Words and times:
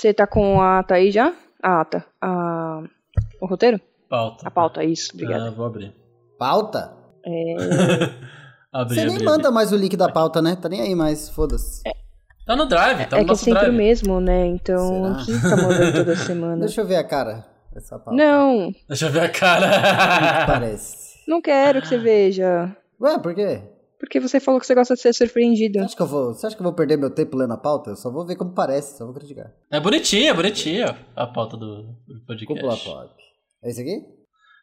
Você 0.00 0.14
tá 0.14 0.26
com 0.26 0.58
a 0.62 0.78
ata 0.78 0.94
aí 0.94 1.10
já? 1.10 1.34
A 1.62 1.82
ata. 1.82 2.02
A... 2.22 2.82
O 3.38 3.44
roteiro? 3.44 3.78
Pauta. 4.08 4.48
A 4.48 4.50
pauta, 4.50 4.82
isso, 4.82 5.10
obrigada. 5.12 5.48
Ah, 5.48 5.50
vou 5.50 5.66
abrir. 5.66 5.94
Pauta? 6.38 6.94
É... 7.22 7.54
abri, 8.72 8.94
Você 8.94 9.04
nem 9.04 9.16
abri, 9.16 9.26
manda 9.26 9.48
abri. 9.48 9.54
mais 9.56 9.72
o 9.72 9.76
link 9.76 9.94
da 9.98 10.10
pauta, 10.10 10.40
né? 10.40 10.56
Tá 10.56 10.70
nem 10.70 10.80
aí 10.80 10.94
mais, 10.94 11.28
foda-se. 11.28 11.82
Tá 12.46 12.56
no 12.56 12.64
drive, 12.64 13.04
tá 13.08 13.18
é 13.18 13.20
no 13.20 13.26
que 13.26 13.30
é 13.30 13.32
nosso 13.32 13.44
sempre 13.44 13.60
drive. 13.60 13.74
o 13.74 13.76
mesmo, 13.76 14.20
né? 14.22 14.46
Então, 14.46 14.88
Será? 15.02 15.14
precisa 15.16 15.40
ficar 15.50 15.62
mandando 15.68 15.92
toda 15.92 16.16
semana. 16.16 16.56
Deixa 16.60 16.80
eu 16.80 16.86
ver 16.86 16.96
a 16.96 17.04
cara 17.04 17.44
dessa 17.70 17.98
pauta. 17.98 18.16
Não, 18.16 18.72
Deixa 18.88 19.04
eu 19.06 19.10
ver 19.10 19.20
a 19.20 19.28
Que 19.28 19.38
cara. 19.38 20.46
parece. 20.46 21.20
não 21.28 21.42
quero 21.42 21.82
que 21.82 21.88
você 21.88 21.98
veja. 21.98 22.74
Ué, 22.98 23.18
por 23.18 23.34
quê? 23.34 23.60
Porque 24.00 24.18
você 24.18 24.40
falou 24.40 24.58
que 24.58 24.66
você 24.66 24.74
gosta 24.74 24.94
de 24.94 25.00
ser 25.02 25.12
surpreendido. 25.12 25.78
Você 25.78 25.84
acha, 25.84 25.96
que 25.96 26.02
eu 26.02 26.06
vou, 26.06 26.32
você 26.34 26.46
acha 26.46 26.56
que 26.56 26.62
eu 26.62 26.64
vou 26.64 26.72
perder 26.72 26.96
meu 26.96 27.10
tempo 27.10 27.36
lendo 27.36 27.52
a 27.52 27.58
pauta? 27.58 27.90
Eu 27.90 27.96
só 27.96 28.10
vou 28.10 28.26
ver 28.26 28.34
como 28.34 28.52
parece, 28.54 28.96
só 28.96 29.04
vou 29.04 29.12
criticar. 29.14 29.52
é 29.70 29.78
bonitinha, 29.78 30.30
é 30.30 30.34
bonitinha 30.34 30.96
a 31.14 31.26
pauta 31.26 31.56
do, 31.56 31.82
do 31.82 32.24
podcast. 32.26 32.46
Cúpula 32.46 32.76
Pop. 32.78 33.10
É 33.62 33.68
esse 33.70 33.82
aqui? 33.82 34.00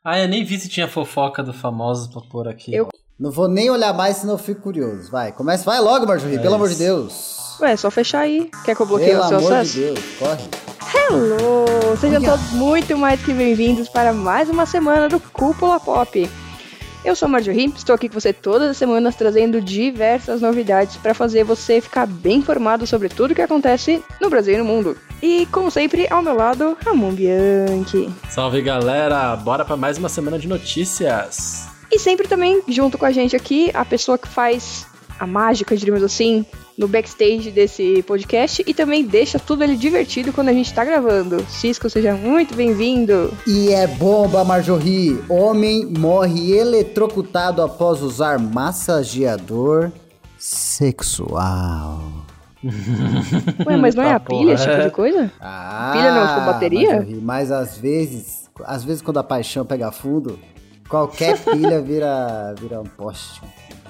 Ah, 0.03 0.19
eu 0.19 0.27
nem 0.27 0.43
vi 0.43 0.57
se 0.59 0.67
tinha 0.67 0.87
fofoca 0.87 1.43
do 1.43 1.53
famoso 1.53 2.11
pra 2.11 2.21
pôr 2.29 2.47
aqui. 2.47 2.73
Eu- 2.73 2.89
Não 3.19 3.31
vou 3.31 3.47
nem 3.47 3.69
olhar 3.69 3.93
mais, 3.93 4.17
senão 4.17 4.33
eu 4.33 4.37
fico 4.39 4.61
curioso. 4.61 5.09
Vai, 5.11 5.31
começa. 5.31 5.63
Vai 5.63 5.79
logo, 5.79 6.05
Marjorie, 6.07 6.37
É 6.37 6.39
pelo 6.39 6.55
amor 6.55 6.67
de 6.69 6.73
isso. 6.75 6.83
Deus. 6.83 7.59
Ué, 7.61 7.71
é 7.73 7.77
só 7.77 7.89
fechar 7.91 8.21
aí. 8.21 8.49
Quer 8.65 8.75
que 8.75 8.81
eu 8.81 8.85
bloqueie 8.85 9.09
Pelo 9.11 9.23
o 9.23 9.27
seu 9.27 9.37
amor 9.37 9.53
acesso? 9.53 9.73
de 9.73 9.79
Deus, 9.85 9.99
corre. 10.19 10.43
Hello! 10.95 11.97
Sejam 11.99 12.17
Olha. 12.21 12.29
todos 12.31 12.51
muito 12.53 12.97
mais 12.97 13.23
que 13.23 13.33
bem-vindos 13.33 13.89
para 13.89 14.13
mais 14.13 14.49
uma 14.49 14.65
semana 14.65 15.09
do 15.09 15.19
Cúpula 15.19 15.79
Pop. 15.79 16.29
Eu 17.05 17.15
sou 17.15 17.29
Marjorie, 17.29 17.71
estou 17.75 17.95
aqui 17.95 18.09
com 18.09 18.19
você 18.19 18.33
todas 18.33 18.69
as 18.69 18.77
semanas 18.77 19.15
trazendo 19.15 19.61
diversas 19.61 20.41
novidades 20.41 20.97
para 20.97 21.13
fazer 21.13 21.43
você 21.43 21.79
ficar 21.79 22.05
bem 22.05 22.39
informado 22.39 22.85
sobre 22.85 23.07
tudo 23.07 23.35
que 23.35 23.41
acontece 23.41 24.03
no 24.19 24.29
Brasil 24.29 24.55
e 24.55 24.57
no 24.57 24.65
mundo. 24.65 24.97
E, 25.21 25.45
como 25.47 25.71
sempre, 25.71 26.07
ao 26.11 26.21
meu 26.21 26.35
lado, 26.35 26.77
Ramon 26.85 27.13
Bianchi. 27.13 28.09
Salve 28.29 28.61
galera, 28.61 29.35
bora 29.35 29.63
pra 29.63 29.77
mais 29.77 29.97
uma 29.97 30.09
semana 30.09 30.37
de 30.37 30.47
notícias. 30.47 31.67
E 31.91 31.97
sempre 31.97 32.27
também, 32.27 32.61
junto 32.67 32.97
com 32.97 33.05
a 33.05 33.11
gente 33.11 33.35
aqui, 33.35 33.71
a 33.73 33.85
pessoa 33.85 34.17
que 34.17 34.27
faz 34.27 34.85
a 35.19 35.25
mágica, 35.27 35.75
diríamos 35.75 36.03
assim, 36.03 36.45
no 36.77 36.87
backstage 36.87 37.51
desse 37.51 38.03
podcast 38.03 38.63
e 38.65 38.73
também 38.73 39.03
deixa 39.03 39.39
tudo 39.39 39.63
ele 39.63 39.75
divertido 39.75 40.31
quando 40.31 40.49
a 40.49 40.53
gente 40.53 40.73
tá 40.73 40.85
gravando. 40.85 41.43
Cisco, 41.49 41.89
seja 41.89 42.13
muito 42.13 42.55
bem-vindo. 42.55 43.33
E 43.45 43.69
é 43.69 43.87
bomba, 43.87 44.43
Marjorie. 44.43 45.19
Homem 45.27 45.85
morre 45.85 46.51
eletrocutado 46.55 47.61
após 47.61 48.01
usar 48.01 48.37
massageador 48.39 49.91
sexual. 50.37 52.01
Ué, 53.65 53.77
mas 53.77 53.95
não 53.95 54.03
é 54.03 54.09
Tá, 54.09 54.15
a 54.15 54.19
pilha, 54.19 54.53
esse 54.53 54.69
tipo 54.69 54.83
de 54.83 54.91
coisa? 54.91 55.31
Ah, 55.39 55.91
Pilha 55.93 56.11
não, 56.13 56.27
tipo 56.27 56.45
bateria? 56.45 56.95
Marjorie, 56.95 57.21
mas 57.21 57.51
às 57.51 57.77
vezes, 57.77 58.49
às 58.65 58.83
vezes 58.83 59.01
quando 59.01 59.17
a 59.17 59.23
paixão 59.23 59.65
pega 59.65 59.91
fundo, 59.91 60.39
qualquer 60.89 61.37
pilha 61.39 61.81
vira, 61.81 62.53
vira 62.59 62.79
um 62.81 62.85
poste, 62.85 63.41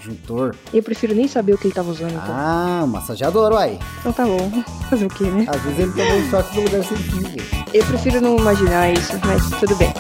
um 0.08 0.12
juntor. 0.12 0.56
Eu 0.74 0.82
prefiro 0.82 1.14
nem 1.14 1.28
saber 1.28 1.54
o 1.54 1.58
que 1.58 1.68
ele 1.68 1.74
tava 1.74 1.92
usando, 1.92 2.12
então. 2.12 2.30
Ah, 2.30 2.86
massageador, 2.88 3.52
uai. 3.54 3.78
Então 4.00 4.14
tá 4.14 4.26
bom. 4.26 4.64
Fazer 4.90 5.06
o 5.06 5.10
quê, 5.10 5.26
né? 5.26 5.46
Às 5.48 5.62
vezes 5.62 5.80
ele 5.80 5.92
tomou 5.92 6.18
um 6.18 6.30
choque 6.30 6.56
no 6.56 6.64
lugar 6.64 6.84
sensível. 6.84 7.44
Eu 7.74 7.86
prefiro 7.86 8.22
não 8.22 8.38
imaginar 8.38 8.92
isso, 8.92 9.14
mas 9.26 9.50
tudo 9.60 9.76
bem. 9.76 9.94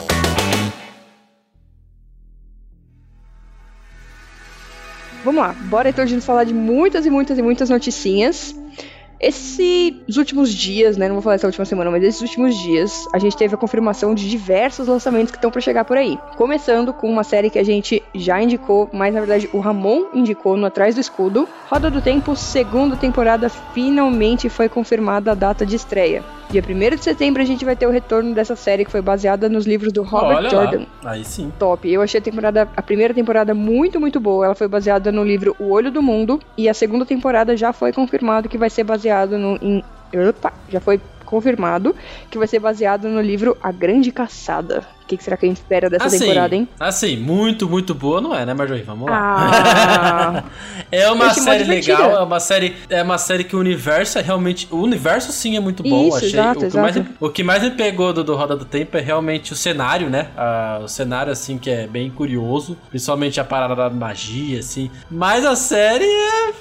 Vamos 5.23 5.41
lá, 5.41 5.53
bora 5.65 5.89
então 5.89 6.03
a 6.03 6.07
gente 6.07 6.25
falar 6.25 6.45
de 6.45 6.53
muitas 6.53 7.05
e 7.05 7.09
muitas 7.09 7.37
e 7.37 7.41
muitas 7.41 7.69
noticinhas. 7.69 8.55
Esses 9.19 10.15
últimos 10.15 10.53
dias, 10.53 10.95
né? 10.95 11.07
Não 11.07 11.15
vou 11.15 11.21
falar 11.21 11.35
essa 11.35 11.47
última 11.47 11.65
semana, 11.65 11.89
mas 11.89 12.03
esses 12.03 12.21
últimos 12.21 12.55
dias, 12.55 13.05
a 13.13 13.19
gente 13.19 13.35
teve 13.35 13.55
a 13.55 13.57
confirmação 13.57 14.13
de 14.13 14.29
diversos 14.29 14.87
lançamentos 14.87 15.31
que 15.31 15.37
estão 15.37 15.49
pra 15.49 15.59
chegar 15.59 15.85
por 15.85 15.97
aí. 15.97 16.19
Começando 16.35 16.93
com 16.93 17.09
uma 17.09 17.23
série 17.23 17.49
que 17.49 17.57
a 17.57 17.63
gente 17.63 18.03
já 18.13 18.41
indicou, 18.41 18.89
mas 18.93 19.13
na 19.13 19.19
verdade 19.19 19.49
o 19.51 19.59
Ramon 19.59 20.05
indicou 20.13 20.55
no 20.55 20.67
Atrás 20.67 20.95
do 20.95 21.01
Escudo. 21.01 21.47
Roda 21.69 21.89
do 21.89 22.01
Tempo, 22.01 22.35
segunda 22.35 22.95
temporada, 22.95 23.49
finalmente 23.49 24.49
foi 24.49 24.69
confirmada 24.69 25.31
a 25.31 25.35
data 25.35 25.65
de 25.65 25.75
estreia. 25.75 26.23
Dia 26.49 26.63
1 26.63 26.95
de 26.95 27.03
setembro 27.03 27.41
a 27.41 27.45
gente 27.45 27.65
vai 27.65 27.75
ter 27.75 27.85
o 27.87 27.91
retorno 27.91 28.33
dessa 28.33 28.55
série 28.55 28.85
que 28.85 28.91
foi 28.91 29.01
baseada 29.01 29.49
nos 29.49 29.65
livros 29.65 29.91
do 29.91 30.01
Robert 30.01 30.37
Olha 30.37 30.49
Jordan. 30.49 30.85
lá. 31.03 31.11
Aí 31.11 31.25
sim. 31.25 31.51
Top. 31.59 31.89
Eu 31.89 32.01
achei 32.01 32.19
a 32.19 32.23
temporada, 32.23 32.69
a 32.75 32.81
primeira 32.81 33.13
temporada 33.13 33.53
muito, 33.53 33.99
muito 33.99 34.17
boa. 34.17 34.45
Ela 34.45 34.55
foi 34.55 34.67
baseada 34.67 35.11
no 35.11 35.25
livro 35.25 35.55
O 35.59 35.71
Olho 35.71 35.91
do 35.91 36.01
Mundo 36.01 36.39
e 36.57 36.69
a 36.69 36.73
segunda 36.73 37.05
temporada 37.05 37.57
já 37.57 37.73
foi 37.73 37.91
confirmado 37.91 38.47
que 38.47 38.57
vai 38.57 38.69
ser 38.69 38.85
baseado 38.85 39.37
no 39.37 39.57
em, 39.61 39.83
opa, 40.29 40.53
já 40.69 40.79
foi 40.79 41.01
confirmado 41.25 41.93
que 42.31 42.37
vai 42.37 42.47
ser 42.47 42.59
baseado 42.59 43.09
no 43.09 43.19
livro 43.19 43.57
A 43.61 43.71
Grande 43.71 44.11
Caçada. 44.11 44.85
O 45.07 45.09
que, 45.09 45.15
que 45.15 45.23
será 45.23 45.37
que 45.37 45.45
a 45.45 45.49
gente 45.49 45.55
espera 45.59 45.89
dessa 45.89 46.07
assim, 46.07 46.19
temporada, 46.19 46.53
hein? 46.53 46.67
assim, 46.77 47.15
muito, 47.15 47.69
muito 47.69 47.95
boa 47.95 48.19
não 48.19 48.35
é, 48.35 48.45
né, 48.45 48.53
Marjorie? 48.53 48.83
Vamos 48.83 49.09
lá. 49.09 49.15
Ah, 49.17 50.43
é 50.91 51.09
uma 51.09 51.33
série 51.33 51.63
legal, 51.63 52.11
é 52.11 52.21
uma 52.21 52.41
série, 52.41 52.75
é 52.89 53.01
uma 53.01 53.17
série 53.17 53.45
que 53.45 53.55
o 53.55 53.59
universo 53.59 54.19
é 54.19 54.21
realmente, 54.21 54.67
o 54.69 54.75
universo 54.75 55.31
sim 55.31 55.55
é 55.55 55.61
muito 55.61 55.81
bom, 55.81 56.09
Isso, 56.09 56.17
achei. 56.17 56.29
exato, 56.31 56.57
o, 56.57 56.59
que 56.59 56.65
exato. 56.65 56.81
Mais, 56.81 57.05
o 57.21 57.29
que 57.29 57.41
mais 57.41 57.63
me 57.63 57.71
pegou 57.71 58.11
do, 58.11 58.21
do 58.21 58.35
Roda 58.35 58.57
do 58.57 58.65
Tempo 58.65 58.97
é 58.97 58.99
realmente 58.99 59.53
o 59.53 59.55
cenário, 59.55 60.09
né? 60.09 60.27
Ah, 60.35 60.81
o 60.83 60.89
cenário 60.89 61.31
assim 61.31 61.57
que 61.57 61.69
é 61.69 61.87
bem 61.87 62.09
curioso, 62.09 62.77
principalmente 62.89 63.39
a 63.39 63.45
parada 63.45 63.77
da 63.77 63.89
magia 63.89 64.59
assim. 64.59 64.91
Mas 65.09 65.45
a 65.45 65.55
série 65.55 66.03
é, 66.03 66.51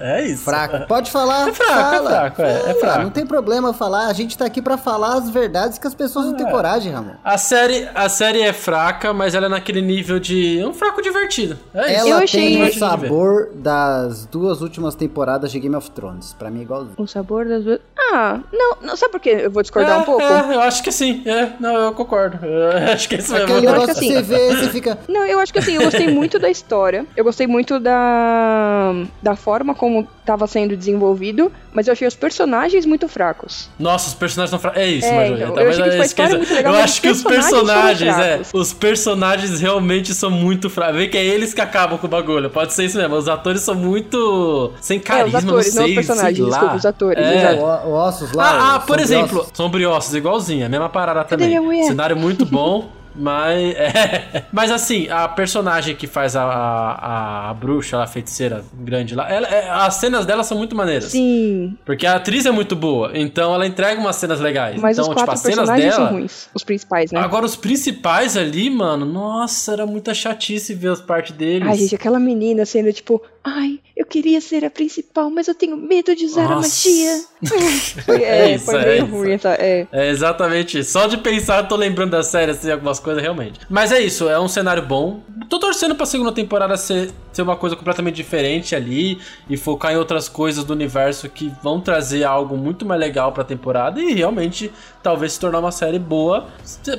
é 0.00 0.26
isso. 0.26 0.42
Fraco. 0.42 0.84
Pode 0.88 1.12
falar. 1.12 1.48
É 1.48 1.52
fraco, 1.52 1.70
é 1.70 1.96
fala, 1.96 2.10
fraco, 2.10 2.42
é, 2.42 2.70
é 2.70 2.74
fraco. 2.74 3.02
Não 3.04 3.10
tem 3.10 3.24
problema 3.24 3.72
falar. 3.72 4.08
A 4.08 4.12
gente 4.12 4.36
tá 4.36 4.44
aqui 4.44 4.60
pra 4.60 4.76
falar 4.76 5.14
as 5.14 5.30
verdades 5.30 5.78
que 5.78 5.86
as 5.86 5.94
pessoas 5.94 6.23
não 6.24 6.36
têm 6.36 6.48
coragem, 6.50 6.92
Ramon. 6.92 7.12
A 7.24 7.38
série, 7.38 7.88
a 7.94 8.08
série 8.08 8.42
é 8.42 8.52
fraca, 8.52 9.12
mas 9.12 9.34
ela 9.34 9.46
é 9.46 9.48
naquele 9.48 9.80
nível 9.82 10.18
de 10.20 10.62
um 10.64 10.72
fraco 10.74 11.00
divertido. 11.02 11.58
É 11.74 11.94
isso. 11.96 12.06
Eu 12.08 12.14
Ela 12.14 12.24
achei- 12.24 12.40
tem 12.58 12.62
o 12.68 12.74
sabor 12.78 13.50
das 13.54 14.26
duas 14.26 14.60
últimas 14.62 14.94
temporadas 14.94 15.50
de 15.52 15.58
Game 15.60 15.74
of 15.76 15.90
Thrones. 15.90 16.34
Pra 16.38 16.50
mim 16.50 16.60
é 16.60 16.62
igualzinho. 16.62 16.94
o 16.98 17.06
sabor 17.06 17.46
das 17.46 17.64
duas. 17.64 17.80
Ah, 18.12 18.40
não, 18.52 18.76
não 18.82 18.96
sabe 18.96 19.12
por 19.12 19.20
quê? 19.20 19.38
Eu 19.42 19.50
vou 19.50 19.62
discordar 19.62 19.98
é, 19.98 20.00
um 20.00 20.04
pouco. 20.04 20.22
É, 20.22 20.54
eu 20.54 20.60
acho 20.60 20.82
que 20.82 20.92
sim. 20.92 21.22
É, 21.26 21.52
não, 21.60 21.74
eu 21.76 21.92
concordo. 21.92 22.44
Eu 22.44 22.70
acho 22.92 23.08
que 23.08 23.14
é 23.16 23.18
isso 23.18 23.32
mesmo. 23.32 23.44
Aquele 23.46 23.66
eu 23.66 23.70
acho 23.72 23.80
negócio 23.80 24.00
que 24.02 24.08
que 24.08 24.14
você 24.14 24.22
vê, 24.22 24.56
você 24.56 24.68
fica. 24.70 24.98
Não, 25.08 25.24
eu 25.24 25.40
acho 25.40 25.52
que 25.52 25.58
assim, 25.58 25.74
eu 25.74 25.82
gostei 25.82 26.08
muito 26.08 26.38
da 26.38 26.48
história. 26.50 27.06
Eu 27.16 27.24
gostei 27.24 27.46
muito 27.46 27.78
da, 27.80 28.92
da 29.22 29.36
forma 29.36 29.74
como 29.74 30.06
tava 30.24 30.46
sendo 30.46 30.76
desenvolvido, 30.76 31.52
mas 31.72 31.86
eu 31.86 31.92
achei 31.92 32.06
os 32.08 32.14
personagens 32.14 32.86
muito 32.86 33.06
fracos. 33.08 33.68
Nossa, 33.78 34.08
os 34.08 34.14
personagens 34.14 34.50
são 34.50 34.58
fracos. 34.58 34.80
É 34.80 34.86
isso, 34.86 35.06
É, 35.06 35.12
Marjorie. 35.16 35.42
então, 35.44 35.62
eu 35.62 35.70
achei 35.70 35.84
que 35.84 35.96
foi 35.96 36.06
história 36.22 36.36
muito 36.38 36.54
legal, 36.54 36.74
Eu 36.74 36.80
acho 36.82 37.00
que 37.00 37.08
os 37.08 37.22
personagens 37.22 38.18
é. 38.18 38.40
Os 38.52 38.72
personagens 38.72 39.60
realmente 39.60 40.14
são 40.14 40.30
muito 40.30 40.70
fracos. 40.70 40.96
Vê 40.96 41.08
que 41.08 41.16
é 41.16 41.24
eles 41.24 41.52
que 41.52 41.60
acabam 41.60 41.98
com 41.98 42.06
o 42.06 42.10
bagulho. 42.10 42.48
Pode 42.50 42.72
ser 42.72 42.84
isso 42.84 42.96
mesmo. 42.96 43.14
Os 43.16 43.28
atores 43.28 43.62
são 43.62 43.74
muito. 43.74 44.72
sem 44.80 44.98
carisma, 44.98 45.38
é, 45.38 45.42
os 45.42 45.44
atores, 45.44 45.74
não 45.74 45.82
não 45.82 45.88
sei. 45.88 45.98
os 45.98 46.06
personagens, 46.06 46.36
sei 46.36 46.44
lá. 46.44 46.50
desculpa, 46.50 46.76
os 46.76 46.86
atores, 46.86 47.24
É. 47.24 47.54
O, 47.54 47.92
ossos 47.92 48.32
lá. 48.32 48.44
Ah, 48.44 48.74
ah, 48.74 48.80
por 48.80 48.98
exemplo, 48.98 49.28
sombriossos. 49.28 49.52
sombriossos, 49.56 50.14
igualzinho, 50.14 50.66
a 50.66 50.68
mesma 50.68 50.88
parada 50.88 51.24
também. 51.24 51.84
Cenário 51.84 52.16
muito 52.16 52.44
bom, 52.44 52.90
mas. 53.14 53.74
é. 53.76 54.44
Mas 54.52 54.70
assim, 54.70 55.08
a 55.08 55.26
personagem 55.28 55.94
que 55.96 56.06
faz 56.06 56.34
a, 56.36 56.42
a, 56.44 57.50
a 57.50 57.54
bruxa, 57.54 58.02
a 58.02 58.06
feiticeira 58.06 58.64
grande 58.74 59.14
lá, 59.14 59.30
ela, 59.30 59.46
é- 59.48 59.68
as 59.70 59.94
cenas 59.94 60.26
dela 60.26 60.42
são 60.44 60.56
muito 60.58 60.74
maneiras. 60.74 61.10
Sim, 61.10 61.76
Porque 61.84 62.06
a 62.06 62.16
atriz 62.16 62.46
é 62.46 62.50
muito 62.50 62.74
boa, 62.76 63.10
então 63.14 63.54
ela 63.54 63.66
entrega 63.66 64.00
umas 64.00 64.16
cenas 64.16 64.40
legais. 64.40 64.80
mas 64.80 64.98
então, 64.98 65.10
os 65.10 65.16
tipo, 65.16 65.30
as 65.30 65.40
cenas 65.40 65.68
dela. 65.68 65.92
são 65.92 66.06
ruins. 66.06 66.48
Os 66.54 66.64
principais, 66.64 67.10
né? 67.12 67.20
Agora, 67.20 67.44
os 67.46 67.56
principais 67.56 68.36
ali, 68.36 68.70
mano, 68.70 69.04
nossa, 69.06 69.72
era 69.72 69.86
muita 69.86 70.14
chatice 70.14 70.74
ver 70.74 70.88
as 70.92 71.00
partes 71.00 71.32
deles. 71.32 71.66
Ai, 71.68 71.76
gente, 71.76 71.94
aquela 71.94 72.18
menina 72.18 72.64
sendo 72.64 72.92
tipo, 72.92 73.20
ai, 73.42 73.78
eu 73.96 74.04
queria 74.06 74.40
ser 74.40 74.64
a 74.64 74.70
principal, 74.70 75.30
mas 75.30 75.46
eu 75.48 75.54
tenho 75.54 75.76
medo 75.76 76.14
de 76.16 76.24
usar 76.26 76.46
a 76.46 76.48
Nossa. 76.56 76.88
magia. 76.88 77.24
foi, 78.04 78.22
é, 78.22 78.50
É 78.50 78.54
isso, 78.54 78.64
foi 78.64 78.74
é 78.76 78.84
meio 78.86 79.04
isso. 79.04 79.14
ruim 79.14 79.32
essa. 79.32 79.48
É. 79.54 79.86
É 79.92 80.08
exatamente 80.10 80.78
isso. 80.78 80.92
Só 80.92 81.06
de 81.06 81.16
pensar, 81.18 81.58
eu 81.58 81.68
tô 81.68 81.76
lembrando 81.76 82.10
da 82.10 82.22
série, 82.22 82.50
assim, 82.52 82.70
algumas 82.70 82.98
coisas 83.04 83.22
realmente. 83.22 83.60
Mas 83.70 83.92
é 83.92 84.00
isso, 84.00 84.28
é 84.28 84.40
um 84.40 84.48
cenário 84.48 84.82
bom. 84.82 85.20
Tô 85.48 85.58
torcendo 85.60 85.94
pra 85.94 86.06
segunda 86.06 86.32
temporada 86.32 86.76
ser, 86.76 87.10
ser 87.32 87.42
uma 87.42 87.54
coisa 87.56 87.76
completamente 87.76 88.16
diferente 88.16 88.74
ali 88.74 89.18
e 89.48 89.56
focar 89.56 89.92
em 89.92 89.96
outras 89.96 90.28
coisas 90.28 90.64
do 90.64 90.72
universo 90.72 91.28
que 91.28 91.52
vão 91.62 91.80
trazer 91.80 92.24
algo 92.24 92.56
muito 92.56 92.84
mais 92.86 92.98
legal 93.00 93.30
pra 93.30 93.44
temporada 93.44 94.00
e 94.00 94.14
realmente 94.14 94.72
talvez 95.02 95.34
se 95.34 95.40
tornar 95.40 95.58
uma 95.60 95.70
série 95.70 95.98
boa. 95.98 96.46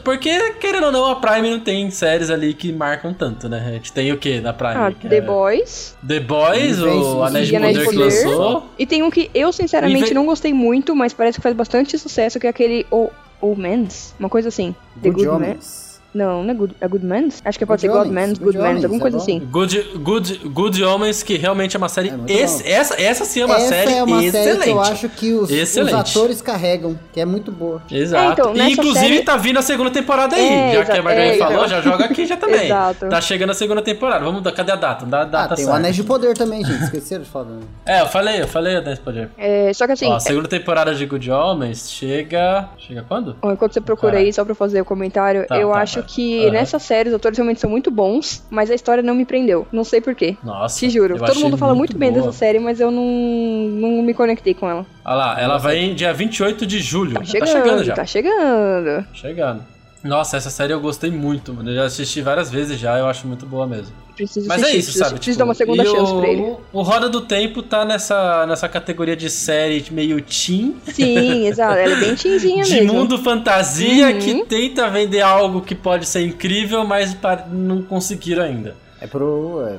Porque, 0.04 0.54
querendo 0.54 0.86
ou 0.86 0.92
não, 0.92 1.06
a 1.10 1.16
Prime 1.16 1.50
não 1.50 1.60
tem 1.60 1.90
séries 1.90 2.30
ali 2.30 2.54
que 2.54 2.72
marcam 2.72 3.13
tanto, 3.13 3.50
né? 3.50 3.63
A 3.68 3.72
gente 3.72 3.92
tem 3.92 4.12
o 4.12 4.18
que 4.18 4.40
na 4.40 4.54
Prime? 4.54 4.75
Ah, 4.75 4.92
The 4.92 5.18
é 5.18 5.22
Boys 5.22 5.98
The 6.07 6.19
Boys, 6.19 6.80
o 6.80 7.24
Anéis 7.24 7.48
de 7.48 7.57
Poder 7.60 7.90
que 7.90 7.96
lançou. 7.96 8.63
E 8.78 8.86
tem 8.86 9.02
um 9.02 9.10
que 9.10 9.31
eu, 9.34 9.52
sinceramente, 9.52 10.04
Inve- 10.06 10.13
não 10.13 10.25
gostei 10.25 10.54
muito, 10.54 10.96
mas 10.96 11.13
parece 11.13 11.40
que 11.40 11.42
faz 11.44 11.56
bastante 11.56 11.98
sucesso, 11.98 12.40
que 12.40 12.46
é 12.46 12.50
aquele 12.52 12.86
O 12.92 13.10
Omens, 13.42 14.13
uma 14.19 14.30
coisa 14.30 14.50
assim. 14.50 14.75
The 15.02 15.10
Good 15.10 15.25
Good 15.25 15.28
Man. 15.28 15.36
Omens. 15.52 15.85
Não, 16.16 16.44
não 16.44 16.52
é 16.52 16.54
Good, 16.54 16.76
é 16.80 16.88
good 16.88 17.06
Mans? 17.06 17.42
Acho 17.44 17.60
que 17.60 17.66
pode 17.66 17.82
ser 17.82 17.90
Good 17.90 18.10
Mans, 18.10 18.38
Good 18.40 18.58
Mans, 18.58 18.68
Homens, 18.70 18.84
alguma 18.86 19.00
é 19.00 19.02
coisa 19.02 19.18
bom. 19.18 19.24
assim. 19.24 19.40
Good, 19.40 19.84
good, 19.98 20.38
good 20.48 20.84
Homens, 20.84 21.22
que 21.22 21.36
realmente 21.38 21.76
é 21.76 21.78
uma 21.78 21.90
série. 21.90 22.14
É 22.28 22.32
esse- 22.34 22.66
essa, 22.68 23.02
essa 23.02 23.26
sim 23.26 23.42
é 23.42 23.46
uma 23.46 23.58
Essa 23.58 23.68
série 23.68 23.94
é 23.94 24.04
uma 24.04 24.24
excelente. 24.24 24.48
série 24.50 24.64
que 24.64 24.70
eu 24.70 24.82
acho 24.82 25.10
que 25.10 25.34
os, 25.34 25.52
os 25.52 25.94
atores 25.94 26.42
carregam, 26.42 26.98
que 27.12 27.20
é 27.20 27.26
muito 27.26 27.52
boa. 27.52 27.82
Exato. 27.92 28.24
É, 28.30 28.32
então, 28.32 28.56
e 28.56 28.72
inclusive 28.72 29.00
série- 29.00 29.24
tá 29.24 29.36
vindo 29.36 29.60
a 29.60 29.62
segunda 29.62 29.92
temporada 29.92 30.36
aí. 30.38 30.48
É, 30.48 30.74
já 30.76 30.86
que 30.86 30.92
a 31.00 31.04
Margarida 31.04 31.36
é, 31.36 31.38
falou, 31.38 31.54
então. 31.58 31.68
já 31.68 31.82
joga 31.82 32.06
aqui 32.06 32.26
já 32.26 32.38
também. 32.38 32.66
Exato. 32.66 33.10
Tá 33.10 33.20
chegando 33.20 33.50
a 33.50 33.54
segunda 33.54 33.82
temporada. 33.82 34.24
Vamos 34.24 34.42
dar, 34.42 34.54
cadê 34.54 34.72
a 34.72 34.76
data? 34.78 35.06
Dá 35.06 35.20
a 35.20 35.22
Ah, 35.22 35.26
data 35.26 35.56
tem 35.56 35.66
o 35.66 35.68
certa. 35.68 35.80
Anéis 35.80 35.96
de 35.98 36.04
Poder 36.04 36.34
também, 36.38 36.64
gente. 36.64 36.82
Esqueceram 36.84 37.24
de 37.24 37.30
falar. 37.30 37.46
É, 37.86 38.00
eu 38.02 38.08
falei, 38.08 38.42
eu 38.42 38.48
falei 38.48 38.78
Anéis 38.78 39.00
de 39.00 39.04
Poder. 39.04 39.30
É, 39.38 39.74
só 39.74 39.86
que 39.86 39.92
assim, 39.94 40.08
Ó, 40.08 40.16
a 40.16 40.20
segunda 40.22 40.48
temporada 40.48 40.96
de 40.96 41.06
Good 41.06 41.30
Homens 41.30 41.90
chega. 41.92 42.70
Chega 42.78 43.04
quando? 43.08 43.36
Enquanto 43.44 43.74
você 43.74 43.82
procura 43.82 44.18
aí, 44.20 44.32
só 44.32 44.46
pra 44.46 44.56
fazer 44.56 44.80
o 44.80 44.86
comentário, 44.86 45.46
Tá, 45.48 45.58
eu 45.58 45.70
tá, 45.72 45.80
acho 45.80 46.02
tá. 46.02 46.05
Que 46.07 46.44
Aham. 46.44 46.52
nessa 46.52 46.80
série 46.80 47.10
os 47.10 47.16
atores 47.16 47.38
realmente 47.38 47.60
são 47.60 47.69
muito 47.69 47.92
bons, 47.92 48.44
mas 48.50 48.72
a 48.72 48.75
história 48.75 49.04
não 49.04 49.16
me 49.16 49.25
prendeu. 49.25 49.68
Não 49.72 49.84
sei 49.84 50.02
porquê. 50.02 50.38
Nossa. 50.44 50.80
Te 50.80 50.90
juro. 50.90 51.18
Todo 51.18 51.40
mundo 51.40 51.57
fala 51.57 51.75
muito, 51.75 51.98
bem 51.98 52.12
boa. 52.12 52.25
dessa 52.25 52.38
série, 52.38 52.60
mas 52.60 52.80
eu 52.80 52.92
não, 52.92 53.06
não 53.06 54.02
me 54.02 54.13
conectei 54.13 54.54
com 54.54 54.69
ela. 54.69 54.86
Olha 55.04 55.16
lá, 55.16 55.42
ela 55.42 55.57
vai 55.57 55.78
em 55.78 55.94
dia 55.94 56.13
28 56.13 56.66
de 56.66 56.80
julho. 56.80 57.16
Tá 57.16 57.24
chegando, 57.24 57.48
tá 57.48 57.54
chegando 57.54 57.84
já. 57.84 57.94
tá 57.94 58.06
chegando. 58.06 59.06
Chegando. 59.13 59.75
Nossa, 60.06 60.38
essa 60.38 60.50
série 60.52 60.72
eu 60.72 60.80
gostei 60.80 61.10
muito, 61.10 61.52
mano. 61.54 61.72
Eu 61.72 61.75
já 61.75 61.84
assisti 61.86 62.22
várias 62.22 62.52
vezes 62.52 62.80
já, 62.80 62.98
eu 63.00 63.07
acho 63.07 63.28
muito 63.28 63.46
boa 63.46 63.66
mesmo. 63.66 63.92
Preciso 64.16 64.48
Mas 64.48 64.60
é 64.62 64.66
assistir, 64.66 64.78
isso, 64.80 64.86
preciso, 64.92 65.04
sabe? 65.04 65.16
Preciso 65.16 65.34
tipo, 65.34 65.40
dar 65.40 65.46
uma 65.46 65.54
segunda 65.56 65.84
chance 65.84 66.12
o, 66.13 66.19
pra 66.19 66.30
ele. 66.30 66.56
O 66.72 66.81
Roda 66.84 67.10
do 67.10 67.22
Tempo 67.22 67.63
tá 67.63 67.84
nessa, 67.84 68.46
nessa 68.46 68.69
categoria 68.69 69.16
de 69.16 69.30
série 69.30 69.84
meio 69.92 70.22
teen, 70.22 70.75
Sim, 70.86 71.48
exato. 71.50 71.74
Ela 71.74 71.94
é 71.94 72.00
bem 72.00 72.16
tinzinha 72.16 72.63
de 72.63 72.81
mesmo. 72.81 72.94
mundo 72.94 73.18
fantasia, 73.18 74.10
Uhum. 74.12 74.19
que 74.19 74.46
tenta 74.46 74.88
vender 74.90 75.22
algo 75.22 75.62
que 75.62 75.74
pode 75.75 76.06
ser 76.06 76.22
incrível, 76.25 76.86
mas 76.86 77.18
não 77.52 77.81
conseguiram 77.81 78.44
ainda. 78.44 78.75
É 79.02 79.07
pro. 79.07 79.66
É, 79.68 79.78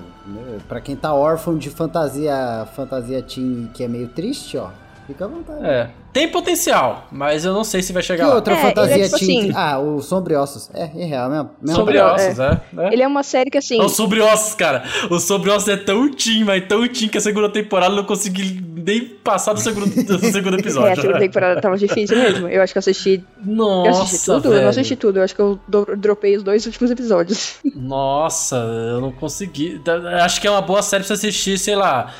pra 0.68 0.80
quem 0.80 0.96
tá 0.96 1.14
órfão 1.14 1.56
de 1.56 1.70
fantasia, 1.70 2.66
fantasia 2.74 3.22
teen 3.22 3.70
que 3.72 3.84
é 3.84 3.88
meio 3.88 4.08
triste, 4.08 4.58
ó. 4.58 4.68
Fica 5.06 5.24
à 5.24 5.28
vontade. 5.28 5.64
É. 5.64 5.88
Tem 6.12 6.28
potencial, 6.28 7.06
mas 7.12 7.44
eu 7.44 7.52
não 7.52 7.62
sei 7.62 7.82
se 7.82 7.92
vai 7.92 8.00
Que 8.02 8.06
chegar 8.08 8.26
lá. 8.28 8.34
outra 8.36 8.54
É, 8.54 8.56
é 8.56 8.60
fantasia 8.62 9.04
tipo 9.04 9.18
teen? 9.18 9.40
assim- 9.50 9.52
Ah, 9.54 9.78
o 9.78 10.00
Sombriossos. 10.00 10.70
É, 10.74 10.90
em 10.94 11.06
real, 11.06 11.28
mesmo. 11.30 11.50
mesmo 11.60 11.76
Sobre 11.76 11.98
Sobre- 11.98 12.14
ossos, 12.24 12.38
é. 12.38 12.60
é. 12.78 12.92
Ele 12.92 13.02
é 13.02 13.06
uma 13.06 13.22
série 13.22 13.50
que 13.50 13.58
assim. 13.58 13.80
É 13.80 13.84
o 13.84 13.88
Sobre 13.88 14.20
Ossos, 14.20 14.54
cara. 14.54 14.82
O 15.10 15.18
Sobre 15.20 15.50
Ossos 15.50 15.68
é 15.68 15.76
tão 15.76 16.10
teen, 16.10 16.42
mas 16.44 16.66
tão 16.66 16.86
teen 16.88 17.08
que 17.08 17.18
a 17.18 17.20
segunda 17.20 17.48
temporada 17.50 17.92
eu 17.92 17.96
não 17.98 18.04
consegui 18.04 18.60
nem 18.76 19.04
passar 19.04 19.52
do 19.52 19.60
segundo, 19.60 19.86
do 19.86 20.18
segundo 20.32 20.54
É, 20.54 20.56
a 20.56 20.60
episódio. 20.60 21.02
segunda 21.02 21.18
temporada 21.18 21.60
tava 21.60 21.76
difícil 21.76 22.16
mesmo. 22.16 22.48
Eu 22.48 22.62
acho 22.62 22.72
que 22.72 22.78
eu 22.78 22.80
assisti. 22.80 23.22
Nossa, 23.44 23.88
eu 23.90 24.02
assisti 24.02 24.24
tudo? 24.26 24.42
velho. 24.42 24.54
Eu 24.56 24.62
não 24.62 24.68
assisti 24.70 24.96
tudo. 24.96 25.18
Eu 25.18 25.22
acho 25.22 25.34
que 25.34 25.40
eu 25.40 25.60
dropei 25.98 26.36
os 26.36 26.42
dois 26.42 26.64
últimos 26.66 26.90
episódios. 26.90 27.56
Nossa, 27.74 28.56
eu 28.56 29.00
não 29.00 29.12
consegui. 29.12 29.80
Acho 30.22 30.40
que 30.40 30.46
é 30.46 30.50
uma 30.50 30.62
boa 30.62 30.82
série 30.82 31.04
pra 31.04 31.14
você 31.14 31.26
assistir, 31.26 31.58
sei 31.58 31.76
lá. 31.76 32.12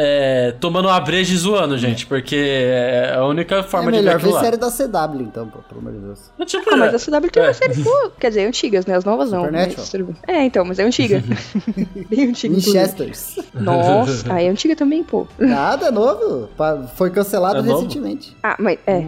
É, 0.00 0.52
tomando 0.60 0.86
uma 0.86 1.00
breja 1.00 1.34
e 1.34 1.36
zoando, 1.36 1.76
gente, 1.76 2.06
porque 2.06 2.36
é 2.36 3.14
a 3.16 3.24
única 3.26 3.56
É 3.56 3.62
forma 3.64 3.90
de 3.90 3.98
ver 3.98 4.04
melhor 4.04 4.16
aquilo 4.16 4.30
ver 4.32 4.36
lá. 4.36 4.44
série 4.44 4.56
da 4.56 4.70
CW, 4.70 5.22
então, 5.22 5.48
pô, 5.48 5.58
pelo 5.60 5.80
amor 5.80 5.92
de 5.92 5.98
Deus. 5.98 6.30
É 6.38 6.44
tipo, 6.44 6.70
Ah, 6.72 6.76
mas 6.76 6.94
a 6.94 6.98
CW 6.98 7.30
tem 7.30 7.42
É. 7.42 7.46
uma 7.46 7.52
série 7.54 7.74
boa. 7.74 8.12
Quer 8.20 8.28
dizer, 8.28 8.46
antigas, 8.46 8.86
né? 8.86 8.94
As 8.96 9.04
novas 9.04 9.30
não. 9.32 9.40
Supernatural. 9.40 9.74
mas 9.78 9.90
tudo 9.90 10.04
bem. 10.04 10.16
É, 10.28 10.44
então, 10.44 10.64
mas 10.64 10.78
é 10.78 10.84
antiga. 10.84 11.22
Bem 12.08 12.28
antiga. 12.28 12.54
inclusive. 12.56 12.78
Winchesters. 12.78 13.38
Nossa, 13.54 14.32
aí 14.32 14.46
é 14.46 14.48
antiga 14.50 14.76
também, 14.76 15.02
pô. 15.02 15.26
Nada, 15.38 15.86
é 15.86 15.90
novo. 15.90 16.48
Pa- 16.56 16.84
Foi 16.94 17.10
cancelado 17.10 17.58
É 17.58 17.62
novo? 17.62 17.82
recentemente. 17.82 18.36
Ah, 18.42 18.54
mas 18.58 18.78
é. 18.86 19.04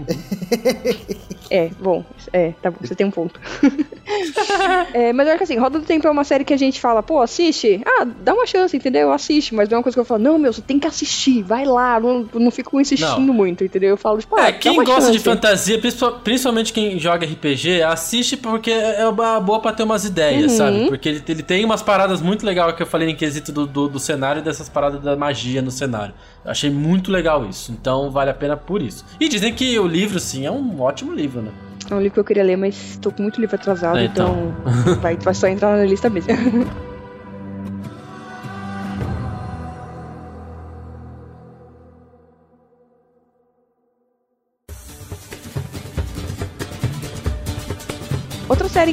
é, 1.50 1.70
bom. 1.81 2.04
É, 2.32 2.52
tá 2.60 2.70
bom, 2.70 2.78
você 2.82 2.94
tem 2.94 3.06
um 3.06 3.10
ponto. 3.10 3.38
é, 4.92 5.12
mas 5.12 5.26
eu 5.26 5.32
acho 5.34 5.38
que 5.38 5.44
assim, 5.44 5.56
Roda 5.58 5.78
do 5.78 5.84
Tempo 5.84 6.06
é 6.06 6.10
uma 6.10 6.25
série 6.25 6.44
que 6.44 6.54
a 6.54 6.56
gente 6.56 6.81
fala, 6.81 7.02
pô, 7.02 7.20
assiste. 7.20 7.81
Ah, 7.87 8.04
dá 8.04 8.34
uma 8.34 8.46
chance, 8.46 8.76
entendeu? 8.76 9.12
Assiste. 9.12 9.54
Mas 9.54 9.69
não 9.69 9.76
é 9.76 9.78
uma 9.78 9.82
coisa 9.82 9.94
que 9.96 10.00
eu 10.00 10.04
falo, 10.04 10.22
não, 10.22 10.38
meu, 10.38 10.52
você 10.52 10.62
tem 10.62 10.78
que 10.81 10.87
assistir, 10.87 11.43
vai 11.43 11.65
lá. 11.65 12.00
Não, 12.00 12.27
não 12.35 12.50
fico 12.50 12.81
insistindo 12.81 13.21
Não. 13.27 13.35
muito, 13.35 13.62
entendeu? 13.62 13.91
Eu 13.91 13.97
falo, 13.97 14.19
tipo, 14.19 14.35
ah, 14.37 14.49
É, 14.49 14.53
quem 14.53 14.77
gosta 14.82 15.11
de 15.12 15.19
chance. 15.19 15.25
fantasia, 15.25 15.79
principal- 15.79 16.21
principalmente 16.21 16.73
quem 16.73 16.99
joga 16.99 17.27
RPG, 17.27 17.82
assiste 17.82 18.37
porque 18.37 18.71
é 18.71 19.06
uma 19.06 19.38
boa 19.41 19.61
pra 19.61 19.73
ter 19.73 19.82
umas 19.82 20.05
ideias, 20.05 20.53
Uhum. 20.53 20.59
sabe? 20.59 20.87
Porque 20.88 21.09
ele, 21.09 21.23
ele 21.29 21.43
tem 21.43 21.65
umas 21.65 21.82
paradas 21.82 22.21
muito 22.21 22.44
legais 22.44 22.75
que 22.75 22.82
eu 22.82 22.87
falei 22.87 23.09
em 23.11 23.15
quesito 23.17 23.53
do, 23.53 23.67
do, 23.67 23.88
do 23.88 23.99
cenário 23.99 24.41
e 24.41 24.43
dessas 24.43 24.69
paradas 24.69 25.00
da 25.00 25.17
magia 25.17 25.61
no 25.62 25.71
cenário. 25.71 26.15
Eu 26.44 26.50
achei 26.50 26.71
muito 26.71 27.11
legal 27.12 27.44
isso, 27.49 27.71
então 27.73 28.11
vale 28.11 28.31
a 28.31 28.35
pena 28.35 28.56
por 28.56 28.81
isso. 28.83 29.05
E 29.21 29.29
dizem 29.29 29.53
que 29.53 29.79
o 29.79 29.87
livro, 29.87 30.19
sim, 30.19 30.47
é 30.47 30.50
um 30.50 30.81
ótimo 30.81 31.12
livro, 31.12 31.43
né? 31.43 31.50
É 31.91 31.94
um 31.94 31.99
livro 31.99 32.15
que 32.15 32.21
eu 32.21 32.25
queria 32.25 32.44
ler, 32.44 32.56
mas 32.56 32.99
tô 33.03 33.11
com 33.11 33.23
muito 33.23 33.41
livro 33.41 33.56
atrasado, 33.56 33.99
É, 33.99 34.05
então, 34.05 34.55
então. 34.85 34.94
vai, 34.97 35.17
vai 35.17 35.35
só 35.35 35.47
entrar 35.49 35.76
na 35.76 35.85
lista 35.85 36.09
mesmo. 36.09 36.31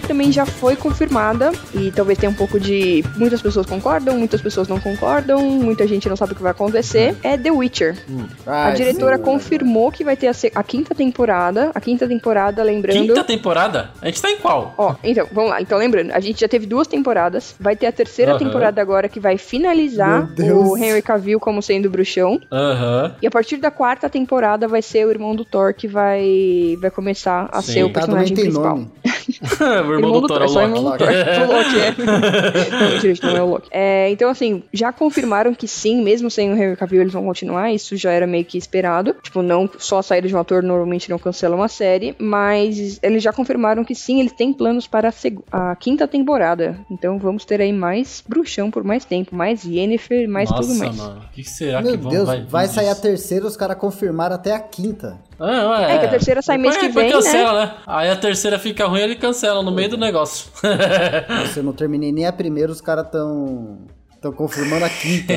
também 0.07 0.31
já 0.31 0.45
foi 0.45 0.75
confirmada, 0.75 1.51
e 1.74 1.92
talvez 1.92 2.18
tenha 2.18 2.30
um 2.30 2.36
pouco 2.36 2.59
de. 2.59 3.04
Muitas 3.15 3.42
pessoas 3.42 3.65
concordam, 3.65 4.18
muitas 4.18 4.42
pessoas 4.42 4.68
não 4.68 4.80
concordam, 4.80 5.42
muita 5.42 5.88
gente 5.88 6.07
não 6.07 6.15
sabe 6.15 6.33
o 6.33 6.36
que 6.36 6.42
vai 6.42 6.51
acontecer, 6.51 7.15
é 7.24 7.38
The 7.38 7.51
Witcher. 7.51 7.98
Ah, 8.45 8.68
a 8.68 8.71
diretora 8.71 9.18
sim. 9.18 9.24
confirmou 9.24 9.92
que 9.92 10.04
vai 10.04 10.15
ter 10.15 10.27
a, 10.27 10.33
a 10.56 10.63
quinta 10.63 10.95
temporada. 10.95 11.71
A 11.75 11.81
quinta 11.81 12.07
temporada, 12.07 12.63
lembrando. 12.63 12.98
Quinta 12.98 13.24
temporada? 13.24 13.92
A 14.01 14.06
gente 14.07 14.21
tá 14.21 14.31
em 14.31 14.38
qual? 14.38 14.74
Ó, 14.77 14.95
então, 15.04 15.27
vamos 15.31 15.51
lá. 15.51 15.62
Então, 15.62 15.77
lembrando, 15.77 16.12
a 16.12 16.19
gente 16.19 16.39
já 16.42 16.48
teve 16.48 16.65
duas 16.65 16.88
temporadas. 16.88 17.56
Vai 17.59 17.75
ter 17.75 17.88
a 17.88 17.92
terceira 17.92 18.38
temporada 18.38 18.81
agora 18.81 19.09
que 19.09 19.19
vai 19.19 19.38
finalizar 19.38 20.30
o 20.39 20.77
Henry 20.77 21.01
Cavill 21.01 21.39
como 21.39 21.62
sendo 21.62 21.89
bruxão. 21.89 22.39
Aham. 22.51 23.15
E 23.21 23.27
a 23.27 23.31
partir 23.31 23.57
da 23.57 23.69
quarta 23.71 24.09
temporada 24.09 24.68
vai 24.68 24.81
ser 24.81 25.06
o 25.06 25.09
irmão 25.12 25.36
do 25.36 25.44
Thor 25.44 25.74
que 25.74 25.88
vai, 25.88 26.77
vai 26.80 26.89
começar 26.92 27.50
a 27.51 27.62
Sim. 27.62 27.71
ser 27.74 27.83
o 27.83 27.89
Tá, 27.89 28.01
personagem 28.01 28.36
principal. 28.36 28.81
nome. 30.01 30.13
o 30.13 30.17
irmão 30.17 30.21
do 30.21 30.27
Thor, 30.27 30.41
é 30.41 30.45
o 30.45 30.49
Loki. 30.49 30.63
irmão 30.63 30.83
do 30.83 30.97
Thor. 30.97 31.07
o 31.09 31.51
Loki, 31.51 31.79
é. 31.79 32.71
não, 32.71 32.99
gente, 32.99 33.23
não 33.23 33.38
é 33.38 33.41
o 33.41 33.45
Loki. 33.45 33.67
É, 33.71 34.09
então, 34.09 34.29
assim, 34.29 34.63
já 34.73 34.91
confirmaram 34.91 35.53
que 35.53 35.67
sim, 35.67 36.01
mesmo 36.01 36.29
sem 36.29 36.51
o 36.51 36.55
Henry 36.55 36.75
Cavill, 36.75 37.01
eles 37.01 37.13
vão 37.13 37.23
continuar. 37.23 37.71
Isso 37.71 37.95
já 37.95 38.11
era 38.11 38.27
meio 38.27 38.45
que 38.45 38.57
esperado. 38.57 39.15
Tipo, 39.21 39.41
não 39.41 39.69
só 39.77 39.99
a 39.99 40.03
saída 40.03 40.27
de 40.27 40.35
um 40.35 40.39
ator 40.39 40.63
normalmente 40.63 41.09
não 41.09 41.19
cancela 41.19 41.55
uma 41.55 41.67
série, 41.67 42.15
mas 42.19 42.99
eles 43.01 43.23
já 43.23 43.31
confirmaram 43.33 43.83
que 43.83 43.95
sim, 43.95 44.19
eles 44.19 44.31
têm 44.31 44.53
planos 44.53 44.88
para 44.88 45.09
a, 45.09 45.71
a 45.71 45.75
quinta 45.75 46.07
temporada. 46.07 46.79
Então 46.89 47.17
vamos 47.17 47.45
ter 47.45 47.61
aí 47.61 47.73
mais 47.73 48.23
bruxão 48.27 48.69
por 48.71 48.83
mais 48.83 49.05
tempo, 49.05 49.35
mais 49.35 49.63
Yennefer, 49.63 50.29
mais 50.29 50.49
Nossa, 50.49 50.63
tudo 50.63 50.79
mais. 50.79 50.95
mano. 50.95 51.21
O 51.21 51.33
que, 51.33 51.44
que 51.44 51.49
será 51.49 51.81
Meu 51.81 51.91
que 51.91 51.97
vão, 51.97 52.11
Deus, 52.11 52.25
vai, 52.25 52.45
vai, 52.45 52.67
sair 52.67 52.89
a 52.89 52.95
terceira, 52.95 53.45
os 53.45 53.57
caras 53.57 53.77
confirmaram 53.77 54.35
até 54.35 54.53
a 54.53 54.59
quinta. 54.59 55.19
Ah, 55.39 55.69
ué, 55.69 55.95
É, 55.95 55.98
que 56.00 56.06
a 56.06 56.10
terceira 56.10 56.42
sai 56.42 56.57
mês 56.57 56.75
que 56.78 56.89
vem, 56.89 57.11
cancela, 57.11 57.66
né? 57.66 57.73
Aí 57.85 58.09
a 58.09 58.16
terceira 58.16 58.57
fica 58.57 58.85
ruim, 58.88 59.02
ele 59.02 59.16
cancela 59.16 59.61
no 59.61 59.71
meio 59.71 59.90
do 59.90 59.97
negócio. 59.97 60.50
Se 61.54 61.59
eu 61.59 61.64
não 61.64 61.73
terminei 61.73 62.11
nem 62.11 62.26
a 62.26 62.33
primeira, 62.33 62.71
os 62.71 62.81
caras 62.81 63.07
tão. 63.11 63.80
Estão 64.16 64.31
confirmando 64.33 64.83
a 64.83 64.90
quinta. 64.90 65.31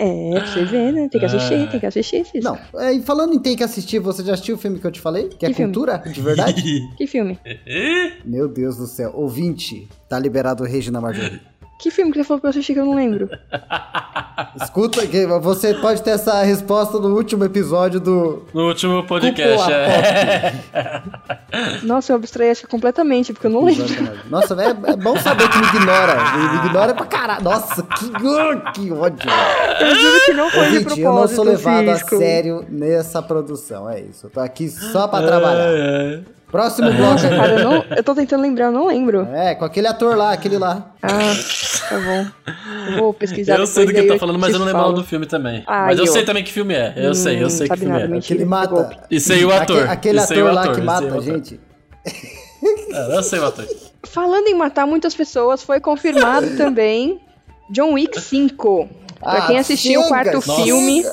É, 0.00 0.30
pra 0.32 0.46
você 0.46 0.64
ver, 0.64 0.92
né? 0.92 1.08
Tem 1.10 1.20
que 1.20 1.26
assistir, 1.26 1.54
É. 1.54 1.66
tem 1.66 1.78
que 1.80 1.86
assistir. 1.86 2.24
Cis. 2.24 2.42
Não, 2.44 2.58
é, 2.76 2.92
e 2.92 3.00
falando 3.02 3.32
em 3.34 3.38
tem 3.38 3.56
que 3.56 3.62
assistir, 3.62 4.00
você 4.00 4.24
já 4.24 4.34
assistiu 4.34 4.56
o 4.56 4.58
filme 4.58 4.78
que 4.80 4.86
eu 4.86 4.90
te 4.90 5.00
falei? 5.00 5.28
Que 5.28 5.46
é 5.46 5.48
Que 5.48 5.54
filme? 5.54 5.72
cultura, 5.72 5.98
de 5.98 6.20
verdade? 6.20 6.62
Que 6.98 7.06
filme? 7.06 7.38
Meu 8.24 8.48
Deus 8.48 8.76
do 8.76 8.86
céu. 8.86 9.12
Ouvinte, 9.14 9.88
tá 10.08 10.18
liberado 10.18 10.64
o 10.64 10.66
Regina 10.66 11.00
Marjorie. 11.00 11.40
Que 11.78 11.92
filme 11.92 12.10
que 12.10 12.18
você 12.18 12.24
falou 12.24 12.40
pra 12.40 12.48
eu 12.48 12.50
assistir 12.50 12.74
que 12.74 12.80
eu 12.80 12.84
não 12.84 12.96
lembro? 12.96 13.30
Escuta, 14.60 15.00
você 15.40 15.74
pode 15.74 16.02
ter 16.02 16.10
essa 16.10 16.42
resposta 16.42 16.98
no 16.98 17.14
último 17.14 17.44
episódio 17.44 18.00
do. 18.00 18.46
No 18.52 18.66
último 18.66 19.04
podcast, 19.04 19.70
é. 19.72 20.54
Nossa, 21.84 22.12
eu 22.12 22.16
abstraí 22.16 22.50
acho 22.50 22.62
que 22.62 22.66
completamente, 22.66 23.32
porque 23.32 23.46
eu 23.46 23.50
não 23.50 23.64
lembro. 23.64 23.86
Nossa, 24.28 24.56
velho, 24.56 24.76
é 24.86 24.96
bom 24.96 25.16
saber 25.18 25.48
que 25.48 25.58
me 25.58 25.66
ignora. 25.68 26.16
Me 26.36 26.66
ignora 26.66 26.94
pra 26.94 27.06
caralho. 27.06 27.44
Nossa, 27.44 27.82
que, 27.82 28.06
uh, 28.06 28.72
que 28.72 28.92
ódio. 28.92 29.30
Eu 29.80 29.94
juro 29.94 30.24
que 30.24 30.32
não 30.32 30.50
foi 30.50 30.66
de 30.70 30.78
Gente, 30.78 31.00
eu 31.00 31.12
não 31.12 31.28
sou 31.28 31.44
levado 31.44 31.92
Cisco. 31.92 32.16
a 32.16 32.18
sério 32.18 32.66
nessa 32.68 33.22
produção. 33.22 33.88
É 33.88 34.00
isso. 34.00 34.26
Eu 34.26 34.30
tô 34.30 34.40
aqui 34.40 34.68
só 34.68 35.06
pra 35.06 35.22
trabalhar. 35.22 35.70
É, 35.70 36.14
é. 36.14 36.37
Próximo 36.50 36.90
bloco. 36.90 37.12
Nossa, 37.12 37.28
cara, 37.28 37.58
eu, 37.60 37.64
não, 37.64 37.84
eu 37.94 38.02
tô 38.02 38.14
tentando 38.14 38.40
lembrar, 38.42 38.66
eu 38.66 38.72
não 38.72 38.86
lembro. 38.86 39.28
É, 39.34 39.54
com 39.54 39.64
aquele 39.66 39.86
ator 39.86 40.16
lá, 40.16 40.32
aquele 40.32 40.56
lá. 40.56 40.92
Ah, 41.02 41.08
tá 41.90 41.98
bom. 42.00 42.26
Eu 42.92 42.98
Vou 43.00 43.12
pesquisar 43.12 43.58
Eu 43.58 43.66
sei 43.66 43.84
do 43.84 43.92
que 43.92 43.98
ele 43.98 44.06
aí 44.10 44.14
tá 44.14 44.18
falando, 44.18 44.38
mas 44.38 44.52
eu 44.54 44.58
não 44.58 44.64
lembro 44.66 44.92
do 44.92 45.04
filme 45.04 45.26
também. 45.26 45.62
Ah, 45.66 45.86
mas 45.86 45.98
eu 45.98 46.06
eu. 46.06 46.12
sei 46.12 46.24
também 46.24 46.42
que 46.42 46.50
filme 46.50 46.72
é. 46.74 46.94
Eu 46.96 47.14
sei, 47.14 47.42
eu 47.42 47.48
Hum, 47.48 47.50
sei 47.50 47.68
que 47.68 47.76
filme 47.76 47.92
nada, 47.92 48.04
é. 48.04 48.08
mentira. 48.08 48.26
Que 48.36 48.42
ele 48.42 48.48
mata. 48.48 48.98
E 49.10 49.20
sei 49.20 49.44
o 49.44 49.52
ator. 49.52 49.82
Aque- 49.82 49.92
Aquele 49.92 50.20
ator 50.20 50.38
o 50.38 50.54
lá 50.54 50.62
ator, 50.62 50.74
que 50.76 50.80
mata 50.80 51.04
a 51.04 51.08
ator. 51.10 51.22
gente. 51.22 51.60
É, 52.92 53.16
eu 53.16 53.22
sei 53.22 53.38
o 53.40 53.46
ator. 53.46 53.66
Falando 54.04 54.46
em 54.46 54.54
matar 54.54 54.86
muitas 54.86 55.14
pessoas, 55.14 55.62
foi 55.62 55.80
confirmado 55.80 56.48
também 56.56 57.20
John 57.70 57.92
Wick 57.92 58.18
5. 58.20 58.88
Pra 59.20 59.32
Ah, 59.32 59.46
quem 59.48 59.58
assistiu 59.58 60.00
o 60.00 60.08
quarto 60.08 60.40
chega. 60.40 60.62
filme, 60.62 61.04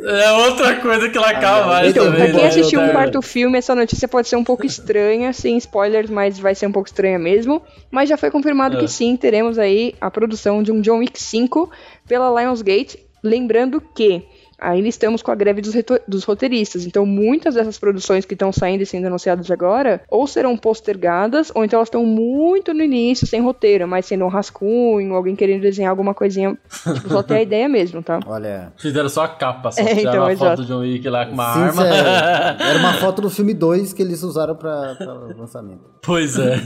É 0.00 0.32
outra 0.32 0.76
coisa 0.76 1.08
que 1.08 1.18
ela 1.18 1.30
acaba 1.30 1.60
não. 1.60 1.66
mais 1.68 1.90
Então, 1.90 2.04
também, 2.04 2.18
pra 2.20 2.30
quem 2.32 2.42
né, 2.42 2.48
assistiu 2.48 2.78
o 2.78 2.82
Otário? 2.82 2.92
quarto 3.00 3.22
filme, 3.22 3.58
essa 3.58 3.74
notícia 3.74 4.06
pode 4.06 4.28
ser 4.28 4.36
um 4.36 4.44
pouco 4.44 4.64
estranha, 4.64 5.32
sem 5.32 5.56
spoilers, 5.56 6.08
mas 6.08 6.38
vai 6.38 6.54
ser 6.54 6.66
um 6.66 6.72
pouco 6.72 6.88
estranha 6.88 7.18
mesmo. 7.18 7.60
Mas 7.90 8.08
já 8.08 8.16
foi 8.16 8.30
confirmado 8.30 8.76
É. 8.76 8.80
que 8.80 8.88
sim, 8.88 9.16
teremos 9.16 9.58
aí 9.58 9.94
a 10.00 10.10
produção 10.10 10.62
de 10.62 10.70
um 10.70 10.80
John 10.80 10.98
Wick 10.98 11.20
5 11.20 11.70
pela 12.06 12.30
Lionsgate. 12.40 12.98
Lembrando 13.24 13.80
que 13.80 14.22
ainda 14.58 14.88
estamos 14.88 15.22
com 15.22 15.30
a 15.30 15.34
greve 15.34 15.60
dos, 15.60 15.74
dos 16.06 16.24
roteiristas, 16.24 16.84
então 16.84 17.06
muitas 17.06 17.54
dessas 17.54 17.78
produções 17.78 18.24
que 18.24 18.34
estão 18.34 18.52
saindo 18.52 18.82
e 18.82 18.86
sendo 18.86 19.06
anunciadas 19.06 19.50
agora, 19.50 20.00
ou 20.08 20.26
serão 20.26 20.56
postergadas, 20.56 21.50
ou 21.54 21.64
então 21.64 21.78
elas 21.78 21.88
estão 21.88 22.04
muito 22.04 22.72
no 22.74 22.82
início, 22.82 23.26
sem 23.26 23.40
roteiro, 23.40 23.86
mas 23.86 24.06
sendo 24.06 24.24
um 24.24 24.28
rascunho, 24.28 25.14
alguém 25.14 25.36
querendo 25.36 25.62
desenhar 25.62 25.90
alguma 25.90 26.14
coisinha, 26.14 26.56
tipo, 26.94 27.08
só 27.08 27.22
ter 27.22 27.34
a 27.36 27.42
ideia 27.42 27.68
mesmo, 27.68 28.02
tá? 28.02 28.20
Olha. 28.26 28.72
Fizeram 28.76 29.08
só 29.08 29.24
a 29.24 29.28
capa, 29.28 29.70
só 29.70 29.80
É, 29.80 29.92
então, 30.00 30.24
a 30.24 30.30
foto 30.30 30.32
exato. 30.32 30.62
do 30.62 30.68
John 30.68 30.80
Wick 30.80 31.08
lá 31.08 31.26
com 31.26 31.32
uma 31.32 31.52
Sim, 31.54 31.60
arma. 31.60 31.86
é- 31.88 32.56
era 32.70 32.78
uma 32.78 32.94
foto 32.94 33.22
do 33.22 33.30
filme 33.30 33.54
2 33.54 33.92
que 33.92 34.02
eles 34.02 34.22
usaram 34.22 34.54
pra, 34.56 34.94
pra 34.96 35.12
lançamento. 35.36 35.80
pois 36.02 36.38
é. 36.38 36.56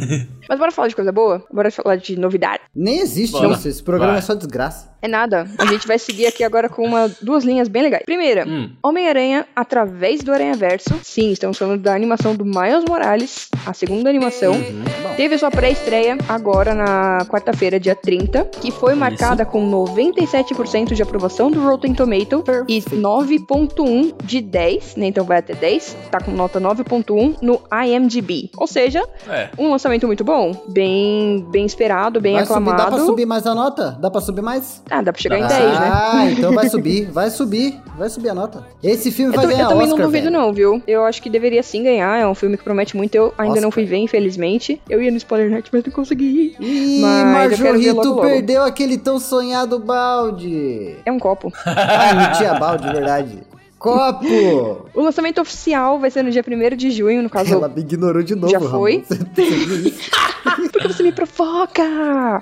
Mas 0.48 0.58
bora 0.58 0.70
falar 0.72 0.88
de 0.88 0.96
coisa 0.96 1.12
boa? 1.12 1.44
Bora 1.52 1.70
falar 1.70 1.96
de 1.96 2.18
novidade? 2.18 2.62
Nem 2.74 3.00
existe 3.00 3.32
Bora. 3.32 3.48
isso. 3.54 3.68
Esse 3.68 3.82
programa 3.82 4.12
Vai. 4.12 4.18
é 4.18 4.22
só 4.22 4.34
desgraça. 4.34 4.91
É 5.02 5.08
nada. 5.08 5.46
A 5.58 5.66
gente 5.66 5.86
vai 5.86 5.98
seguir 5.98 6.26
aqui 6.26 6.44
agora 6.44 6.68
com 6.68 6.84
uma, 6.86 7.10
duas 7.20 7.42
linhas 7.44 7.66
bem 7.68 7.82
legais. 7.82 8.04
Primeira, 8.04 8.46
Hum. 8.46 8.70
Homem-Aranha 8.82 9.44
através 9.54 10.22
do 10.22 10.32
Aranha-Verso. 10.32 10.94
Sim, 11.02 11.32
estamos 11.32 11.58
falando 11.58 11.82
da 11.82 11.92
animação 11.94 12.36
do 12.36 12.44
Miles 12.44 12.84
Morales, 12.88 13.48
a 13.66 13.72
segunda 13.74 14.08
animação. 14.08 14.52
Uhum. 14.52 14.84
Bom, 15.02 15.14
Teve 15.16 15.36
sua 15.36 15.50
pré-estreia 15.50 16.16
agora 16.28 16.72
na 16.74 17.26
quarta-feira, 17.28 17.80
dia 17.80 17.94
30, 17.96 18.44
que 18.60 18.70
foi 18.70 18.94
marcada 18.94 19.44
com 19.44 19.68
97% 19.70 20.94
de 20.94 21.02
aprovação 21.02 21.50
do 21.50 21.60
Rotten 21.60 21.92
Tomato 21.94 22.44
e 22.68 22.80
9.1 22.80 24.14
de 24.24 24.40
10, 24.40 24.96
né? 24.96 25.06
Então 25.06 25.24
vai 25.24 25.38
até 25.38 25.54
10, 25.54 25.96
tá 26.10 26.20
com 26.20 26.30
nota 26.30 26.60
9.1 26.60 27.36
no 27.42 27.60
IMDb. 27.84 28.50
Ou 28.56 28.66
seja, 28.66 29.02
É. 29.28 29.48
um 29.58 29.70
lançamento 29.70 30.06
muito 30.06 30.24
bom, 30.24 30.52
bem 30.68 31.44
bem 31.50 31.66
esperado, 31.66 32.20
bem 32.20 32.34
vai 32.34 32.46
subir, 32.46 32.52
aclamado. 32.58 32.82
dá 32.90 32.96
pra 32.96 33.04
subir 33.04 33.26
mais 33.26 33.46
a 33.46 33.54
nota? 33.54 33.90
Dá 34.00 34.10
pra 34.10 34.20
subir 34.20 34.42
mais? 34.42 34.82
Ah, 34.94 35.00
dá 35.00 35.10
pra 35.10 35.22
chegar 35.22 35.38
em 35.38 35.42
Ah, 35.44 35.46
10, 35.48 35.60
né? 35.80 35.90
Ah, 35.90 36.30
então 36.30 36.52
vai 36.54 36.68
subir, 36.68 37.10
vai 37.10 37.30
subir, 37.30 37.80
vai 37.96 38.10
subir 38.10 38.28
a 38.28 38.34
nota. 38.34 38.62
Esse 38.82 39.10
filme 39.10 39.32
Eu, 39.32 39.36
vai 39.36 39.46
tô- 39.46 39.50
eu 39.50 39.56
ganhar 39.56 39.68
também 39.68 39.84
Oscar, 39.86 39.98
não 40.00 40.06
duvido, 40.06 40.24
velho. 40.24 40.36
não, 40.38 40.52
viu? 40.52 40.82
Eu 40.86 41.04
acho 41.06 41.22
que 41.22 41.30
deveria 41.30 41.62
sim 41.62 41.82
ganhar. 41.82 42.18
É 42.20 42.26
um 42.26 42.34
filme 42.34 42.58
que 42.58 42.62
promete 42.64 42.94
muito. 42.94 43.14
Eu 43.14 43.32
ainda 43.38 43.54
não 43.60 43.68
Oscar. 43.68 43.72
fui 43.72 43.84
ver, 43.86 43.96
infelizmente. 43.96 44.80
Eu 44.90 45.02
ia 45.02 45.10
no 45.10 45.16
Spoiler 45.16 45.50
Net, 45.50 45.70
mas 45.72 45.82
não 45.82 45.92
consegui 45.92 46.24
ir. 46.24 46.56
Ih, 46.60 47.00
Mas 47.00 47.22
eu 47.22 47.26
Marjorito 47.64 48.08
logo. 48.08 48.20
perdeu 48.20 48.62
aquele 48.64 48.98
tão 48.98 49.18
sonhado 49.18 49.78
balde. 49.78 50.96
É 51.06 51.10
um 51.10 51.18
copo. 51.18 51.50
Ah, 51.64 52.12
não 52.14 52.32
tinha 52.32 52.54
balde, 52.54 52.86
de 52.86 52.92
verdade. 52.92 53.38
Copo! 53.82 54.88
O 54.94 55.02
lançamento 55.02 55.40
oficial 55.40 55.98
vai 55.98 56.10
ser 56.10 56.22
no 56.22 56.30
dia 56.30 56.42
1 56.46 56.76
de 56.76 56.90
junho, 56.90 57.22
no 57.22 57.28
caso. 57.28 57.52
Ela 57.52 57.68
me 57.68 57.80
ignorou 57.80 58.22
de 58.22 58.34
novo, 58.34 58.48
Já 58.52 58.60
foi? 58.60 59.04
Isso? 59.36 60.70
Porque 60.72 60.88
você 60.88 61.02
me 61.02 61.12
provoca! 61.12 61.82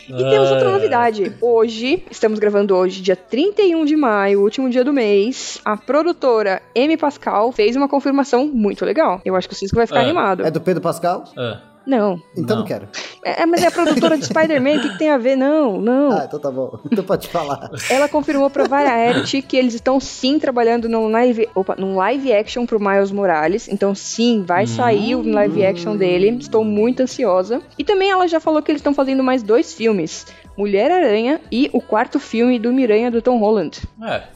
E 0.09 0.12
temos 0.30 0.50
outra 0.50 0.68
Ah. 0.68 0.73
novidade. 0.73 1.32
Hoje, 1.40 2.04
estamos 2.11 2.38
gravando 2.38 2.75
hoje, 2.76 3.00
dia 3.02 3.16
31 3.16 3.85
de 3.85 3.97
maio, 3.97 4.40
último 4.42 4.68
dia 4.70 4.85
do 4.85 4.92
mês. 4.92 5.61
A 5.64 5.76
produtora 5.76 6.62
M. 6.75 6.97
Pascal 6.97 7.50
fez 7.52 7.75
uma 7.76 7.88
confirmação 7.88 8.47
muito 8.47 8.85
legal. 8.85 9.20
Eu 9.25 9.35
acho 9.37 9.49
que 9.49 9.54
o 9.54 9.56
Cisco 9.56 9.76
vai 9.76 9.87
ficar 9.87 10.00
Ah. 10.00 10.04
animado. 10.04 10.44
É 10.47 10.50
do 10.50 10.61
Pedro 10.61 10.82
Pascal? 10.82 11.25
É. 11.37 11.69
Não. 11.87 12.20
Então 12.37 12.56
não, 12.56 12.62
Não. 12.62 12.64
quero. 12.64 12.88
É, 13.25 13.44
mas 13.46 13.62
é 13.62 13.66
a 13.66 13.70
produtora 13.70 14.16
de 14.16 14.25
Spider-Man, 14.26 14.76
o 14.76 14.80
que, 14.82 14.88
que 14.90 14.99
tem 14.99 15.10
a 15.10 15.18
ver? 15.18 15.37
Não, 15.37 15.80
não. 15.80 16.12
Ah, 16.12 16.25
então 16.26 16.38
tá 16.38 16.50
bom. 16.50 16.78
Então 16.90 17.04
pode 17.04 17.28
falar. 17.28 17.70
Ela 17.90 18.08
confirmou 18.08 18.49
pra 18.50 18.64
Variety 18.64 19.42
que 19.42 19.56
eles 19.56 19.75
estão 19.75 19.99
sim 20.00 20.38
trabalhando 20.38 20.88
num 20.88 21.08
live, 21.10 21.49
opa, 21.54 21.75
num 21.76 21.96
live 21.96 22.32
action 22.32 22.66
pro 22.66 22.80
Miles 22.80 23.10
Morales. 23.10 23.68
Então 23.68 23.94
sim, 23.94 24.42
vai 24.46 24.66
sair 24.66 25.14
o 25.14 25.22
live 25.28 25.64
action 25.64 25.96
dele. 25.96 26.37
Estou 26.40 26.64
muito 26.64 27.02
ansiosa. 27.02 27.60
E 27.78 27.84
também 27.84 28.10
ela 28.10 28.26
já 28.28 28.40
falou 28.40 28.62
que 28.62 28.70
eles 28.70 28.80
estão 28.80 28.94
fazendo 28.94 29.22
mais 29.22 29.42
dois 29.42 29.75
filmes. 29.75 30.26
Mulher-Aranha 30.60 31.40
e 31.50 31.70
o 31.72 31.80
quarto 31.80 32.20
filme 32.20 32.58
do 32.58 32.70
Miranha 32.72 33.10
do 33.10 33.22
Tom 33.22 33.38
Holland. 33.38 33.80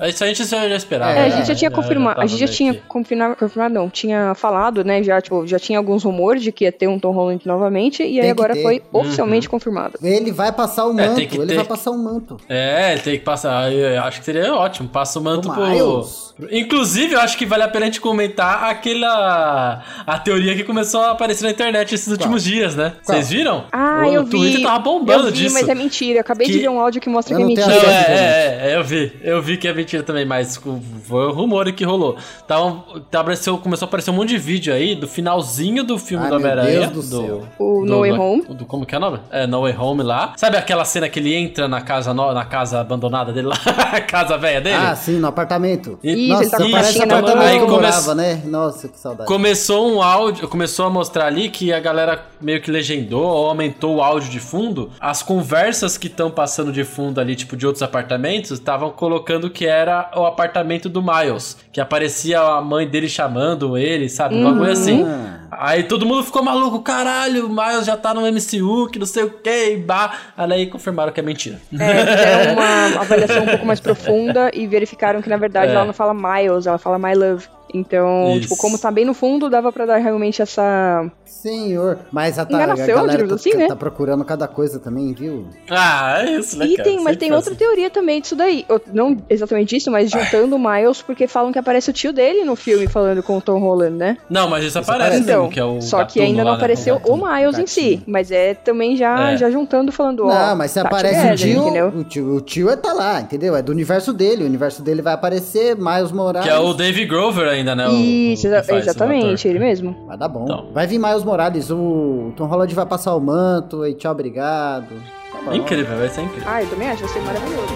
É, 0.01 0.09
isso 0.09 0.25
a 0.25 0.27
gente 0.27 0.43
já 0.45 0.67
esperava. 0.69 1.13
É, 1.13 1.27
a 1.27 1.29
né? 1.29 1.37
gente 1.37 1.49
já 1.49 1.55
tinha 1.55 1.71
confirmado, 1.71 2.21
a 2.21 2.27
gente 2.27 2.41
já 2.41 2.49
tinha 2.49 2.75
confirmado, 2.89 3.37
confirmado 3.37 3.75
não, 3.75 3.91
tinha 3.91 4.35
falado, 4.35 4.83
né, 4.83 5.03
já, 5.03 5.21
tipo, 5.21 5.47
já 5.47 5.59
tinha 5.59 5.79
alguns 5.79 6.03
rumores 6.03 6.43
de 6.43 6.51
que 6.51 6.65
ia 6.65 6.73
ter 6.73 6.89
um 6.89 6.99
Tom 6.99 7.13
Holland 7.13 7.47
novamente, 7.47 8.03
e 8.03 8.21
aí 8.21 8.31
agora 8.31 8.55
ter. 8.55 8.63
foi 8.63 8.83
oficialmente 8.93 9.49
confirmado. 9.49 9.99
Ele 10.03 10.33
vai 10.33 10.51
passar 10.51 10.87
o 10.87 10.91
É, 10.99 11.07
manto. 11.07 11.17
tem 11.17 11.29
que 11.29 11.37
ele 11.37 11.47
ter. 11.47 11.57
vai 11.57 11.65
passar 11.65 11.91
o 11.91 11.99
manto. 11.99 12.37
É, 12.49 12.93
ele 12.93 13.01
tem 13.03 13.19
que 13.19 13.25
passar. 13.25 13.71
Eu 13.73 14.03
acho 14.03 14.21
que 14.21 14.25
seria 14.25 14.55
ótimo. 14.55 14.89
Passa 14.89 15.19
o 15.19 15.23
manto 15.23 15.49
O 15.51 15.53
pro. 15.53 15.67
Miles. 15.67 16.35
Inclusive, 16.51 17.15
eu 17.15 17.21
acho 17.21 17.37
que 17.37 17.47
vale 17.47 17.63
a 17.63 17.69
pena 17.69 17.85
a 17.85 17.87
gente 17.87 18.01
comentar 18.01 18.65
aquela. 18.65 19.83
A 20.07 20.19
teoria 20.19 20.55
que 20.55 20.65
começou 20.65 21.01
a 21.01 21.11
aparecer 21.13 21.45
na 21.45 21.51
internet 21.51 21.95
esses 21.95 22.09
últimos 22.09 22.43
dias, 22.45 22.75
né? 22.75 22.93
Qual? 23.05 23.17
Vocês 23.17 23.31
viram? 23.31 23.65
Ah, 23.73 24.03
o 24.07 24.13
eu 24.13 24.25
vi. 24.25 24.31
Twitter 24.31 24.63
tava 24.63 24.79
bombando 24.79 25.29
eu 25.29 25.33
vi, 25.33 25.39
disso. 25.45 25.55
mas 25.55 25.69
é 25.69 25.75
mentira. 25.75 26.14
Eu 26.15 26.21
acabei 26.21 26.47
de 26.47 26.53
Que- 26.55 26.59
ver 26.61 26.69
um 26.69 26.81
áudio 26.81 27.01
que 27.01 27.09
mostra 27.09 27.35
Eu 27.35 27.39
que 27.39 27.43
é 27.43 27.47
não 27.47 27.55
Não, 27.55 27.69
mentira. 27.75 27.91
acesso. 27.93 28.11
é, 28.11 28.15
é, 28.15 28.71
é, 28.73 28.77
eu 28.77 28.85
vi. 28.85 29.13
Eu 29.23 29.43
vi 29.43 29.57
que 29.57 29.67
é 29.69 29.73
mentira 29.75 30.03
também, 30.03 30.25
mas 30.25 30.57
foi 30.57 31.27
o 31.27 31.33
rumor 31.33 31.71
que 31.73 31.85
rolou. 31.85 32.17
Tava, 32.47 32.83
tá, 33.11 33.21
apareceu, 33.21 33.57
começou 33.59 33.87
a 33.87 33.89
aparecer 33.89 34.11
um 34.11 34.15
monte 34.15 34.31
de 34.31 34.39
vídeo 34.39 34.73
aí 34.73 34.95
do 34.95 35.07
finalzinho 35.09 35.83
do 35.85 35.99
filme 35.99 36.25
Ai, 36.25 36.31
do 36.31 36.39
meu 36.41 36.51
Homem-Aranha. 36.51 36.87
Deus 36.89 37.11
do 37.11 37.23
céu. 37.27 37.43
O 37.59 37.85
No 37.85 38.01
Way 38.01 38.13
Home. 38.13 38.43
do- 38.49 38.65
como 38.67 38.85
que 38.87 38.95
é 38.95 38.99
o 38.99 39.01
nome? 39.01 39.21
É, 39.31 39.47
No 39.47 39.63
Way 39.63 39.77
Home 39.77 40.03
lá. 40.03 40.33
Sabe 40.37 40.57
aquela 40.57 40.85
cena 40.85 41.09
que 41.09 41.19
ele 41.19 41.35
entra 41.35 41.67
na 41.69 41.81
casa, 41.81 42.13
no- 42.15 42.33
na 42.33 42.45
casa 42.45 42.81
abandonada 42.81 43.33
dele 43.33 43.49
lá? 43.49 43.57
a 43.93 44.01
casa 44.03 44.37
velha 44.39 44.61
dele? 44.61 44.77
Ah, 44.77 44.95
sim, 44.97 45.19
no 45.19 45.29
apartamento. 45.29 45.99
E- 46.03 46.13
Isso, 46.13 46.29
Nossa, 46.29 46.43
ele 46.43 46.51
tá 46.51 46.79
parece 46.79 47.03
apartamento 47.03 47.39
Aí 47.47 47.57
que 47.57 47.63
eu 47.65 47.67
come- 47.69 47.77
morava, 47.83 48.15
né? 48.15 48.43
Nossa, 48.45 48.89
que 48.89 48.99
saudade. 48.99 49.27
Começou 49.29 49.91
um 49.93 50.03
áudio, 50.03 50.49
começou 50.49 50.87
a 50.87 50.91
mostrar 50.91 51.27
ali 51.27 51.49
que 51.49 51.73
a 51.73 51.81
galera 51.81 52.23
meio 52.41 52.61
que 52.61 52.71
legendou 52.71 53.23
ou 53.25 53.47
aumentou 53.49 53.97
o 53.97 54.03
áudio 54.03 54.31
de 54.31 54.41
fundo. 54.41 54.91
As 55.01 55.23
conversas 55.23 55.94
que 55.97 56.07
estão 56.07 56.31
passando 56.31 56.73
de 56.73 56.85
fundo 56.85 57.21
ali, 57.21 57.35
tipo 57.37 57.57
de 57.57 57.67
outros 57.67 57.83
apartamentos, 57.83 58.51
estavam 58.53 58.91
colocando 58.91 59.51
que 59.51 59.67
era 59.67 60.11
o 60.17 60.25
apartamento 60.25 60.89
do 60.89 61.03
Miles. 61.03 61.57
Que 61.73 61.81
aparecia 61.81 62.41
a 62.41 62.61
mãe 62.61 62.87
dele 62.89 63.09
chamando 63.09 63.77
ele, 63.77 64.09
sabe? 64.09 64.35
Uma 64.37 64.57
coisa 64.57 64.73
assim. 64.73 65.05
Ah. 65.05 65.41
Aí 65.51 65.85
todo 65.85 66.05
mundo 66.05 66.25
ficou 66.25 66.43
maluco, 66.43 66.81
caralho, 66.83 67.47
o 67.47 67.49
Miles 67.49 67.87
já 67.87 67.97
tá 67.97 68.13
no 68.13 68.23
MCU, 68.23 68.89
que 68.91 68.99
não 68.99 69.07
sei 69.07 69.25
o 69.25 69.31
que, 69.31 69.73
e 69.73 69.77
bah. 69.77 70.13
Aí 70.37 70.67
confirmaram 70.67 71.13
que 71.13 71.21
é 71.21 71.23
mentira. 71.23 71.61
É, 71.73 72.07
fizeram 72.07 72.53
uma 72.55 73.01
avaliação 73.01 73.43
um 73.43 73.47
pouco 73.47 73.67
mais 73.67 73.81
profunda 73.81 74.51
e 74.53 74.67
verificaram 74.67 75.23
que, 75.23 75.29
na 75.29 75.37
verdade, 75.37 75.71
É. 75.73 75.75
ela 75.75 75.85
não 75.85 75.93
fala 75.93 76.13
Miles, 76.15 76.67
ela 76.67 76.79
fala 76.79 76.99
My 76.99 77.15
Love. 77.15 77.47
Então, 77.75 78.31
Isso. 78.33 78.43
tipo, 78.43 78.57
como 78.57 78.79
tá 78.79 78.91
bem 78.91 79.05
no 79.05 79.13
fundo, 79.13 79.51
dava 79.51 79.73
pra 79.73 79.85
dar 79.85 79.97
realmente 79.99 80.41
essa. 80.41 81.11
Senhor. 81.25 81.99
Mas 82.13 82.39
a, 82.39 82.45
tá, 82.47 82.57
a 82.57 82.61
galera 82.67 83.27
tá, 83.29 83.35
assim, 83.35 83.55
né? 83.55 83.67
tá 83.67 83.77
procurando 83.77 84.25
cada 84.25 84.47
coisa 84.49 84.79
também, 84.79 85.13
viu? 85.13 85.47
Ah, 85.69 86.23
é 86.23 86.37
isso, 86.39 86.57
né, 86.59 86.67
E 86.67 86.77
cara? 86.77 86.89
tem, 86.89 86.97
mas 86.97 87.05
Sempre 87.15 87.19
tem 87.19 87.33
outra 87.33 87.51
assim. 87.51 87.59
teoria 87.59 87.91
também 87.91 88.21
disso 88.21 88.37
daí. 88.37 88.65
Ou- 88.69 88.81
Não 88.93 89.17
exatamente 89.29 89.77
isso, 89.77 89.91
mas 89.91 90.11
juntando 90.11 90.57
o 90.57 90.59
Miles, 90.59 91.03
porque 91.03 91.27
falam 91.27 91.53
que 91.53 91.59
aparece 91.59 91.91
o 91.91 91.93
tio 91.93 92.13
dele 92.13 92.45
no 92.45 92.55
filme 92.57 92.87
falando 92.87 93.23
com 93.23 93.37
o 93.37 93.41
Tom 93.41 93.59
Holland, 93.59 93.97
né? 93.97 94.17
Não, 94.31 94.49
mas 94.49 94.65
isso 94.65 94.79
aparece 94.79 95.19
Então, 95.21 95.41
mesmo, 95.43 95.53
que 95.53 95.61
é 95.61 95.65
o 95.65 95.81
só 95.83 96.05
que 96.05 96.21
ainda 96.21 96.39
não 96.39 96.45
lá, 96.45 96.51
né? 96.53 96.57
apareceu 96.59 96.95
o 96.95 96.99
gatuno, 96.99 97.27
Miles 97.35 97.59
em 97.59 97.67
si. 97.67 98.03
Mas 98.07 98.31
é 98.31 98.55
também 98.55 98.97
já, 98.97 99.33
É. 99.33 99.37
já 99.37 99.51
juntando, 99.51 99.91
falando, 99.93 100.27
ó. 100.27 100.33
Não, 100.33 100.57
mas 100.57 100.71
se 100.71 100.81
tá 100.81 100.87
aparece 100.87 101.27
o 101.33 101.35
tio, 101.37 101.61
entendeu? 101.63 101.89
o 101.89 102.05
tio, 102.05 102.37
o 102.37 102.41
tio 102.41 102.71
é 102.71 102.77
tá 102.77 102.93
lá, 102.93 103.21
entendeu? 103.21 103.57
É 103.57 103.61
do 103.63 103.73
universo 103.73 104.13
dele. 104.13 104.45
O 104.45 104.47
universo 104.47 104.83
dele 104.83 105.03
vai 105.03 105.15
aparecer, 105.15 105.77
Miles 105.77 106.13
Morales. 106.13 106.49
Que 106.49 106.55
é 106.55 106.59
o 106.59 106.73
Dave 106.73 107.05
Grover 107.07 107.49
ainda, 107.49 107.64
né? 107.73 107.87
o- 107.89 107.93
Isso, 107.93 108.49
o 108.49 108.51
exa- 108.55 108.73
o 108.73 108.77
exatamente, 108.79 109.47
ele 109.47 109.61
mesmo. 109.61 109.95
Vai 110.07 110.17
dar 110.19 110.27
bom. 110.29 110.43
Então. 110.45 110.71
Vai 110.73 110.87
vir 110.89 110.99
Miles 110.99 111.23
Morales. 111.23 111.71
O 111.71 112.33
Tom 112.37 112.47
Holland 112.47 112.75
vai 112.75 112.87
passar 112.87 113.15
o 113.15 113.21
manto. 113.21 113.87
E 113.87 113.95
tchau, 113.95 114.11
obrigado. 114.11 114.89
Tá 115.31 115.39
bom. 115.45 115.53
Incrível, 115.55 115.97
vai 115.97 116.09
ser 116.09 116.23
incrível. 116.23 116.49
Ah, 116.49 116.63
eu 116.63 116.69
também 116.69 116.89
acho, 116.91 117.05
vai 117.05 117.13
ser 117.13 117.21
maravilhoso. 117.21 117.75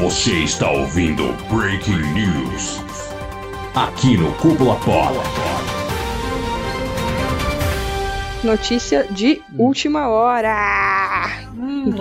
Você 0.00 0.32
está 0.32 0.70
ouvindo 0.70 1.32
Breaking 1.52 2.00
News. 2.12 2.80
Aqui 3.74 4.16
no 4.16 4.30
Cúpula 4.34 4.74
Pop. 4.84 5.14
Notícia 8.44 9.06
de 9.10 9.40
Hum. 9.52 9.64
última 9.66 10.08
hora. 10.08 10.56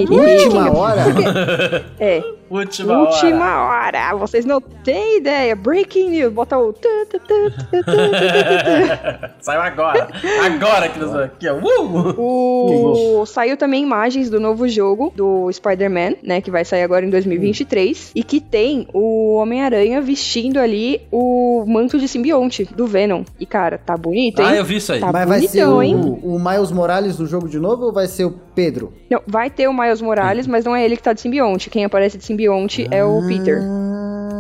Última 0.10 0.72
hora? 0.76 1.04
É, 2.00 2.24
Última, 2.52 3.00
última 3.00 3.64
hora. 3.64 4.10
hora. 4.10 4.18
Vocês 4.18 4.44
não 4.44 4.60
têm 4.60 5.20
ideia. 5.20 5.56
Breaking 5.56 6.10
news. 6.10 6.34
Bota 6.34 6.60
o. 6.60 6.76
Saiu 9.40 9.62
agora. 9.62 10.10
Agora 10.44 10.90
que 10.90 11.00
nós 11.00 11.16
aqui, 11.16 11.48
ó. 11.48 11.56
Uh! 11.56 13.22
O... 13.22 13.26
Saiu 13.26 13.56
também 13.56 13.82
imagens 13.82 14.30
do 14.30 14.38
novo 14.38 14.68
jogo 14.68 15.14
do 15.16 15.50
Spider-Man, 15.50 16.16
né? 16.22 16.42
Que 16.42 16.52
vai 16.52 16.66
sair 16.66 16.84
agora 16.84 17.06
em 17.06 17.10
2023. 17.10 18.12
E 18.14 18.22
que 18.22 18.42
tem 18.42 18.86
o 18.94 19.36
Homem-Aranha 19.36 20.02
vestindo 20.02 20.60
ali 20.60 21.02
o 21.10 21.64
manto 21.66 21.98
de 21.98 22.08
simbionte 22.08 22.66
do 22.76 22.86
Venom. 22.86 23.24
E, 23.40 23.46
cara, 23.46 23.78
tá 23.78 23.96
bonito, 23.96 24.42
hein? 24.42 24.48
Ah, 24.50 24.56
eu 24.58 24.66
vi 24.66 24.76
isso 24.76 24.92
aí. 24.92 25.00
Tá 25.00 25.10
Mas 25.14 25.26
vai 25.26 25.40
ser 25.48 25.66
bonitão, 25.66 25.78
o, 25.78 25.84
hein? 25.84 26.20
o 26.22 26.38
Miles 26.38 26.72
Morales 26.72 27.18
no 27.18 27.26
jogo 27.26 27.48
de 27.48 27.60
novo 27.60 27.86
ou 27.86 27.94
vai 27.94 28.08
ser 28.08 28.26
o 28.26 28.32
Pedro? 28.64 28.94
Não, 29.10 29.22
vai 29.28 29.50
ter 29.50 29.68
o 29.68 29.74
Miles 29.74 30.02
Morales, 30.02 30.46
mas 30.48 30.64
não 30.66 30.76
é 30.76 30.84
ele 30.86 30.96
que 30.96 31.04
tá 31.04 31.14
de 31.14 31.22
simbionte. 31.22 31.70
Quem 31.70 31.84
aparece 31.86 32.18
de 32.18 32.24
simbionte 32.24 32.88
é 32.92 33.04
o 33.04 33.22
Peter. 33.28 33.60
Ah, 33.62 33.82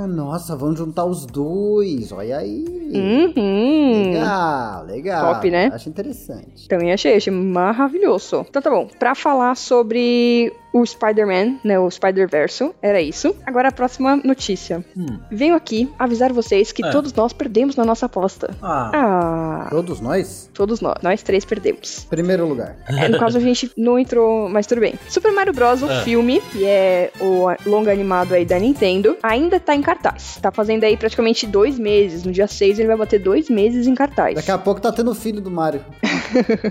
Ah, 0.03 0.07
nossa, 0.07 0.55
vamos 0.55 0.77
juntar 0.79 1.05
os 1.05 1.25
dois. 1.27 2.11
Olha 2.11 2.37
aí. 2.37 2.65
Uhum. 2.93 4.11
Legal, 4.13 4.85
legal. 4.85 5.33
Top, 5.35 5.49
né? 5.51 5.69
Acho 5.73 5.89
interessante. 5.89 6.67
Também 6.67 6.91
achei, 6.91 7.15
achei 7.15 7.31
maravilhoso. 7.31 8.45
Então 8.49 8.61
tá 8.61 8.69
bom, 8.69 8.87
pra 8.99 9.13
falar 9.13 9.55
sobre 9.55 10.51
o 10.73 10.85
Spider-Man, 10.85 11.57
né, 11.63 11.77
o 11.79 11.89
Spider-Verso, 11.89 12.73
era 12.81 13.01
isso. 13.01 13.35
Agora 13.45 13.69
a 13.69 13.71
próxima 13.71 14.15
notícia. 14.17 14.83
Hum. 14.95 15.19
Venho 15.31 15.55
aqui 15.55 15.89
avisar 15.99 16.31
vocês 16.31 16.71
que 16.71 16.85
É. 16.85 16.89
todos 16.91 17.13
nós 17.13 17.33
perdemos 17.33 17.75
na 17.75 17.83
nossa 17.85 18.05
aposta. 18.05 18.55
Ah. 18.61 18.91
Ah, 18.93 19.67
Todos 19.69 19.99
nós? 19.99 20.49
todos 20.53 20.81
nós, 20.81 20.95
nós 21.01 21.21
três 21.23 21.43
perdemos. 21.45 22.05
Primeiro 22.09 22.47
lugar. 22.47 22.75
É, 22.87 23.07
no 23.09 23.19
caso 23.19 23.37
a 23.37 23.41
gente 23.41 23.71
não 23.77 23.97
entrou, 23.99 24.47
mas 24.49 24.65
tudo 24.67 24.81
bem. 24.81 24.93
Super 25.09 25.31
Mario 25.31 25.53
Bros, 25.53 25.81
o 25.83 25.89
É. 25.89 26.03
filme, 26.03 26.41
que 26.51 26.65
é 26.65 27.11
o 27.19 27.47
longa 27.69 27.91
animado 27.91 28.33
aí 28.33 28.45
da 28.45 28.57
Nintendo, 28.59 29.17
ainda 29.21 29.59
tá 29.59 29.75
em 29.75 29.81
cartaz. 29.81 30.39
Tá 30.41 30.51
fazendo 30.51 30.83
aí 30.83 30.95
praticamente 30.97 31.45
dois 31.45 31.77
meses. 31.77 32.23
No 32.23 32.31
dia 32.31 32.47
6 32.47 32.79
ele 32.79 32.87
vai 32.87 32.97
bater 32.97 33.19
dois 33.19 33.49
meses 33.49 33.87
em 33.87 33.95
cartaz. 33.95 34.35
Daqui 34.35 34.51
a 34.51 34.57
pouco 34.57 34.79
tá 34.81 34.91
tendo 34.91 35.11
o 35.11 35.15
filho 35.15 35.41
do 35.41 35.51
Mario. 35.51 35.81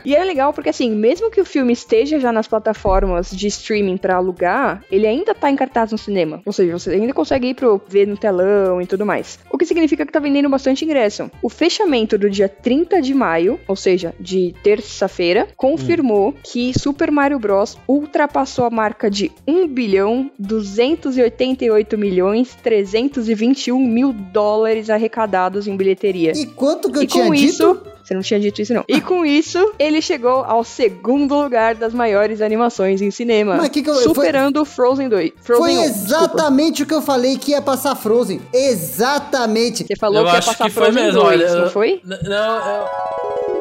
E 0.07 0.17
é 0.17 0.25
legal 0.25 0.55
porque, 0.55 0.71
assim, 0.71 0.91
mesmo 0.91 1.31
que 1.31 1.39
o 1.41 1.45
filme 1.45 1.73
esteja 1.75 2.19
já 2.19 2.33
nas 2.33 2.49
plataformas 2.49 3.31
de 3.31 3.47
streaming 3.49 3.90
pra 3.97 4.17
alugar, 4.17 4.85
ele 4.91 5.07
ainda 5.07 5.35
tá 5.35 5.51
em 5.51 5.57
cartaz 5.57 5.93
no 5.93 5.99
cinema. 5.99 6.43
Ou 6.45 6.53
seja, 6.53 6.79
você 6.79 6.91
ainda 6.91 7.13
consegue 7.13 7.49
ir 7.49 7.55
pro 7.55 7.81
ver 7.89 8.07
no 8.07 8.17
telão 8.17 8.81
e 8.81 8.87
tudo 8.87 9.05
mais. 9.07 9.39
O 9.51 9.59
que 9.59 9.67
significa 9.67 10.05
que 10.07 10.13
tá 10.13 10.19
vendendo 10.21 10.49
bastante 10.49 10.85
ingresso. 10.85 11.31
O 11.43 11.49
fechamento 11.49 12.17
do 12.19 12.29
dia 12.31 12.49
30 12.49 13.01
de 13.03 13.15
maio, 13.15 13.59
ou 13.67 13.77
seja, 13.77 14.15
de 14.19 14.55
terça-feira, 14.63 15.49
confirmou 15.57 16.35
que 16.43 16.73
Super 16.79 17.11
Mario 17.11 17.39
Bros. 17.39 17.79
ultrapassou 17.89 18.65
a 18.65 18.71
marca 18.71 19.11
de 19.11 19.31
1 19.47 19.67
bilhão 19.69 20.31
288 20.39 21.97
milhões 21.99 22.57
321 22.63 23.79
mil 23.79 24.13
dólares 24.13 24.91
arrecadados 24.91 25.67
em 25.67 25.77
bilheteria. 25.77 26.33
E 26.33 26.47
quanto 26.47 26.91
que 26.91 26.99
eu 26.99 27.03
E 27.03 27.07
tinha 27.07 27.25
com 27.27 27.33
dito? 27.35 27.47
isso, 27.47 27.83
você 28.05 28.15
não 28.15 28.23
tinha 28.23 28.41
dito 28.41 28.61
isso 28.63 28.75
não. 28.75 28.85
E 28.89 29.01
com 29.01 29.25
isso, 29.25 29.73
ele 29.79 30.01
chegou 30.03 30.43
ao 30.45 30.63
segundo 30.65 31.35
lugar 31.41 31.75
das 31.75 31.93
maiores 31.95 32.41
animações 32.41 33.01
em 33.03 33.11
cinema, 33.11 33.57
Mas 33.57 33.69
que 33.69 33.80
que 33.83 33.91
eu- 33.91 33.95
superando 33.97 34.65
Frozen 34.65 35.09
2. 35.09 35.33
Frozen 35.43 35.65
Foi 35.65 35.73
1, 35.77 35.81
desculpa. 35.93 36.05
exatamente 36.07 36.83
o 36.83 36.87
que 36.87 36.95
eu 36.95 37.03
falei 37.03 37.37
que 37.39 37.53
ia 37.53 37.63
passar 37.63 37.95
Frozen. 37.95 38.41
Exatamente. 38.53 39.85
Você 39.87 39.97
falou 39.97 40.19
eu 40.19 40.25
que 40.27 40.33
ia 40.33 40.39
acho 40.39 40.49
passar 40.49 40.65
que 40.65 40.71
foi 40.71 40.83
Frozen 40.85 41.05
mesmo, 41.05 41.21
2, 41.23 41.41
olha. 41.43 41.55
não 41.63 41.71
foi? 41.71 42.01
Não, 42.05 42.57
eu... 42.69 43.60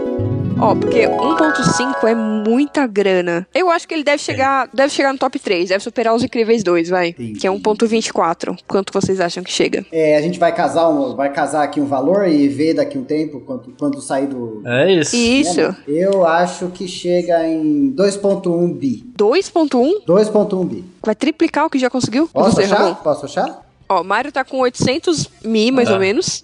Ó, 0.61 0.75
porque 0.75 1.07
1.5 1.07 2.03
é 2.05 2.13
muita 2.13 2.85
grana. 2.85 3.47
Eu 3.55 3.69
acho 3.69 3.87
que 3.87 3.93
ele 3.93 4.03
deve 4.03 4.21
chegar, 4.21 4.67
deve 4.73 4.89
chegar 4.93 5.13
no 5.13 5.17
top 5.17 5.39
3, 5.39 5.69
deve 5.69 5.81
superar 5.81 6.13
os 6.13 6.21
Incríveis 6.21 6.63
2, 6.63 6.89
vai. 6.89 7.09
Entendi. 7.09 7.39
Que 7.39 7.47
é 7.47 7.49
1.24. 7.51 8.57
Quanto 8.67 8.91
vocês 8.91 9.21
acham 9.21 9.41
que 9.41 9.51
chega? 9.51 9.85
É, 9.89 10.17
a 10.17 10.21
gente 10.21 10.37
vai 10.37 10.53
casar, 10.53 10.89
um, 10.89 11.15
vai 11.15 11.31
casar 11.31 11.63
aqui 11.63 11.79
um 11.79 11.85
valor 11.85 12.27
e 12.27 12.47
ver 12.49 12.73
daqui 12.73 12.97
um 12.97 13.05
tempo, 13.05 13.39
quando, 13.39 13.73
quando 13.79 14.01
sair 14.01 14.27
do. 14.27 14.61
É 14.65 14.91
isso. 14.91 15.15
Isso. 15.15 15.75
Eu 15.87 16.25
acho 16.25 16.67
que 16.67 16.87
chega 16.89 17.47
em 17.47 17.93
2.1 17.95 18.73
bi. 18.73 19.05
2.1 19.17 20.03
2.1 20.05 20.65
bi. 20.67 20.83
vai 21.05 21.15
triplicar 21.15 21.65
o 21.67 21.69
que 21.69 21.79
já 21.79 21.89
conseguiu? 21.89 22.27
Posso 22.33 22.59
achar? 22.59 22.95
Posso 22.95 23.25
achar? 23.25 23.61
Ó, 23.87 24.03
Mario 24.03 24.31
tá 24.31 24.43
com 24.43 24.59
800 24.59 25.27
mil, 25.43 25.73
mais 25.73 25.87
Tá. 25.87 25.95
ou 25.95 25.99
menos. 25.99 26.43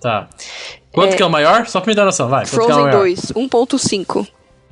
Tá. 0.00 0.28
Quanto 0.92 1.12
É. 1.12 1.16
que 1.16 1.22
é 1.22 1.26
o 1.26 1.30
maior? 1.30 1.66
Só 1.66 1.80
pra 1.80 1.90
me 1.90 1.94
dar 1.94 2.04
noção, 2.04 2.28
vai. 2.28 2.42
É 2.44 2.46
Frozen 2.46 2.74
maior? 2.74 2.90
2, 2.92 3.20
1.5. 3.32 4.26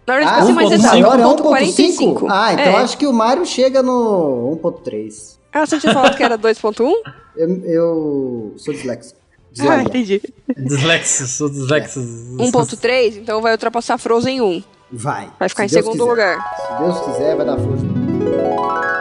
Na 0.07 0.15
verdade, 0.15 0.33
Ah, 0.35 0.37
pra 0.39 0.47
ser 0.47 0.53
mais 0.53 0.69
1.5? 0.69 0.75
exato, 0.75 1.01
maior 1.01 1.19
é 1.21 1.23
1.45. 1.25 2.21
1.5? 2.23 2.27
Ah, 2.31 2.53
então 2.53 2.65
é. 2.65 2.77
acho 2.77 2.97
que 2.99 3.07
o 3.07 3.13
Mario 3.13 3.45
chega 3.47 3.83
no 3.83 4.59
1.3. 4.63 5.37
Ah, 5.53 5.67
você 5.67 5.79
tinha 5.79 5.93
falado 5.93 6.17
que 6.17 6.23
era 6.23 6.37
2.1? 6.39 6.93
Eu, 7.37 7.49
eu 7.67 8.55
sou 8.57 8.73
disléxico. 8.73 9.21
ah, 9.61 9.83
entendi. 9.83 10.23
Dislexo, 10.57 11.27
sou 11.27 11.51
dislexo. 11.51 12.01
1.3, 12.01 13.19
então 13.19 13.43
vai 13.43 13.53
ultrapassar 13.53 13.99
Frozen 13.99 14.41
1. 14.41 14.63
Vai. 14.91 15.29
Vai 15.39 15.49
ficar 15.51 15.69
Se 15.69 15.75
em 15.79 15.83
Deus 15.83 15.85
segundo 15.95 16.09
quiser. 16.15 16.37
lugar. 16.37 16.57
Se 16.57 16.83
Deus 16.83 17.01
quiser, 17.01 17.37
vai 17.37 17.45
dar 17.45 17.59
Frozen. 17.59 18.96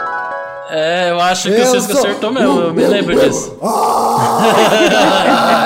É, 0.70 1.12
eu 1.12 1.20
acho 1.22 1.50
que 1.50 1.56
Eu 1.56 1.64
o 1.64 1.66
Cisco 1.72 1.92
sou- 1.94 2.02
acertou 2.02 2.32
mesmo, 2.32 2.60
eu 2.60 2.74
me 2.74 2.86
lembro 2.88 3.20
disso. 3.20 3.56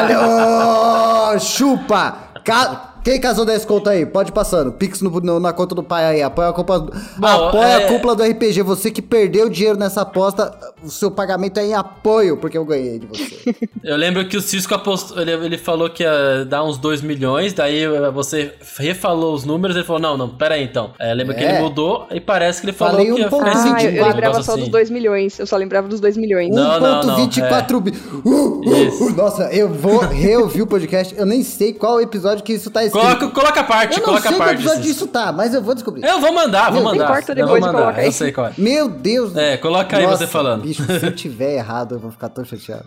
Caralho! 0.09 1.39
Chupa! 1.39 2.15
Ca- 2.43 2.88
Quem 3.03 3.19
casou 3.19 3.45
10 3.45 3.65
conto 3.65 3.89
aí? 3.89 4.05
Pode 4.05 4.29
ir 4.29 4.33
passando. 4.33 4.71
Pix 4.71 5.01
no- 5.01 5.09
no- 5.21 5.39
na 5.39 5.53
conta 5.53 5.73
do 5.75 5.83
pai 5.83 6.05
aí. 6.05 6.21
Apoia 6.21 6.49
a 6.49 6.53
culpa, 6.53 6.87
apoia 7.21 7.65
é- 7.67 7.75
a 7.85 7.87
cúpula 7.87 8.15
do 8.15 8.23
RPG. 8.23 8.61
Você 8.63 8.91
que 8.91 9.01
perdeu 9.01 9.49
dinheiro 9.49 9.77
nessa 9.77 10.01
aposta, 10.01 10.51
o 10.83 10.89
seu 10.89 11.09
pagamento 11.09 11.59
é 11.59 11.65
em 11.65 11.73
apoio, 11.73 12.37
porque 12.37 12.57
eu 12.57 12.65
ganhei 12.65 12.99
de 12.99 13.07
você. 13.07 13.29
Eu 13.81 13.95
lembro 13.95 14.27
que 14.27 14.35
o 14.35 14.41
Cisco 14.41 14.75
apostou, 14.75 15.19
ele, 15.21 15.31
ele 15.31 15.57
falou 15.57 15.89
que 15.89 16.03
ia 16.03 16.43
dar 16.45 16.63
uns 16.65 16.77
2 16.77 17.01
milhões, 17.01 17.53
daí 17.53 17.85
você 18.13 18.53
refalou 18.77 19.33
os 19.33 19.45
números, 19.45 19.73
ele 19.75 19.85
falou, 19.85 20.01
não, 20.01 20.17
não, 20.17 20.29
pera 20.29 20.55
aí 20.55 20.63
então. 20.65 20.91
É, 20.99 21.13
lembra 21.13 21.33
que 21.33 21.43
É. 21.43 21.53
ele 21.55 21.59
mudou 21.61 22.05
e 22.11 22.19
parece 22.19 22.59
que 22.59 22.65
ele 22.67 22.73
falou 22.73 22.95
Falei 22.95 23.11
que 23.13 23.19
ia 23.21 23.27
um 23.27 23.29
pouco 23.29 23.45
ficar 23.45 23.75
Ah, 23.77 23.83
eu, 23.83 23.91
eu 23.91 24.03
um 24.03 24.07
lembrava 24.09 24.43
só 24.43 24.51
assim. 24.51 24.61
dos 24.61 24.69
2 24.69 24.89
milhões. 24.89 25.39
Eu 25.39 25.47
só 25.47 25.55
lembrava 25.55 25.87
dos 25.87 25.99
2 26.01 26.17
milhões. 26.17 26.49
Não, 26.53 26.79
não, 26.79 27.03
não, 27.03 27.15
1.24 27.27 27.79
bi. 27.81 27.91
Uh, 28.25 28.29
uh, 28.29 29.03
uh. 29.05 29.15
Nossa, 29.15 29.43
eu 29.53 29.69
vou 29.69 29.99
reouvir 29.99 30.61
o 30.61 30.67
podcast. 30.67 31.15
Eu 31.17 31.25
nem 31.25 31.41
sei 31.41 31.71
qual 31.73 32.01
episódio 32.01 32.43
que 32.43 32.53
isso 32.53 32.69
tá 32.69 32.83
escrito. 32.83 32.98
Coloca, 33.01 33.27
coloca 33.29 33.59
a 33.59 33.63
parte, 33.63 33.93
eu 33.93 33.97
não 33.99 34.05
coloca 34.05 34.27
sei 34.27 34.35
a 34.35 34.37
parte. 34.39 34.53
episódio 34.55 34.83
Cisco. 34.83 34.93
disso 34.93 35.07
tá, 35.07 35.31
mas 35.31 35.53
eu 35.53 35.61
vou 35.61 35.73
descobrir. 35.73 36.03
Eu 36.05 36.19
vou 36.19 36.31
mandar, 36.33 36.71
vou 36.71 36.81
Não 36.83 36.91
mandar. 36.91 37.05
importa, 37.05 37.31
Eu 37.31 37.35
depois 37.35 37.61
vou 37.61 37.71
coloca 37.71 37.85
mandar, 37.87 37.99
aí. 37.99 38.05
eu 38.07 38.11
sei 38.11 38.31
qual 38.31 38.47
é. 38.47 38.53
Meu 38.57 38.89
Deus. 38.89 39.35
É, 39.35 39.57
coloca 39.57 39.97
aí 39.97 40.05
Nossa, 40.05 40.17
você 40.17 40.27
falando. 40.27 40.61
Bicho, 40.63 40.83
se 40.85 41.05
eu 41.05 41.11
tiver 41.15 41.55
errado, 41.55 41.95
eu 41.95 41.99
vou 41.99 42.11
ficar 42.11 42.29
tão 42.29 42.43
chateado. 42.43 42.85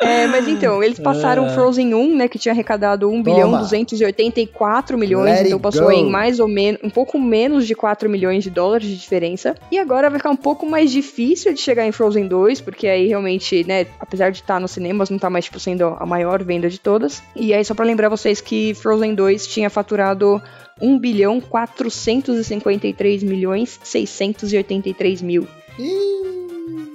É, 0.00 0.26
mas 0.26 0.48
então, 0.48 0.82
eles 0.82 0.98
passaram 0.98 1.46
É. 1.46 1.50
Frozen 1.50 1.94
1, 1.94 2.16
né, 2.16 2.28
que 2.28 2.38
tinha 2.38 2.52
arrecadado 2.52 3.08
1 3.08 3.10
Toma. 3.10 3.22
bilhão 3.22 3.50
284 3.58 4.98
milhões, 4.98 5.38
Let 5.38 5.46
então 5.46 5.60
passou 5.60 5.92
em 5.92 6.10
mais 6.10 6.40
ou 6.40 6.48
menos, 6.48 6.80
um 6.82 6.90
pouco 6.90 7.18
menos 7.18 7.66
de 7.66 7.74
4 7.74 8.08
milhões 8.08 8.42
de 8.42 8.50
dólares 8.50 8.88
de 8.88 8.96
diferença. 8.96 9.54
E 9.70 9.78
agora 9.78 10.10
vai 10.10 10.18
ficar 10.18 10.30
um 10.30 10.36
pouco 10.36 10.68
mais 10.68 10.90
difícil 10.90 11.52
de 11.52 11.60
chegar 11.60 11.86
em 11.86 11.92
Frozen 11.92 12.26
2, 12.26 12.60
porque 12.60 12.88
aí 12.88 13.06
realmente, 13.06 13.64
né, 13.64 13.86
apesar 14.00 14.30
de 14.30 14.40
estar 14.40 14.58
nos 14.58 14.72
cinemas, 14.72 15.10
não 15.10 15.18
tá 15.18 15.30
mais 15.30 15.44
tipo 15.44 15.60
sendo 15.60 15.96
a 15.98 16.06
maior 16.06 16.42
venda 16.42 16.68
de 16.68 16.80
todas. 16.80 17.22
E 17.36 17.52
aí 17.52 17.64
só 17.64 17.74
pra 17.74 17.84
lembrar 17.84 18.08
vocês 18.08 18.40
que 18.40 18.74
Frozen 18.74 19.14
2 19.14 19.46
tinha 19.46 19.70
faturado 19.70 20.42
1 20.80 20.98
bilhão 20.98 21.40
453 21.40 23.22
milhões 23.22 23.78
683 23.84 25.22
mil. 25.22 25.46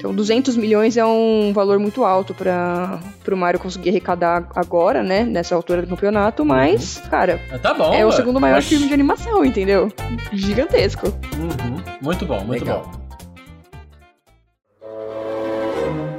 Então, 0.04 0.14
200 0.14 0.58
milhões 0.58 0.98
é 0.98 1.06
um 1.06 1.54
valor 1.54 1.80
muito 1.80 2.04
alto 2.04 2.34
para 2.34 3.00
o 3.32 3.38
Mario 3.38 3.58
conseguir 3.58 3.90
arrecadar 3.90 4.50
agora, 4.54 5.02
né? 5.02 5.24
Nessa 5.24 5.56
altura 5.56 5.82
do 5.84 5.88
campeonato, 5.88 6.44
mas, 6.44 6.98
cara, 7.10 7.40
Mas 7.50 7.62
Tá 7.62 7.74
bom. 7.74 7.94
é 7.94 8.06
o 8.06 8.12
segundo 8.12 8.38
maior 8.38 8.58
Oxi. 8.58 8.68
filme 8.68 8.90
de 8.90 8.94
animação, 8.94 9.46
entendeu? 9.46 9.90
Gigantesco. 10.34 11.08
Uhum. 11.08 11.82
Muito 12.02 12.26
bom, 12.26 12.44
muito 12.44 12.66
Legal. 12.66 12.82
bom. 12.82 12.92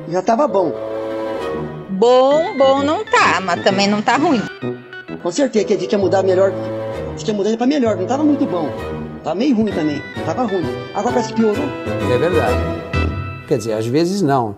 Já 0.08 0.22
tava 0.22 0.48
bom. 0.48 0.72
Bom, 1.90 2.56
bom 2.56 2.82
não 2.82 3.04
tá, 3.04 3.38
mas 3.42 3.62
também 3.62 3.86
não 3.86 4.00
tá 4.00 4.16
ruim. 4.16 4.40
Com 5.22 5.30
certeza 5.30 5.66
que 5.66 5.74
a 5.74 5.78
gente 5.78 5.92
ia 5.92 5.98
mudar 5.98 6.22
melhor. 6.22 6.54
A 7.14 7.18
gente 7.18 7.28
ia 7.28 7.34
mudar 7.34 7.54
pra 7.58 7.66
melhor. 7.66 7.98
Não 7.98 8.06
tava 8.06 8.24
muito 8.24 8.46
bom. 8.46 8.66
Tava 9.22 9.36
meio 9.36 9.54
ruim 9.54 9.72
também. 9.72 10.00
Tava 10.24 10.44
ruim. 10.44 10.64
Agora 10.94 11.12
parece 11.16 11.34
que 11.34 11.40
piorou. 11.42 11.66
É 12.10 12.16
verdade. 12.16 12.83
Quer 13.46 13.58
dizer, 13.58 13.72
às 13.74 13.86
vezes 13.86 14.22
não. 14.22 14.56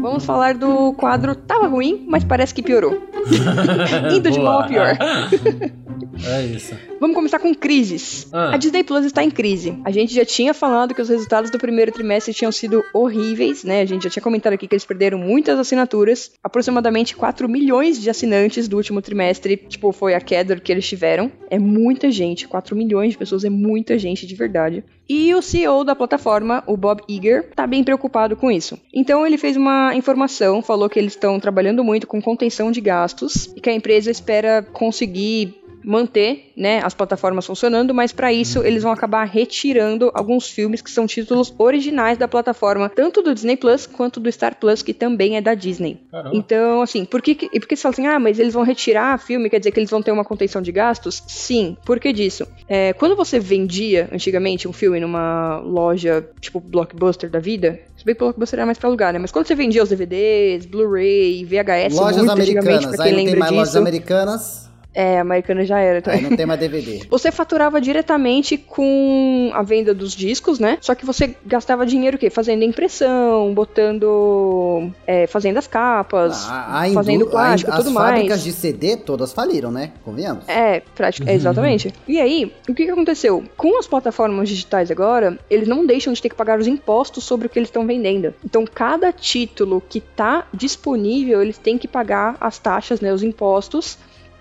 Vamos 0.00 0.24
falar 0.24 0.54
do 0.54 0.92
quadro 0.94 1.34
Tava 1.34 1.66
ruim, 1.66 2.06
mas 2.08 2.24
parece 2.24 2.54
que 2.54 2.62
piorou. 2.62 3.02
Indo 4.14 4.30
de 4.30 4.38
Boa. 4.38 4.50
mal 4.50 4.60
a 4.60 4.66
pior. 4.66 4.98
É 6.26 6.44
isso. 6.44 6.74
Vamos 7.00 7.14
começar 7.14 7.38
com 7.38 7.54
crises. 7.54 8.26
Ah. 8.32 8.54
A 8.54 8.56
Disney 8.56 8.82
Plus 8.82 9.04
está 9.04 9.22
em 9.22 9.30
crise. 9.30 9.78
A 9.84 9.90
gente 9.90 10.12
já 10.12 10.24
tinha 10.24 10.52
falado 10.52 10.94
que 10.94 11.00
os 11.00 11.08
resultados 11.08 11.50
do 11.50 11.58
primeiro 11.58 11.92
trimestre 11.92 12.34
tinham 12.34 12.50
sido 12.50 12.84
horríveis, 12.92 13.62
né? 13.62 13.82
A 13.82 13.84
gente 13.84 14.04
já 14.04 14.10
tinha 14.10 14.22
comentado 14.22 14.52
aqui 14.52 14.66
que 14.66 14.74
eles 14.74 14.84
perderam 14.84 15.18
muitas 15.18 15.58
assinaturas. 15.58 16.32
Aproximadamente 16.42 17.14
4 17.14 17.48
milhões 17.48 18.00
de 18.00 18.10
assinantes 18.10 18.68
do 18.68 18.76
último 18.76 19.00
trimestre, 19.00 19.56
tipo, 19.56 19.92
foi 19.92 20.14
a 20.14 20.20
queda 20.20 20.56
que 20.56 20.72
eles 20.72 20.88
tiveram. 20.88 21.30
É 21.50 21.58
muita 21.58 22.10
gente. 22.10 22.48
4 22.48 22.74
milhões 22.74 23.12
de 23.12 23.18
pessoas 23.18 23.44
é 23.44 23.50
muita 23.50 23.98
gente 23.98 24.26
de 24.26 24.34
verdade. 24.34 24.84
E 25.08 25.34
o 25.34 25.40
CEO 25.40 25.84
da 25.84 25.96
plataforma, 25.96 26.62
o 26.66 26.76
Bob 26.76 27.02
Iger, 27.08 27.50
tá 27.54 27.66
bem 27.66 27.82
preocupado 27.82 28.36
com 28.36 28.50
isso. 28.50 28.78
Então 28.92 29.26
ele 29.26 29.38
fez 29.38 29.56
uma 29.56 29.94
informação, 29.94 30.60
falou 30.60 30.88
que 30.88 30.98
eles 30.98 31.14
estão 31.14 31.40
trabalhando 31.40 31.82
muito 31.82 32.06
com 32.06 32.20
contenção 32.20 32.70
de 32.70 32.80
gastos 32.80 33.46
e 33.56 33.60
que 33.60 33.70
a 33.70 33.74
empresa 33.74 34.10
espera 34.10 34.62
conseguir 34.62 35.57
manter, 35.84 36.52
né, 36.56 36.80
as 36.84 36.94
plataformas 36.94 37.46
funcionando, 37.46 37.94
mas 37.94 38.12
para 38.12 38.32
isso 38.32 38.62
eles 38.62 38.82
vão 38.82 38.92
acabar 38.92 39.24
retirando 39.24 40.10
alguns 40.14 40.48
filmes 40.48 40.82
que 40.82 40.90
são 40.90 41.06
títulos 41.06 41.54
originais 41.58 42.18
da 42.18 42.28
plataforma, 42.28 42.88
tanto 42.88 43.22
do 43.22 43.34
Disney 43.34 43.56
Plus 43.56 43.86
quanto 43.86 44.20
do 44.20 44.30
Star 44.30 44.56
Plus, 44.56 44.82
que 44.82 44.92
também 44.92 45.36
é 45.36 45.40
da 45.40 45.54
Disney. 45.54 46.00
Caramba. 46.10 46.36
Então, 46.36 46.82
assim, 46.82 47.04
por 47.04 47.22
que, 47.22 47.48
e 47.52 47.60
por 47.60 47.68
que 47.68 47.76
você 47.76 47.82
fala 47.82 47.92
assim, 47.92 48.06
ah, 48.06 48.18
mas 48.18 48.38
eles 48.38 48.54
vão 48.54 48.62
retirar 48.62 49.18
filme, 49.18 49.48
quer 49.48 49.58
dizer 49.58 49.70
que 49.70 49.80
eles 49.80 49.90
vão 49.90 50.02
ter 50.02 50.10
uma 50.10 50.24
contenção 50.24 50.60
de 50.60 50.72
gastos? 50.72 51.22
Sim, 51.26 51.76
por 51.84 51.98
que 52.00 52.12
disso? 52.12 52.46
É, 52.68 52.92
quando 52.92 53.16
você 53.16 53.38
vendia, 53.38 54.08
antigamente, 54.12 54.68
um 54.68 54.72
filme 54.72 55.00
numa 55.00 55.58
loja, 55.58 56.28
tipo, 56.40 56.60
Blockbuster 56.60 57.30
da 57.30 57.38
vida, 57.38 57.80
se 57.96 58.04
bem 58.04 58.14
que 58.14 58.18
Blockbuster 58.20 58.58
era 58.58 58.66
mais 58.66 58.78
pra 58.78 58.88
alugar, 58.88 59.12
né? 59.12 59.18
Mas 59.18 59.30
quando 59.30 59.46
você 59.46 59.54
vendia 59.54 59.82
os 59.82 59.88
DVDs, 59.88 60.66
Blu-ray, 60.66 61.44
VHS, 61.44 61.94
Lojas 61.94 62.16
muito 62.18 62.30
antigamente, 62.32 62.68
americanas. 62.68 62.96
pra 62.96 63.04
Aí 63.04 63.14
quem 63.14 63.24
não 63.24 63.30
tem 63.30 63.38
mais 63.38 63.52
lojas 63.52 63.68
disso, 63.68 63.78
americanas, 63.78 64.67
é, 65.00 65.20
americana 65.20 65.64
já 65.64 65.78
era. 65.78 65.98
aí 65.98 66.02
também. 66.02 66.22
não 66.22 66.36
tem 66.36 66.44
mais 66.46 66.58
DVD. 66.58 67.06
Você 67.10 67.30
faturava 67.30 67.80
diretamente 67.80 68.56
com 68.56 69.50
a 69.54 69.62
venda 69.62 69.94
dos 69.94 70.12
discos, 70.12 70.58
né? 70.58 70.76
Só 70.80 70.94
que 70.94 71.06
você 71.06 71.36
gastava 71.46 71.86
dinheiro 71.86 72.16
o 72.16 72.20
quê? 72.20 72.30
Fazendo 72.30 72.64
impressão, 72.64 73.54
botando. 73.54 74.90
é, 75.06 75.26
fazendo 75.26 75.56
as 75.58 75.66
capas, 75.66 76.48
A- 76.48 76.82
a 76.84 76.92
fazendo 76.92 77.22
indú- 77.22 77.30
plástico, 77.30 77.70
a- 77.70 77.76
tudo 77.76 77.88
as 77.88 77.92
mais. 77.94 78.10
fábricas 78.14 78.42
de 78.42 78.52
CD 78.52 78.96
todas 78.96 79.32
faliram, 79.32 79.70
né? 79.70 79.92
Convenhamos? 80.04 80.48
É, 80.48 80.80
prática, 80.94 81.30
é, 81.30 81.34
exatamente. 81.34 81.92
E 82.06 82.20
aí, 82.20 82.52
o 82.68 82.74
que, 82.74 82.84
que 82.84 82.90
aconteceu? 82.90 83.44
Com 83.56 83.78
as 83.78 83.86
plataformas 83.86 84.48
digitais 84.48 84.90
agora, 84.90 85.38
eles 85.50 85.68
não 85.68 85.86
deixam 85.86 86.12
de 86.12 86.20
ter 86.20 86.28
que 86.28 86.34
pagar 86.34 86.58
os 86.58 86.66
impostos 86.66 87.24
sobre 87.24 87.46
o 87.46 87.50
que 87.50 87.58
eles 87.58 87.68
estão 87.68 87.86
vendendo. 87.86 88.34
Então, 88.44 88.64
cada 88.66 89.12
título 89.12 89.82
que 89.88 90.00
tá 90.00 90.46
disponível, 90.52 91.42
eles 91.42 91.58
têm 91.58 91.78
que 91.78 91.86
pagar 91.88 92.36
as 92.40 92.58
taxas, 92.58 93.00
né, 93.00 93.12
os 93.12 93.22
impostos 93.22 93.96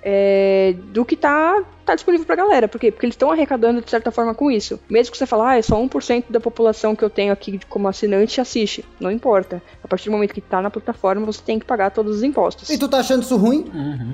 é, 0.09 0.73
do 0.93 1.03
que 1.03 1.17
tá, 1.17 1.61
tá 1.85 1.93
disponível 1.93 2.25
pra 2.25 2.37
galera. 2.37 2.65
Por 2.69 2.79
quê? 2.79 2.93
Porque 2.93 3.05
eles 3.05 3.15
estão 3.15 3.29
arrecadando 3.29 3.81
de 3.81 3.89
certa 3.89 4.09
forma 4.09 4.33
com 4.33 4.49
isso. 4.49 4.79
Mesmo 4.89 5.11
que 5.11 5.17
você 5.17 5.25
fale, 5.25 5.41
ah, 5.45 5.57
é 5.57 5.61
só 5.61 5.75
1% 5.77 6.23
da 6.29 6.39
população 6.39 6.95
que 6.95 7.03
eu 7.03 7.09
tenho 7.09 7.33
aqui 7.33 7.59
como 7.67 7.89
assinante 7.89 8.39
assiste. 8.39 8.85
Não 9.01 9.11
importa. 9.11 9.61
A 9.83 9.87
partir 9.87 10.05
do 10.05 10.13
momento 10.13 10.33
que 10.33 10.39
tá 10.39 10.61
na 10.61 10.69
plataforma, 10.69 11.25
você 11.25 11.41
tem 11.45 11.59
que 11.59 11.65
pagar 11.65 11.91
todos 11.91 12.15
os 12.15 12.23
impostos. 12.23 12.69
E 12.69 12.77
tu 12.77 12.87
tá 12.87 12.99
achando 12.99 13.23
isso 13.23 13.35
ruim? 13.35 13.65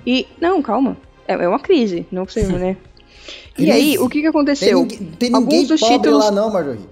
E, 0.03 0.25
não, 0.41 0.63
calma. 0.63 0.97
É, 1.27 1.34
é 1.36 1.47
uma 1.47 1.60
crise, 1.60 2.08
não 2.12 2.25
possível, 2.25 2.58
né? 2.60 2.75
E 3.53 3.63
Crise? 3.65 3.71
aí, 3.71 3.97
o 3.99 4.09
que 4.09 4.15
que 4.15 4.21
Tem, 4.21 4.29
aconteceu? 4.29 4.79
ninguém- 4.81 4.97
tem 4.97 5.29
ninguém 5.29 5.35
Alguns 5.35 5.67
dos 5.67 5.79
pobre 5.79 5.95
títulos- 5.97 6.25
lá 6.25 6.31
não, 6.31 6.51
Marjorie. 6.51 6.89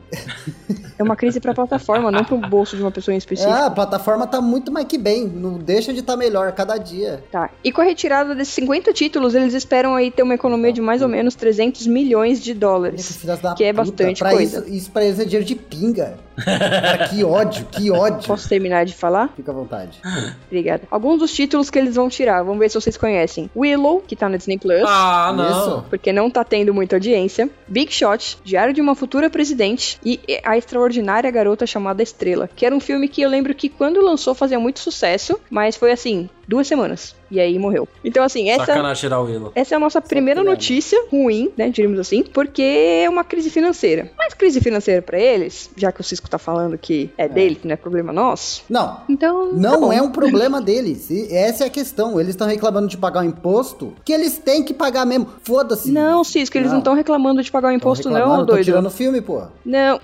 É 1.00 1.04
uma 1.04 1.16
crise 1.16 1.40
pra 1.40 1.54
plataforma, 1.54 2.12
não 2.12 2.24
pro 2.24 2.38
bolso 2.38 2.76
de 2.76 2.84
uma 2.84 2.92
pessoa 2.92 3.16
em 3.16 3.18
específico. 3.18 3.52
Ah, 3.52 3.66
a 3.68 3.72
plataforma 3.72 4.28
tá 4.28 4.40
muito 4.40 4.72
mais 4.72 4.86
que 4.86 4.98
bem. 4.98 5.26
Não 5.26 5.58
deixa 5.58 5.92
de 5.92 6.02
estar 6.02 6.16
melhor 6.16 6.48
a 6.48 6.52
cada 6.52 6.78
dia. 6.78 7.24
Tá. 7.32 7.50
E 7.64 7.72
com 7.72 7.82
a 7.82 7.84
retirada 7.84 8.36
desses 8.36 8.54
50 8.54 8.94
títulos, 8.94 9.34
eles 9.34 9.54
esperam 9.56 9.96
aí 9.96 10.12
ter 10.12 10.22
uma 10.22 10.36
economia 10.36 10.72
de 10.72 10.82
mais 10.82 11.02
ou 11.02 11.08
menos 11.08 11.34
300 11.34 11.88
milhões 11.88 12.40
de 12.40 12.54
dólares. 12.54 13.20
Que 13.58 13.64
é 13.64 13.74
puta, 13.74 13.86
bastante 13.86 14.20
pra 14.20 14.32
coisa. 14.32 14.60
Isso, 14.60 14.70
isso 14.70 14.92
pra 14.92 15.04
eles 15.06 15.20
é 15.20 15.24
dinheiro 15.26 15.46
de 15.46 15.56
pinga. 15.56 16.18
Cara, 16.44 17.08
que 17.08 17.24
ódio, 17.24 17.66
que 17.72 17.90
ódio. 17.92 18.28
Posso 18.28 18.48
terminar 18.50 18.86
de 18.86 18.94
falar? 18.94 19.30
Fica 19.36 19.52
à 19.52 19.56
vontade. 19.56 20.00
Obrigada. 20.48 20.84
Alguns 20.92 21.20
dos 21.20 21.32
títulos 21.34 21.70
que 21.70 21.80
eles 21.80 21.96
vão 21.96 22.10
tirar, 22.10 22.44
vamos 22.44 22.60
ver 22.60 22.70
se 22.70 22.76
vocês 22.80 22.98
conhecem. 22.98 23.50
Willow, 23.56 24.02
que 24.06 24.16
tá 24.16 24.28
na 24.30 24.38
Disney 24.38 24.58
Plus. 24.58 24.84
Ah, 24.86 25.34
não. 25.36 25.50
Isso. 25.52 25.86
Porque 25.90 26.12
não 26.14 26.30
tá 26.30 26.44
tendo 26.52 26.74
muita 26.74 26.98
audiência. 26.98 27.50
Big 27.66 27.94
Shot, 27.94 28.38
Diário 28.44 28.74
de 28.74 28.82
uma 28.82 28.94
Futura 28.94 29.30
Presidente 29.30 29.98
e 30.04 30.20
A 30.44 30.58
Extraordinária 30.58 31.32
Garota 31.32 31.66
Chamada 31.66 32.04
Estrela, 32.04 32.50
que 32.54 32.66
era 32.66 32.76
um 32.76 32.80
filme 32.82 33.08
que 33.08 33.22
eu 33.22 33.30
lembro 33.30 33.56
que 33.56 33.70
quando 33.70 34.04
lançou 34.04 34.36
fazia 34.36 34.60
muito 34.60 34.82
sucesso, 34.82 35.40
mas 35.50 35.78
foi 35.78 35.94
assim, 35.94 36.30
duas 36.52 36.68
semanas. 36.68 37.16
E 37.32 37.40
aí 37.40 37.58
morreu. 37.58 37.88
Então, 38.04 38.22
assim, 38.26 38.50
essa. 38.50 38.66
Sacanagem 38.66 39.00
tirar 39.00 39.22
o. 39.22 39.52
Essa 39.56 39.76
é 39.76 39.78
a 39.78 39.80
nossa 39.80 40.02
primeira 40.02 40.44
notícia 40.44 41.02
ruim, 41.10 41.50
né, 41.56 41.70
diríamos 41.70 41.98
assim, 41.98 42.24
porque 42.24 42.62
é 42.62 43.10
uma 43.10 43.24
crise 43.24 43.50
financeira. 43.50 44.12
Mas 44.18 44.34
crise 44.34 44.60
financeira 44.60 45.02
pra 45.02 45.18
eles, 45.18 45.70
já 45.78 45.94
que 45.94 46.02
o 46.02 46.04
Cisco 46.04 46.30
tá 46.30 46.38
falando 46.38 46.78
que 46.78 47.10
é, 47.18 47.30
dele, 47.30 47.56
que 47.56 47.66
não 47.66 47.74
é 47.74 47.78
problema 47.78 48.12
nosso, 48.12 48.64
Não, 48.70 49.02
então 49.08 49.50
tá 49.50 49.56
não 49.56 49.80
bom. 49.80 49.94
é 49.94 50.02
um 50.02 50.12
problema 50.12 50.62
deles. 50.62 51.10
E 51.10 51.34
essa 51.34 51.64
é 51.64 51.68
a 51.68 51.70
questão. 51.70 52.20
Eles 52.20 52.32
estão 52.32 52.48
reclamando 52.48 52.90
de 52.90 52.98
pagar 52.98 53.22
o 53.22 53.26
imposto 53.26 53.94
que 54.04 54.12
eles 54.12 54.38
têm 54.38 54.64
que 54.64 54.74
pagar 54.74 55.06
mesmo. 55.06 55.28
Foda-se. 55.44 55.90
Não, 55.90 56.24
Cisco, 56.24 56.58
eles 56.58 56.72
não 56.72 56.80
estão 56.80 56.94
reclamando 56.94 57.42
de 57.42 57.50
pagar 57.50 57.70
o 57.70 57.72
imposto 57.72 58.10
não, 58.10 58.46
doido. 58.46 58.66
tirando 58.66 58.90
filme, 58.90 59.22
pô. 59.22 59.44
Não. 59.64 60.02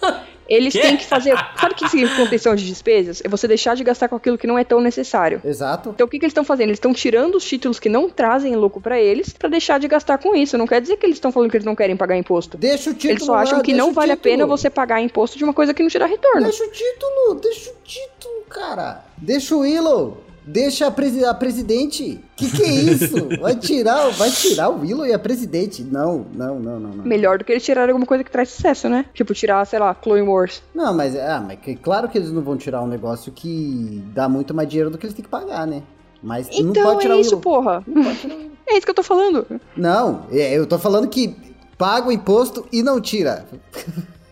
Eles 0.48 0.72
Quê? 0.72 0.80
têm 0.80 0.96
que 0.96 1.04
fazer. 1.04 1.36
Sabe 1.58 1.72
o 1.72 1.76
que 1.76 1.88
significa 1.88 2.22
contenção 2.22 2.54
de 2.54 2.66
despesas? 2.66 3.22
É 3.24 3.28
você 3.28 3.48
deixar 3.48 3.74
de 3.76 3.84
gastar 3.84 4.08
com 4.08 4.16
aquilo 4.16 4.36
que 4.36 4.46
não 4.46 4.58
é 4.58 4.64
tão 4.64 4.80
necessário. 4.80 5.40
Exato. 5.44 5.90
Então 5.90 6.06
o 6.06 6.10
que, 6.10 6.18
que 6.18 6.24
eles 6.24 6.32
estão 6.32 6.44
fazendo? 6.44 6.68
Eles 6.68 6.76
estão 6.76 6.92
tirando 6.92 7.36
os 7.36 7.44
títulos 7.44 7.78
que 7.78 7.88
não 7.88 8.08
trazem 8.08 8.54
lucro 8.56 8.80
pra 8.80 9.00
eles 9.00 9.32
pra 9.32 9.48
deixar 9.48 9.78
de 9.78 9.88
gastar 9.88 10.18
com 10.18 10.34
isso. 10.34 10.58
Não 10.58 10.66
quer 10.66 10.80
dizer 10.80 10.96
que 10.96 11.06
eles 11.06 11.16
estão 11.16 11.32
falando 11.32 11.50
que 11.50 11.56
eles 11.56 11.66
não 11.66 11.74
querem 11.74 11.96
pagar 11.96 12.16
imposto. 12.16 12.56
Deixa 12.58 12.90
o 12.90 12.94
título 12.94 13.12
Eles 13.12 13.24
só 13.24 13.34
acham 13.34 13.58
lá, 13.58 13.64
que 13.64 13.72
não 13.72 13.92
vale 13.92 14.12
a 14.12 14.16
pena 14.16 14.46
você 14.46 14.68
pagar 14.68 15.00
imposto 15.00 15.38
de 15.38 15.44
uma 15.44 15.54
coisa 15.54 15.72
que 15.72 15.82
não 15.82 15.88
te 15.88 15.98
dá 15.98 16.06
retorno. 16.06 16.42
Deixa 16.42 16.64
o 16.64 16.70
título, 16.70 17.40
deixa 17.40 17.70
o 17.70 17.74
título, 17.84 18.44
cara. 18.48 19.04
Deixa 19.16 19.54
o 19.54 19.60
Willow. 19.60 20.31
Deixa 20.44 20.86
a, 20.86 20.90
presi 20.90 21.24
a 21.24 21.32
presidente. 21.32 22.18
Que 22.36 22.50
que 22.50 22.62
é 22.62 22.68
isso? 22.72 23.28
Vai 23.40 23.54
tirar, 23.54 24.08
vai 24.10 24.30
tirar 24.30 24.68
o 24.70 24.80
Willow 24.80 25.06
e 25.06 25.12
a 25.12 25.18
presidente. 25.18 25.82
Não, 25.82 26.26
não, 26.34 26.58
não, 26.58 26.80
não, 26.80 26.90
não. 26.90 27.04
Melhor 27.04 27.38
do 27.38 27.44
que 27.44 27.52
eles 27.52 27.64
tirarem 27.64 27.90
alguma 27.92 28.06
coisa 28.06 28.24
que 28.24 28.30
traz 28.30 28.48
sucesso, 28.50 28.88
né? 28.88 29.04
Tipo, 29.14 29.32
tirar, 29.34 29.64
sei 29.66 29.78
lá, 29.78 29.94
Clone 29.94 30.22
Wars. 30.22 30.62
Não, 30.74 30.92
mas, 30.92 31.14
ah, 31.16 31.42
mas 31.46 31.58
que- 31.60 31.76
claro 31.76 32.08
que 32.08 32.18
eles 32.18 32.30
não 32.32 32.42
vão 32.42 32.56
tirar 32.56 32.82
um 32.82 32.88
negócio 32.88 33.30
que 33.30 34.02
dá 34.14 34.28
muito 34.28 34.52
mais 34.52 34.68
dinheiro 34.68 34.90
do 34.90 34.98
que 34.98 35.06
eles 35.06 35.14
têm 35.14 35.24
que 35.24 35.30
pagar, 35.30 35.66
né? 35.66 35.82
Mas 36.22 36.48
não 36.50 36.70
Então 36.70 36.82
pode 36.84 37.00
tirar 37.00 37.14
é 37.14 37.16
o 37.16 37.20
isso, 37.20 37.36
Willow. 37.36 37.42
porra. 37.42 37.84
É 38.64 38.76
isso 38.76 38.86
que 38.86 38.90
eu 38.90 38.94
tô 38.94 39.02
falando. 39.02 39.44
Não, 39.76 40.22
é, 40.30 40.56
eu 40.56 40.64
tô 40.66 40.78
falando 40.78 41.08
que 41.08 41.36
paga 41.76 42.08
o 42.08 42.12
imposto 42.12 42.64
e 42.72 42.80
não 42.82 43.00
tira. 43.00 43.44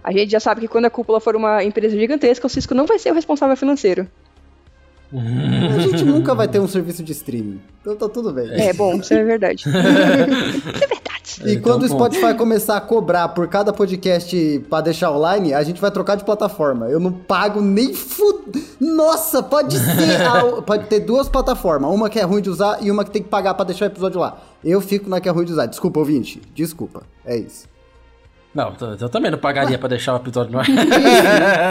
A 0.02 0.12
gente 0.12 0.30
já 0.30 0.40
sabe 0.40 0.62
que 0.62 0.68
quando 0.68 0.86
a 0.86 0.90
cúpula 0.90 1.20
for 1.20 1.36
uma 1.36 1.62
empresa 1.62 1.94
gigantesca, 1.98 2.46
o 2.46 2.48
Cisco 2.50 2.72
não 2.74 2.86
vai 2.86 2.98
ser 2.98 3.10
o 3.10 3.14
responsável 3.14 3.56
financeiro. 3.56 4.06
A 5.12 5.78
gente 5.80 6.04
nunca 6.04 6.34
vai 6.34 6.46
ter 6.46 6.60
um 6.60 6.68
serviço 6.68 7.02
de 7.02 7.12
streaming. 7.12 7.60
Então 7.80 7.96
tá 7.96 8.08
tudo 8.08 8.32
bem. 8.32 8.48
É, 8.50 8.72
bom, 8.72 8.94
isso 8.94 9.12
é 9.12 9.24
verdade. 9.24 9.60
isso 9.60 9.68
é 9.76 9.82
verdade. 9.82 11.00
E 11.44 11.52
Então, 11.54 11.62
quando 11.62 11.84
o 11.84 11.88
bom. 11.88 11.94
Spotify 11.96 12.34
começar 12.34 12.76
a 12.76 12.80
cobrar 12.80 13.28
por 13.28 13.46
cada 13.48 13.72
podcast 13.72 14.64
pra 14.68 14.80
deixar 14.80 15.10
online, 15.12 15.52
a 15.54 15.62
gente 15.62 15.80
vai 15.80 15.90
trocar 15.90 16.16
de 16.16 16.24
plataforma. 16.24 16.86
Eu 16.88 17.00
não 17.00 17.12
pago 17.12 17.60
nem 17.60 17.92
fu... 17.94 18.44
Nossa, 18.80 19.42
pode 19.42 19.78
ser. 19.78 20.20
a- 20.26 20.62
Pode 20.62 20.86
ter 20.86 21.00
duas 21.00 21.28
plataformas. 21.28 21.90
Uma 21.92 22.08
que 22.10 22.18
é 22.18 22.22
ruim 22.22 22.40
de 22.42 22.50
usar 22.50 22.78
e 22.82 22.90
uma 22.90 23.04
que 23.04 23.10
tem 23.10 23.22
que 23.22 23.28
pagar 23.28 23.54
pra 23.54 23.64
deixar 23.64 23.84
o 23.86 23.88
episódio 23.88 24.20
lá. 24.20 24.38
Eu 24.64 24.80
fico 24.80 25.08
na 25.08 25.20
que 25.20 25.28
é 25.28 25.32
ruim 25.32 25.44
de 25.44 25.52
usar. 25.52 25.66
Desculpa, 25.66 25.98
ouvinte. 26.00 26.40
Desculpa. 26.54 27.02
É 27.24 27.36
isso. 27.36 27.68
Não, 28.54 28.72
eu 29.00 29.08
também 29.08 29.30
não 29.30 29.38
pagaria 29.38 29.78
pra 29.78 29.88
deixar 29.88 30.14
o 30.14 30.16
episódio 30.16 30.52
no 30.52 30.58
ar. 30.58 30.64
Que 30.66 30.72
isso? 30.72 30.82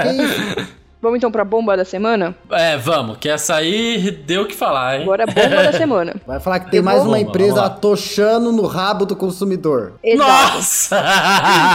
Que 0.04 0.24
isso? 0.64 0.70
Vamos 1.02 1.18
então 1.18 1.32
pra 1.32 1.46
bomba 1.46 1.78
da 1.78 1.86
semana? 1.86 2.36
É, 2.52 2.76
vamos, 2.78 3.18
que 3.18 3.30
essa 3.30 3.56
aí 3.56 4.12
deu 4.26 4.42
o 4.42 4.46
que 4.46 4.54
falar, 4.56 4.98
hein? 4.98 5.04
Agora 5.04 5.24
a 5.24 5.28
bomba 5.28 5.64
da 5.64 5.72
semana. 5.74 6.16
Vai 6.28 6.40
falar 6.42 6.60
que 6.60 6.70
tem 6.72 6.80
Eu 6.80 6.84
mais 6.84 7.00
vou- 7.00 7.08
uma 7.08 7.20
empresa 7.20 7.64
atochando 7.66 8.52
no 8.52 8.66
rabo 8.66 9.06
do 9.06 9.16
consumidor. 9.16 9.94
Exato. 10.04 10.30
Nossa! 10.56 11.04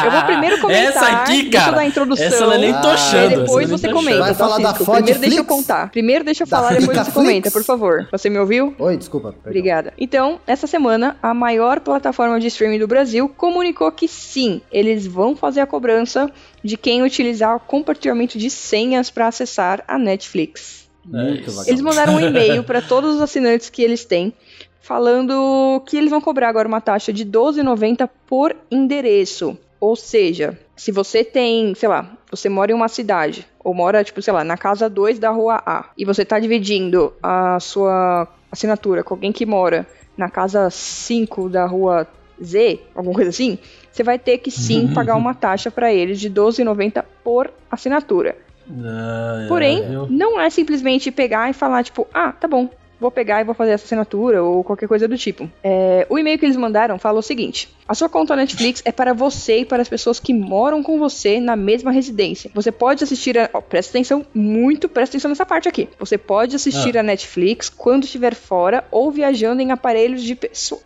Eu 0.05 0.11
vou 0.11 0.23
primeiro 0.25 0.61
comentar, 0.63 0.85
Essa 0.85 1.07
aqui, 1.09 1.49
cara. 1.49 1.73
dar 1.73 1.81
a 1.81 1.87
introdução. 1.87 2.27
Essa 2.27 2.45
não 2.47 2.53
é 2.53 2.59
nem 2.59 2.73
Ah, 2.73 2.81
tochando. 2.81 3.17
Essa 3.33 3.41
depois 3.41 3.69
é 3.69 3.71
você 3.79 3.89
comenta. 3.89 4.19
Vai 4.19 4.35
falar 4.35 4.59
da 4.59 4.69
Cisco? 4.71 4.85
Ford 4.85 4.97
Primeiro 5.05 5.21
deixa 5.21 5.37
eu 5.41 5.45
Flix? 5.45 5.57
contar. 5.67 5.91
Primeiro 5.91 6.25
deixa 6.25 6.43
eu 6.43 6.47
Da 6.47 6.57
falar, 6.59 6.69
depois 6.75 6.87
você 6.99 7.05
Flix? 7.05 7.15
comenta, 7.15 7.51
por 7.51 7.65
favor. 7.65 8.09
Você 8.13 8.29
me 8.29 8.39
ouviu? 8.39 8.75
Oi, 8.79 8.97
desculpa. 8.97 9.29
perdão. 9.33 9.43
Obrigada. 9.47 9.93
Então, 9.99 10.39
essa 10.47 10.67
semana, 10.67 11.17
a 11.23 11.33
maior 11.33 11.81
plataforma 11.81 12.39
de 12.39 12.47
streaming 12.49 12.79
do 12.79 12.87
Brasil 12.87 13.29
comunicou 13.29 13.91
que 13.91 14.07
sim, 14.07 14.61
eles 14.71 15.07
vão 15.07 15.35
fazer 15.35 15.61
a 15.61 15.67
cobrança 15.67 16.31
de 16.63 16.77
quem 16.79 17.03
utilizar 17.03 17.57
o 17.57 17.61
compartilhamento 17.61 18.39
de 18.39 18.49
senhas 18.49 19.11
para 19.15 19.29
acessar 19.29 19.85
a 19.87 19.99
Netflix. 19.99 20.89
Legal. 21.09 21.65
Eles 21.67 21.81
mandaram 21.81 22.17
um 22.17 22.21
e-mail 22.21 22.65
para 22.65 22.83
todos 22.83 23.17
os 23.17 23.21
assinantes 23.21 23.71
que 23.71 23.83
eles 23.83 24.05
têm, 24.05 24.33
falando 24.81 25.83
que 25.87 25.97
eles 25.97 26.11
vão 26.11 26.21
cobrar 26.21 26.49
agora 26.49 26.67
uma 26.67 26.81
taxa 26.81 27.13
de 27.13 27.23
R$ 27.23 27.31
12,90 27.31 28.09
por 28.27 28.57
endereço. 28.71 29.57
Ou 29.79 29.95
seja, 29.95 30.59
se 30.77 30.91
você 30.91 31.23
tem, 31.23 31.75
sei 31.75 31.89
lá, 31.89 32.11
você 32.31 32.49
mora 32.49 32.73
em 32.73 32.75
uma 32.75 32.89
cidade, 32.89 33.47
ou 33.63 33.75
mora, 33.75 34.03
tipo, 34.03 34.23
sei 34.23 34.33
lá, 34.33 34.43
na 34.43 34.57
casa 34.57 34.89
2 34.89 35.19
da 35.19 35.31
rua 35.31 35.63
A, 35.65 35.91
e 35.97 36.05
você 36.05 36.25
tá 36.25 36.39
dividindo 36.39 37.13
a 37.23 37.61
sua 37.61 38.27
assinatura 38.51 39.05
com 39.05 39.15
alguém 39.15 39.31
que 39.31 39.45
mora 39.45 39.87
na 40.17 40.31
casa 40.31 40.71
5 40.71 41.49
da 41.49 41.67
rua 41.67 42.07
Z, 42.43 42.81
alguma 42.95 43.15
coisa 43.15 43.31
assim, 43.31 43.59
você 43.93 44.03
vai 44.03 44.19
ter 44.19 44.39
que 44.39 44.51
sim 44.51 44.93
pagar 44.93 45.17
uma 45.17 45.35
taxa 45.35 45.71
para 45.71 45.93
eles 45.93 46.19
de 46.19 46.29
R$ 46.29 46.35
12,90 46.35 47.05
por 47.23 47.53
assinatura. 47.71 48.37
Ah, 48.71 49.43
é, 49.45 49.49
Porém, 49.49 49.83
viu? 49.89 50.07
não 50.09 50.41
é 50.41 50.49
simplesmente 50.51 51.11
pegar 51.11 51.51
e 51.51 51.53
falar, 51.53 51.83
tipo, 51.85 52.07
ah, 52.13 52.33
tá 52.33 52.49
bom, 52.49 52.69
vou 53.01 53.11
pegar 53.11 53.41
e 53.41 53.45
vou 53.45 53.55
fazer 53.55 53.73
essa 53.73 53.85
assinatura 53.85 54.43
ou 54.43 54.65
qualquer 54.65 54.89
coisa 54.89 55.07
do 55.07 55.19
tipo. 55.19 55.51
É, 55.63 56.07
o 56.09 56.19
e-mail 56.19 56.39
que 56.39 56.47
eles 56.47 56.57
mandaram 56.57 56.99
fala 56.99 57.19
o 57.19 57.23
seguinte: 57.23 57.69
A 57.87 57.95
sua 57.95 58.09
conta 58.09 58.35
Netflix 58.35 58.81
é 58.85 58.91
para 58.93 59.13
você 59.13 59.59
e 59.59 59.65
para 59.67 59.83
as 59.83 59.89
pessoas 59.89 60.19
que 60.19 60.33
moram 60.33 60.83
com 60.83 60.99
você 60.99 61.39
na 61.39 61.55
mesma 61.55 61.91
residência. 61.91 62.51
Você 62.55 62.73
pode 62.73 63.05
assistir 63.05 63.37
a. 63.39 63.51
ó, 63.53 63.61
presta 63.61 63.91
atenção, 63.91 64.25
muito 64.33 64.89
presta 64.89 65.17
atenção 65.17 65.29
nessa 65.29 65.45
parte 65.45 65.69
aqui. 65.69 65.89
Você 65.99 66.17
pode 66.17 66.57
assistir 66.57 66.97
Ah. 66.97 67.01
a 67.01 67.03
Netflix 67.03 67.69
quando 67.69 68.05
estiver 68.05 68.35
fora 68.35 68.85
ou 68.91 69.11
viajando 69.11 69.61
em 69.61 69.71
aparelhos, 69.71 70.23
de 70.23 70.39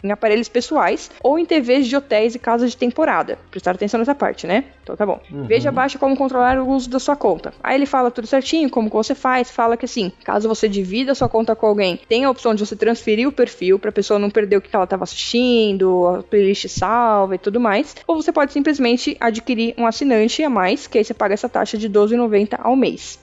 em 0.03 0.11
aparelhos 0.11 0.49
pessoais 0.49 1.11
ou 1.23 1.39
em 1.39 1.45
TVs 1.47 1.87
de 1.87 1.95
hotéis 1.95 2.35
e 2.35 2.39
casas 2.41 2.73
de 2.73 2.77
temporada. 2.77 3.39
Prestar 3.51 3.77
atenção 3.77 3.99
nessa 4.01 4.15
parte, 4.15 4.45
né? 4.47 4.65
Então 4.89 4.97
tá 4.97 5.05
bom. 5.05 5.21
Veja 5.47 5.69
abaixo 5.69 5.99
como 5.99 6.17
controlar 6.17 6.59
o 6.59 6.67
uso 6.69 6.89
da 6.89 6.99
sua 6.99 7.15
conta. 7.15 7.53
Aí 7.63 7.75
ele 7.75 7.85
fala 7.87 8.11
tudo 8.11 8.27
certinho, 8.27 8.71
como 8.71 8.89
que 8.89 8.97
você 8.97 9.15
faz. 9.15 9.51
Fala 9.51 9.77
que 9.77 9.85
assim, 9.85 10.11
caso 10.25 10.49
você 10.49 10.67
divida 10.69 11.13
a 11.13 11.15
sua 11.15 11.29
conta 11.29 11.55
com 11.55 11.67
alguém, 11.67 12.01
tem 12.09 12.25
a 12.25 12.31
opção 12.31 12.55
de 12.55 12.65
você 12.65 12.75
transferir 12.75 13.29
o 13.29 13.33
perfil 13.33 13.79
pra 13.79 13.93
pessoa 13.93 14.19
não 14.19 14.31
perder 14.31 14.57
o 14.57 14.61
que 14.63 14.75
ela 14.75 14.85
estava 14.85 15.05
assistindo, 15.05 16.07
a 16.07 16.23
playlist 16.23 16.69
salva 16.69 17.35
e 17.35 17.39
tudo 17.39 17.61
mais. 17.61 17.95
Ou 18.07 18.17
você 18.23 18.33
pode 18.33 18.53
simplesmente 18.53 19.17
adquirir 19.21 19.75
um 19.77 19.87
assinante 19.87 20.43
a 20.43 20.49
mais, 20.51 20.87
que 20.87 20.97
aí 20.99 21.05
você 21.05 21.13
paga 21.15 21.35
essa 21.35 21.49
taxa 21.49 21.77
de 21.77 21.87
R$12,90 21.89 22.59
ao 22.63 22.75
mês. 22.75 23.19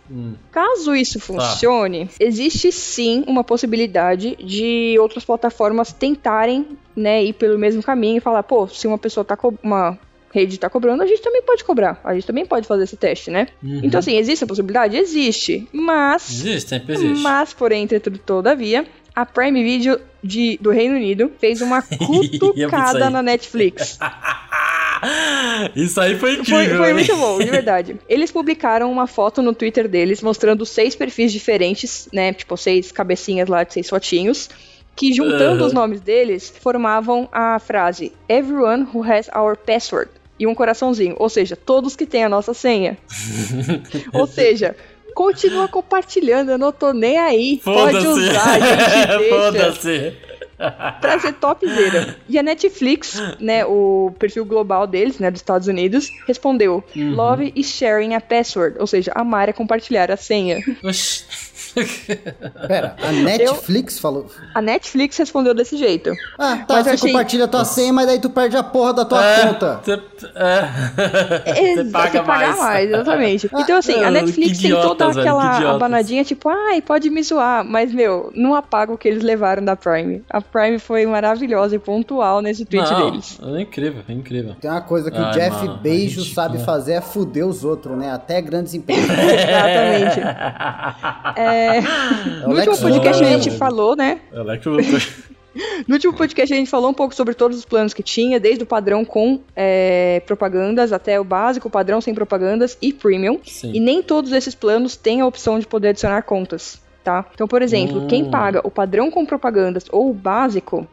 Caso 0.52 0.96
isso 0.96 1.20
funcione, 1.20 2.10
existe 2.20 2.72
sim 2.72 3.24
uma 3.28 3.44
possibilidade 3.44 4.36
de 4.36 4.96
outras 5.00 5.26
plataformas 5.26 5.92
tentarem, 5.92 6.78
né, 6.96 7.24
ir 7.24 7.34
pelo 7.34 7.58
mesmo 7.58 7.82
caminho 7.82 8.18
e 8.18 8.22
falar, 8.22 8.44
pô, 8.44 8.68
se 8.68 8.88
uma 8.88 8.98
pessoa 8.98 9.26
tá 9.26 9.36
co- 9.36 9.54
uma 9.64 9.98
rede 10.36 10.60
tá 10.60 10.70
cobrando, 10.70 11.02
a 11.02 11.08
gente 11.08 11.22
também 11.22 11.42
pode 11.42 11.64
cobrar. 11.64 12.00
A 12.04 12.14
gente 12.14 12.28
também 12.28 12.46
pode 12.46 12.68
fazer 12.68 12.84
esse 12.84 12.98
teste, 12.98 13.32
né? 13.32 13.48
Então 13.64 14.00
assim, 14.00 14.18
existe 14.18 14.44
a 14.44 14.48
possibilidade? 14.48 14.98
Existe, 14.98 15.68
mas 15.72 16.30
Existe, 16.30 16.70
sempre 16.70 16.94
existe. 16.94 17.24
mas, 17.24 17.54
porém, 17.54 17.84
entretanto, 17.84 18.20
todavia, 18.20 18.86
a 19.16 19.26
Prime 19.26 19.64
Video 19.64 20.00
de, 20.22 20.58
do 20.62 20.72
Reino 20.72 20.96
Unido 20.96 21.32
fez 21.40 21.62
uma 21.62 21.82
cutucada 21.88 23.10
na 23.10 23.24
Netflix. 23.24 23.98
Isso 25.76 26.00
aí 26.02 26.18
foi 26.18 26.34
incrível. 26.34 26.78
Foi, 26.78 26.78
foi 26.78 26.94
muito 26.94 27.16
bom, 27.16 27.38
de 27.40 27.46
verdade. 27.52 27.96
Eles 28.10 28.32
publicaram 28.32 28.92
uma 28.92 29.08
foto 29.08 29.42
no 29.42 29.54
Twitter 29.54 29.88
deles 29.88 30.22
mostrando 30.22 30.66
seis 30.66 30.96
perfis 30.96 31.32
diferentes, 31.32 32.10
né? 32.12 32.34
Tipo, 32.34 32.58
seis 32.58 32.92
cabecinhas 32.92 33.48
lá 33.48 33.64
de 33.64 33.74
seis 33.74 33.90
fotinhos. 33.90 34.50
Que 34.96 35.12
juntando 35.12 35.60
Aham. 35.60 35.66
os 35.66 35.74
nomes 35.74 36.00
deles, 36.00 36.54
formavam 36.62 37.28
a 37.30 37.60
frase 37.60 38.14
Everyone 38.30 38.88
who 38.94 39.04
has 39.04 39.30
our 39.36 39.58
password. 39.58 40.10
E 40.38 40.46
um 40.46 40.54
coraçãozinho. 40.56 41.16
Ou 41.18 41.30
seja, 41.30 41.56
todos 41.56 41.96
que 41.96 42.06
têm 42.06 42.24
a 42.24 42.30
nossa 42.30 42.54
senha. 42.54 42.98
Ou 44.14 44.28
seja, 44.28 44.76
continua 45.14 45.68
compartilhando, 45.68 46.52
eu 46.52 46.58
não 46.58 46.72
tô 46.72 46.92
nem 46.92 47.18
aí. 47.18 47.62
Pode 47.64 48.06
usar, 48.06 48.56
a 48.56 48.60
gente 48.60 49.18
deixa 49.18 49.30
Foda-se. 49.30 50.14
pra 51.02 51.20
ser 51.20 51.34
topzera. 51.34 52.18
E 52.28 52.38
a 52.38 52.44
Netflix, 52.44 53.22
né, 53.40 53.66
o 53.66 54.14
perfil 54.20 54.46
global 54.46 54.86
deles, 54.86 55.20
né, 55.20 55.32
dos 55.32 55.40
Estados 55.40 55.68
Unidos, 55.68 56.12
respondeu: 56.28 56.84
Love 56.96 57.52
is 57.56 57.68
sharing 57.68 58.14
a 58.14 58.22
password, 58.22 58.78
ou 58.80 58.88
seja, 58.88 59.12
amar 59.16 59.50
é 59.50 59.54
compartilhar 59.54 60.12
a 60.12 60.18
senha. 60.18 60.60
Oxi. 60.84 61.24
Pera, 62.68 62.96
a 63.02 63.12
Netflix 63.12 64.00
falou. 64.00 64.28
A 64.54 64.62
Netflix 64.62 65.18
respondeu 65.18 65.54
desse 65.54 65.78
jeito. 65.78 66.12
Ah, 66.40 66.58
tá, 66.58 66.76
Mas 66.76 66.78
eu 66.78 66.84
você 66.84 66.90
achei- 66.92 67.12
compartilha 67.12 67.46
a 67.46 67.48
tua 67.48 67.66
senha, 67.66 67.92
mas 67.94 68.08
daí 68.08 68.20
tu 68.20 68.30
perde 68.30 68.56
a 68.58 68.64
porra 68.64 68.94
da 68.94 69.06
tua 69.06 69.24
É, 69.24 69.46
conta. 69.48 69.80
Você 69.86 70.02
é. 70.36 71.62
Ex- 71.62 71.76
Você 71.78 71.92
paga 71.92 72.24
pagar 72.24 72.58
mais. 72.58 72.90
exatamente. 72.90 73.50
Então, 73.54 73.78
assim, 73.78 74.02
a 74.04 74.08
Ah, 74.08 74.12
Netflix 74.12 74.58
tem 74.60 74.72
toda 74.72 74.84
idiotas, 74.86 75.14
que 75.16 75.20
aquela 75.22 75.72
abanadinha, 75.76 76.24
tipo, 76.24 76.50
ai, 76.50 76.82
pode 76.82 77.10
me 77.10 77.22
zoar, 77.22 77.64
mas, 77.66 77.94
meu, 77.94 78.32
não 78.36 78.56
apaga 78.56 78.94
o 78.94 78.98
que 78.98 79.08
eles 79.08 79.24
levaram 79.24 79.64
da 79.64 79.76
Prime. 79.76 80.24
A 80.30 80.42
Prime 80.42 80.80
foi 80.80 81.06
maravilhosa 81.06 81.76
e 81.76 81.80
pontual 81.80 82.42
nesse 82.42 82.66
tweet 82.66 82.90
Não, 82.90 83.12
deles. 83.12 83.38
é 83.44 83.62
incrível, 83.62 84.02
é 84.08 84.14
incrível. 84.14 84.56
Tem 84.60 84.70
uma 84.72 84.82
coisa 84.82 85.12
que 85.12 85.20
o 85.20 85.24
Ai, 85.26 85.34
Jeff 85.34 85.52
mano, 85.58 85.74
é 85.74 85.78
Bezos 85.84 86.02
ridículo. 86.10 86.34
sabe 86.36 86.64
fazer 86.64 86.94
é 86.94 87.02
fuder 87.02 87.46
os 87.46 87.64
outros, 87.64 87.98
né? 87.98 88.12
Até 88.12 88.42
grandes 88.42 88.74
empresas. 88.76 89.10
Exatamente. 89.10 90.20
É, 91.36 91.65
É 92.44 92.46
o 92.46 92.50
no 92.50 92.54
Lex 92.54 92.68
último 92.68 92.90
podcast 92.90 93.24
a 93.24 93.28
gente 93.28 93.52
falou, 93.52 93.96
né? 93.96 94.20
Alex 94.34 94.66
Luthor. 94.66 95.02
No 95.88 95.96
último 95.96 96.14
podcast 96.14 96.54
a 96.54 96.58
gente 96.58 96.70
falou 96.70 96.90
um 96.90 96.94
pouco 96.94 97.16
sobre 97.16 97.34
todos 97.34 97.58
os 97.58 97.64
planos 97.64 97.94
que 97.94 98.04
tinha, 98.04 98.42
desde 98.42 98.64
o 98.64 98.68
padrão 98.68 99.06
com 99.06 99.40
é, 99.56 100.22
propagandas 100.26 100.92
até 100.92 101.18
o 101.18 101.24
básico, 101.24 101.70
o 101.70 101.72
padrão 101.72 102.02
sem 102.02 102.14
propagandas 102.14 102.78
e 102.82 102.92
premium. 102.92 103.40
Sim. 103.46 103.72
E 103.74 103.80
nem 103.80 104.04
todos 104.04 104.34
esses 104.34 104.54
planos 104.54 104.98
têm 104.98 105.22
a 105.22 105.26
opção 105.26 105.58
de 105.58 105.66
poder 105.66 105.90
adicionar 105.90 106.22
contas, 106.24 106.82
tá? 107.06 107.26
Então, 107.34 107.48
por 107.48 107.62
exemplo, 107.62 108.02
Hum. 108.02 108.08
quem 108.08 108.26
paga 108.30 108.60
o 108.68 108.70
padrão 108.70 109.10
com 109.10 109.26
propagandas 109.26 109.86
ou 109.94 110.10
o 110.10 110.14
básico, 110.14 110.86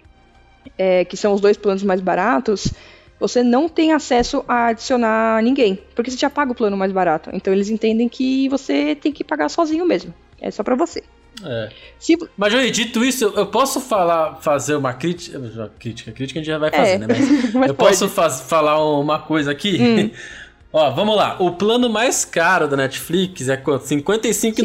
é, 0.79 1.05
que 1.05 1.17
são 1.17 1.33
os 1.33 1.41
dois 1.41 1.57
planos 1.57 1.83
mais 1.83 2.01
baratos, 2.01 2.73
você 3.19 3.43
não 3.43 3.69
tem 3.69 3.93
acesso 3.93 4.45
a 4.47 4.67
adicionar 4.69 5.43
ninguém, 5.43 5.77
porque 5.97 6.09
você 6.09 6.17
já 6.17 6.31
paga 6.31 6.53
o 6.53 6.55
plano 6.55 6.77
mais 6.77 6.93
barato. 6.93 7.31
Então 7.33 7.53
eles 7.53 7.69
entendem 7.69 8.09
que 8.09 8.49
você 8.49 8.95
tem 8.95 9.11
que 9.11 9.25
pagar 9.25 9.49
sozinho 9.49 9.85
mesmo. 9.85 10.15
É 10.43 10.51
só 10.51 10.63
pra 10.63 10.75
você. 10.75 11.03
É. 11.45 11.69
Se, 11.99 12.19
Mas, 12.37 12.53
Joey, 12.53 12.71
dito 12.71 13.03
isso, 13.05 13.33
eu 13.35 13.47
posso 13.47 13.81
falar, 13.81 14.39
fazer 14.43 14.75
uma 14.75 14.93
crítica. 14.93 15.39
uma 15.39 15.71
Crítica, 15.79 16.13
crítica 16.13 16.39
a 16.39 16.43
gente 16.43 16.53
já 16.53 16.59
vai 16.59 16.71
fazer, 16.71 16.91
É, 16.91 16.99
né? 16.99 17.07
Mas, 17.09 17.55
mas 17.55 17.69
eu 17.69 17.75
posso 17.75 18.01
pode. 18.01 18.05
Hum. 18.05 18.15
faz- 18.15 18.41
falar 18.43 18.85
uma 18.85 19.19
coisa 19.19 19.51
aqui? 19.51 20.13
Ó, 20.75 20.91
vamos 20.91 21.15
lá. 21.17 21.37
O 21.39 21.51
plano 21.51 21.91
mais 21.91 22.25
caro 22.25 22.67
da 22.67 22.79
Netflix 22.79 23.47
é 23.47 23.59
quanto? 23.59 23.83
R$ 23.87 23.97
55,90, 24.01 24.63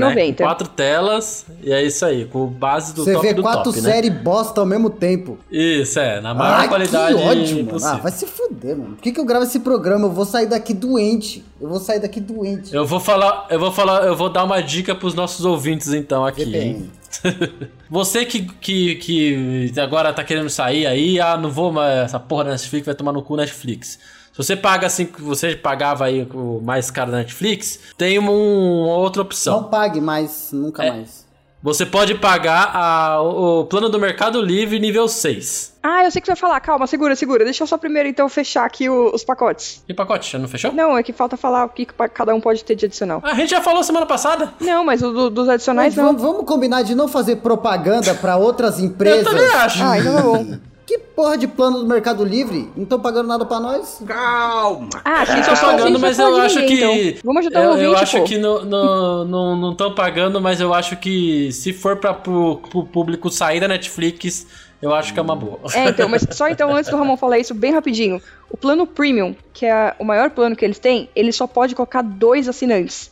né? 0.00 0.12
R$55,90. 0.24 0.36
Com 0.36 0.42
quatro 0.44 0.66
telas, 0.68 1.46
e 1.62 1.72
é 1.72 1.80
isso 1.80 2.04
aí, 2.04 2.24
com 2.24 2.44
base 2.48 2.92
do 2.92 3.04
Você 3.04 3.12
top 3.12 3.24
vê 3.28 3.32
do 3.34 3.42
quatro 3.42 3.62
top, 3.72 3.80
né? 3.80 3.88
séries 3.92 4.12
bosta 4.12 4.60
ao 4.60 4.66
mesmo 4.66 4.90
tempo. 4.90 5.38
Isso, 5.48 6.00
é, 6.00 6.20
na 6.20 6.34
maior 6.34 6.58
Ai, 6.58 6.68
qualidade 6.68 7.14
que 7.16 7.22
ódio, 7.22 7.56
mano. 7.58 7.68
possível. 7.68 7.94
Ah, 7.94 7.98
vai 7.98 8.10
se 8.10 8.26
fuder, 8.26 8.43
mano. 8.72 8.94
Por 8.94 9.02
que, 9.02 9.10
que 9.10 9.18
eu 9.18 9.24
gravo 9.24 9.44
esse 9.44 9.58
programa? 9.58 10.06
Eu 10.06 10.12
vou 10.12 10.24
sair 10.24 10.46
daqui 10.46 10.72
doente. 10.72 11.44
Eu 11.60 11.68
vou 11.68 11.80
sair 11.80 11.98
daqui 11.98 12.20
doente. 12.20 12.72
Eu 12.72 12.86
vou 12.86 13.00
falar, 13.00 13.48
eu 13.50 13.58
vou 13.58 13.72
falar, 13.72 14.06
eu 14.06 14.14
vou 14.14 14.30
dar 14.30 14.44
uma 14.44 14.62
dica 14.62 14.94
pros 14.94 15.12
nossos 15.12 15.44
ouvintes 15.44 15.88
então 15.92 16.24
aqui? 16.24 16.44
VPN. 16.44 16.88
Você 17.90 18.24
que, 18.24 18.42
que, 18.42 18.94
que 18.96 19.72
agora 19.80 20.12
tá 20.12 20.22
querendo 20.22 20.48
sair 20.48 20.86
aí, 20.86 21.20
ah, 21.20 21.36
não 21.36 21.50
vou 21.50 21.72
mais, 21.72 22.04
essa 22.04 22.20
porra 22.20 22.44
da 22.44 22.50
Netflix 22.52 22.86
vai 22.86 22.94
tomar 22.94 23.12
no 23.12 23.22
cu 23.22 23.36
Netflix. 23.36 23.98
Se 24.32 24.38
você 24.42 24.56
paga 24.56 24.88
assim, 24.88 25.06
que 25.06 25.22
você 25.22 25.54
pagava 25.54 26.06
aí 26.06 26.26
o 26.34 26.60
mais 26.60 26.90
caro 26.90 27.12
da 27.12 27.18
Netflix, 27.18 27.78
tem 27.96 28.18
uma, 28.18 28.32
uma 28.32 28.96
outra 28.96 29.22
opção. 29.22 29.60
Não 29.60 29.70
pague 29.70 30.00
mais, 30.00 30.50
nunca 30.52 30.82
É. 30.84 30.90
mais. 30.90 31.23
Você 31.64 31.86
pode 31.86 32.14
pagar 32.16 32.70
a- 32.76 33.22
o, 33.22 33.60
o 33.60 33.64
plano 33.64 33.88
do 33.88 33.98
Mercado 33.98 34.38
Livre 34.42 34.78
nível 34.78 35.08
6. 35.08 35.72
Ah, 35.82 36.04
eu 36.04 36.10
sei 36.10 36.20
que 36.20 36.26
você 36.26 36.32
vai 36.32 36.36
falar. 36.38 36.60
Calma, 36.60 36.86
segura, 36.86 37.16
segura. 37.16 37.42
Deixa 37.42 37.62
eu 37.62 37.66
só 37.66 37.78
primeiro 37.78 38.06
então 38.06 38.28
fechar 38.28 38.66
aqui 38.66 38.86
o- 38.90 39.10
os 39.14 39.24
pacotes. 39.24 39.82
Que 39.86 39.94
pacote? 39.94 40.30
Já 40.30 40.38
não 40.38 40.46
fechou? 40.46 40.72
Não, 40.72 40.96
é 40.96 41.02
que 41.02 41.10
falta 41.14 41.38
falar 41.38 41.64
o 41.64 41.70
que 41.70 41.86
cada 42.12 42.34
um 42.34 42.40
pode 42.40 42.62
ter 42.62 42.74
de 42.74 42.84
adicional. 42.84 43.22
A 43.24 43.34
gente 43.34 43.48
já 43.48 43.62
falou 43.62 43.82
semana 43.82 44.04
passada. 44.04 44.52
Não, 44.60 44.84
mas 44.84 45.02
o 45.02 45.10
do- 45.10 45.30
dos 45.30 45.48
adicionais 45.48 45.94
Mas 45.94 46.04
não. 46.04 46.12
vamos, 46.12 46.22
vamos 46.22 46.44
combinar 46.46 46.82
de 46.82 46.94
não 46.94 47.08
fazer 47.08 47.36
propaganda 47.36 48.14
pra 48.14 48.36
outras 48.36 48.78
empresas. 48.78 49.24
Eu 49.24 49.30
também 49.32 49.46
acho. 49.54 49.82
Ah, 49.82 49.98
então 49.98 50.14
tá 50.16 50.22
bom. 50.22 50.46
Que 50.94 50.98
porra 51.00 51.36
de 51.36 51.48
plano 51.48 51.80
do 51.80 51.86
Mercado 51.86 52.24
Livre? 52.24 52.70
Não 52.76 52.84
estão 52.84 53.00
pagando 53.00 53.26
nada 53.26 53.44
pra 53.44 53.58
nós? 53.58 54.00
Ah, 54.08 54.78
a 55.04 55.24
gente 55.24 55.44
só 55.44 55.56
pagando, 55.56 55.98
mas 55.98 56.20
eu 56.20 56.36
acho 56.36 56.64
que. 56.66 56.74
Então. 56.74 57.20
Vamos 57.24 57.40
ajudar 57.40 57.62
eu, 57.62 57.66
o 57.66 57.70
ouvinte, 57.70 57.86
eu 57.86 57.96
acho 57.96 58.18
pô. 58.18 58.24
que 58.24 58.38
não 58.38 58.64
não 58.64 59.24
não 59.24 59.56
não 59.56 59.72
estão 59.72 59.92
pagando, 59.92 60.40
mas 60.40 60.60
eu 60.60 60.72
acho 60.72 60.96
que 60.96 61.50
se 61.50 61.72
for 61.72 61.96
para 61.96 62.14
pro, 62.14 62.58
pro 62.70 62.84
público 62.84 63.28
sair 63.28 63.58
da 63.58 63.66
Netflix, 63.66 64.46
eu 64.80 64.94
acho 64.94 65.12
que 65.12 65.18
é 65.18 65.22
uma 65.22 65.34
boa. 65.34 65.58
É, 65.74 65.88
então, 65.88 66.08
mas 66.08 66.24
só 66.30 66.46
então, 66.48 66.72
antes 66.72 66.88
do 66.88 66.96
Ramon 66.96 67.16
falar 67.16 67.40
isso, 67.40 67.54
bem 67.54 67.72
rapidinho. 67.72 68.22
O 68.48 68.56
plano 68.56 68.86
Premium, 68.86 69.34
que 69.52 69.66
é 69.66 69.96
o 69.98 70.04
maior 70.04 70.30
plano 70.30 70.54
que 70.54 70.64
eles 70.64 70.78
têm, 70.78 71.10
ele 71.16 71.32
só 71.32 71.48
pode 71.48 71.74
colocar 71.74 72.02
dois 72.02 72.48
assinantes. 72.48 73.10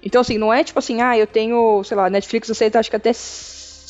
Então, 0.00 0.20
assim, 0.20 0.38
não 0.38 0.54
é 0.54 0.62
tipo 0.62 0.78
assim, 0.78 1.02
ah, 1.02 1.18
eu 1.18 1.26
tenho, 1.26 1.82
sei 1.82 1.96
lá, 1.96 2.08
Netflix 2.08 2.48
aceita 2.48 2.78
acho 2.78 2.88
que 2.88 2.94
até 2.94 3.12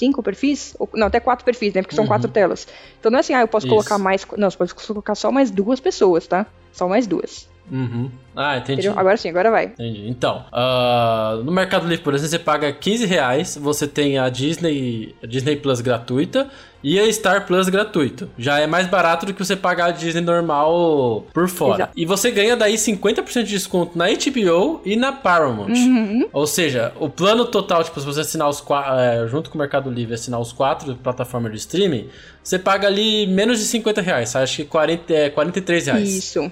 cinco 0.00 0.22
perfis? 0.22 0.74
Ou- 0.78 0.88
não, 0.94 1.06
até 1.06 1.20
quatro 1.20 1.44
perfis, 1.44 1.72
né? 1.74 1.82
Porque 1.82 1.94
são 1.94 2.06
quatro 2.06 2.28
telas. 2.28 2.66
Então 2.98 3.10
não 3.10 3.18
é 3.18 3.20
assim, 3.20 3.34
ah, 3.34 3.42
eu 3.42 3.48
posso 3.48 3.66
Isso. 3.66 3.74
colocar 3.74 3.98
mais. 3.98 4.26
Não, 4.36 4.50
você 4.50 4.56
pode 4.56 4.74
colocar 4.74 5.14
só 5.14 5.30
mais 5.30 5.50
duas 5.50 5.78
pessoas, 5.78 6.26
tá? 6.26 6.46
Só 6.72 6.88
mais 6.88 7.06
duas. 7.06 7.48
Uhum. 7.70 8.11
Ah, 8.35 8.56
entendi. 8.56 8.80
Entendeu? 8.80 8.98
Agora 8.98 9.16
sim, 9.16 9.28
agora 9.28 9.50
vai. 9.50 9.66
Entendi. 9.66 10.09
Então, 10.09 10.44
ah, 10.52 11.40
no 11.44 11.52
Mercado 11.52 11.87
Livre, 11.87 12.02
por 12.02 12.14
exemplo, 12.14 12.30
você 12.30 12.38
paga 12.38 12.72
15 12.72 13.06
reais, 13.06 13.59
você 13.61 13.87
tem 13.87 14.18
a 14.18 14.28
Disney, 14.28 15.14
a 15.22 15.26
Disney 15.26 15.56
Plus 15.56 15.80
gratuita 15.80 16.48
e 16.83 16.98
a 16.98 17.12
Star 17.12 17.46
Plus 17.46 17.68
gratuito. 17.68 18.30
Já 18.38 18.59
é 18.59 18.66
mais 18.66 18.87
barato 18.87 19.26
do 19.26 19.35
que 19.35 19.44
você 19.44 19.56
pagar 19.56 19.87
a 19.87 19.90
Disney 19.90 20.22
normal 20.22 21.26
por 21.33 21.48
fora. 21.48 21.74
Exato. 21.74 21.92
E 21.96 22.06
você 22.06 22.30
ganha 22.30 22.56
daí 22.56 22.74
50% 22.74 23.42
de 23.42 23.50
desconto 23.50 23.98
na 23.98 24.06
HBO 24.06 24.80
e 24.85 24.96
na 24.96 25.12
Paramount. 25.12 25.68
Uhum. 25.68 26.28
Ou 26.33 26.46
seja, 26.46 26.92
o 26.98 27.09
plano 27.09 27.44
total, 27.44 27.85
tipo, 27.85 27.98
se 28.00 28.06
você 28.06 28.20
assinar 28.20 28.48
os 28.48 28.61
quatro, 28.61 29.28
junto 29.28 29.50
com 29.50 29.56
o 29.56 29.61
Mercado 29.61 29.90
Livre, 29.90 30.14
assinar 30.14 30.40
os 30.40 30.52
quatro 30.52 30.94
plataformas 30.94 31.52
de 31.52 31.59
streaming, 31.59 32.09
você 32.42 32.59
paga 32.59 32.87
ali 32.87 33.26
menos 33.26 33.59
de 33.59 33.64
50 33.64 34.00
reais, 34.00 34.35
acho 34.35 34.56
que 34.56 34.64
40, 34.64 35.12
é, 35.12 35.30
43 35.30 35.87
reais. 35.87 36.09
Isso. 36.09 36.50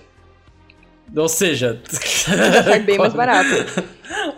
Ou 1.17 1.29
seja, 1.29 1.81
Sai 1.89 2.81
bem 2.81 2.99
mais 2.99 3.13
barato. 3.15 3.49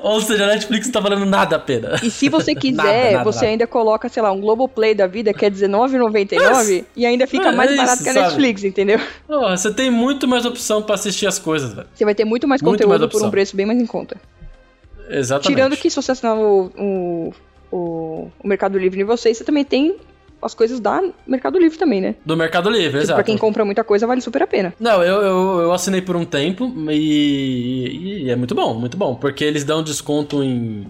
Ou 0.02 0.20
seja, 0.20 0.44
a 0.44 0.46
Netflix 0.48 0.86
não 0.86 0.92
tá 0.92 1.00
valendo 1.00 1.26
nada 1.26 1.56
a 1.56 1.58
pena. 1.58 1.96
E 2.02 2.10
se 2.10 2.28
você 2.28 2.54
quiser, 2.56 2.76
Nada, 2.76 3.10
nada, 3.18 3.24
você 3.24 3.38
nada. 3.40 3.48
ainda 3.48 3.66
coloca, 3.66 4.08
sei 4.08 4.22
lá, 4.22 4.30
um 4.32 4.40
Globoplay 4.40 4.94
da 4.94 5.06
vida 5.06 5.32
que 5.34 5.44
é 5.44 5.48
R$19,99 5.48 6.84
e 6.96 7.04
ainda 7.06 7.26
fica 7.26 7.48
é 7.48 7.52
mais 7.52 7.70
isso, 7.70 7.80
barato 7.80 8.02
que 8.02 8.08
a 8.08 8.12
sabe? 8.12 8.26
Netflix, 8.26 8.64
entendeu? 8.64 9.00
Porra, 9.26 9.56
você 9.56 9.72
tem 9.72 9.90
muito 9.90 10.26
mais 10.28 10.44
opção 10.46 10.82
pra 10.82 10.94
assistir 10.94 11.26
as 11.26 11.38
coisas, 11.38 11.72
velho. 11.74 11.88
Você 11.94 12.04
vai 12.04 12.14
ter 12.14 12.24
muito 12.24 12.46
mais 12.48 12.62
Muito 12.62 12.82
conteúdo 12.82 13.00
mais 13.00 13.12
por 13.12 13.22
um 13.24 13.30
preço 13.30 13.56
bem 13.56 13.66
mais 13.66 13.80
em 13.80 13.86
conta. 13.86 14.16
Exatamente. 15.08 15.56
Tirando 15.56 15.76
que 15.76 15.90
se 15.90 15.96
você 15.96 16.12
assinar 16.12 16.36
o, 16.36 16.70
o, 16.78 17.32
o, 17.70 18.30
o 18.42 18.48
Mercado 18.48 18.78
Livre 18.78 19.00
em 19.00 19.04
você, 19.04 19.34
você 19.34 19.42
também 19.44 19.64
tem 19.64 19.96
as 20.42 20.54
coisas 20.54 20.80
da 20.80 21.02
Mercado 21.26 21.58
Livre 21.58 21.78
também, 21.78 22.00
né? 22.00 22.14
Do 22.24 22.36
Mercado 22.36 22.68
Livre, 22.70 22.88
Tipo, 22.90 22.98
exato. 23.02 23.16
pra 23.16 23.24
quem 23.24 23.36
compra 23.38 23.64
muita 23.64 23.84
coisa, 23.84 24.06
vale 24.06 24.20
super 24.20 24.42
a 24.42 24.46
pena. 24.46 24.74
Não, 24.80 25.02
eu, 25.02 25.20
eu, 25.22 25.60
eu 25.62 25.72
assinei 25.72 26.00
por 26.00 26.16
um 26.16 26.24
tempo 26.24 26.72
e, 26.90 28.22
e 28.24 28.30
é 28.30 28.36
muito 28.36 28.54
bom, 28.54 28.74
muito 28.74 28.96
bom. 28.96 29.14
Porque 29.14 29.44
eles 29.44 29.64
dão 29.64 29.82
desconto 29.82 30.42
em, 30.42 30.86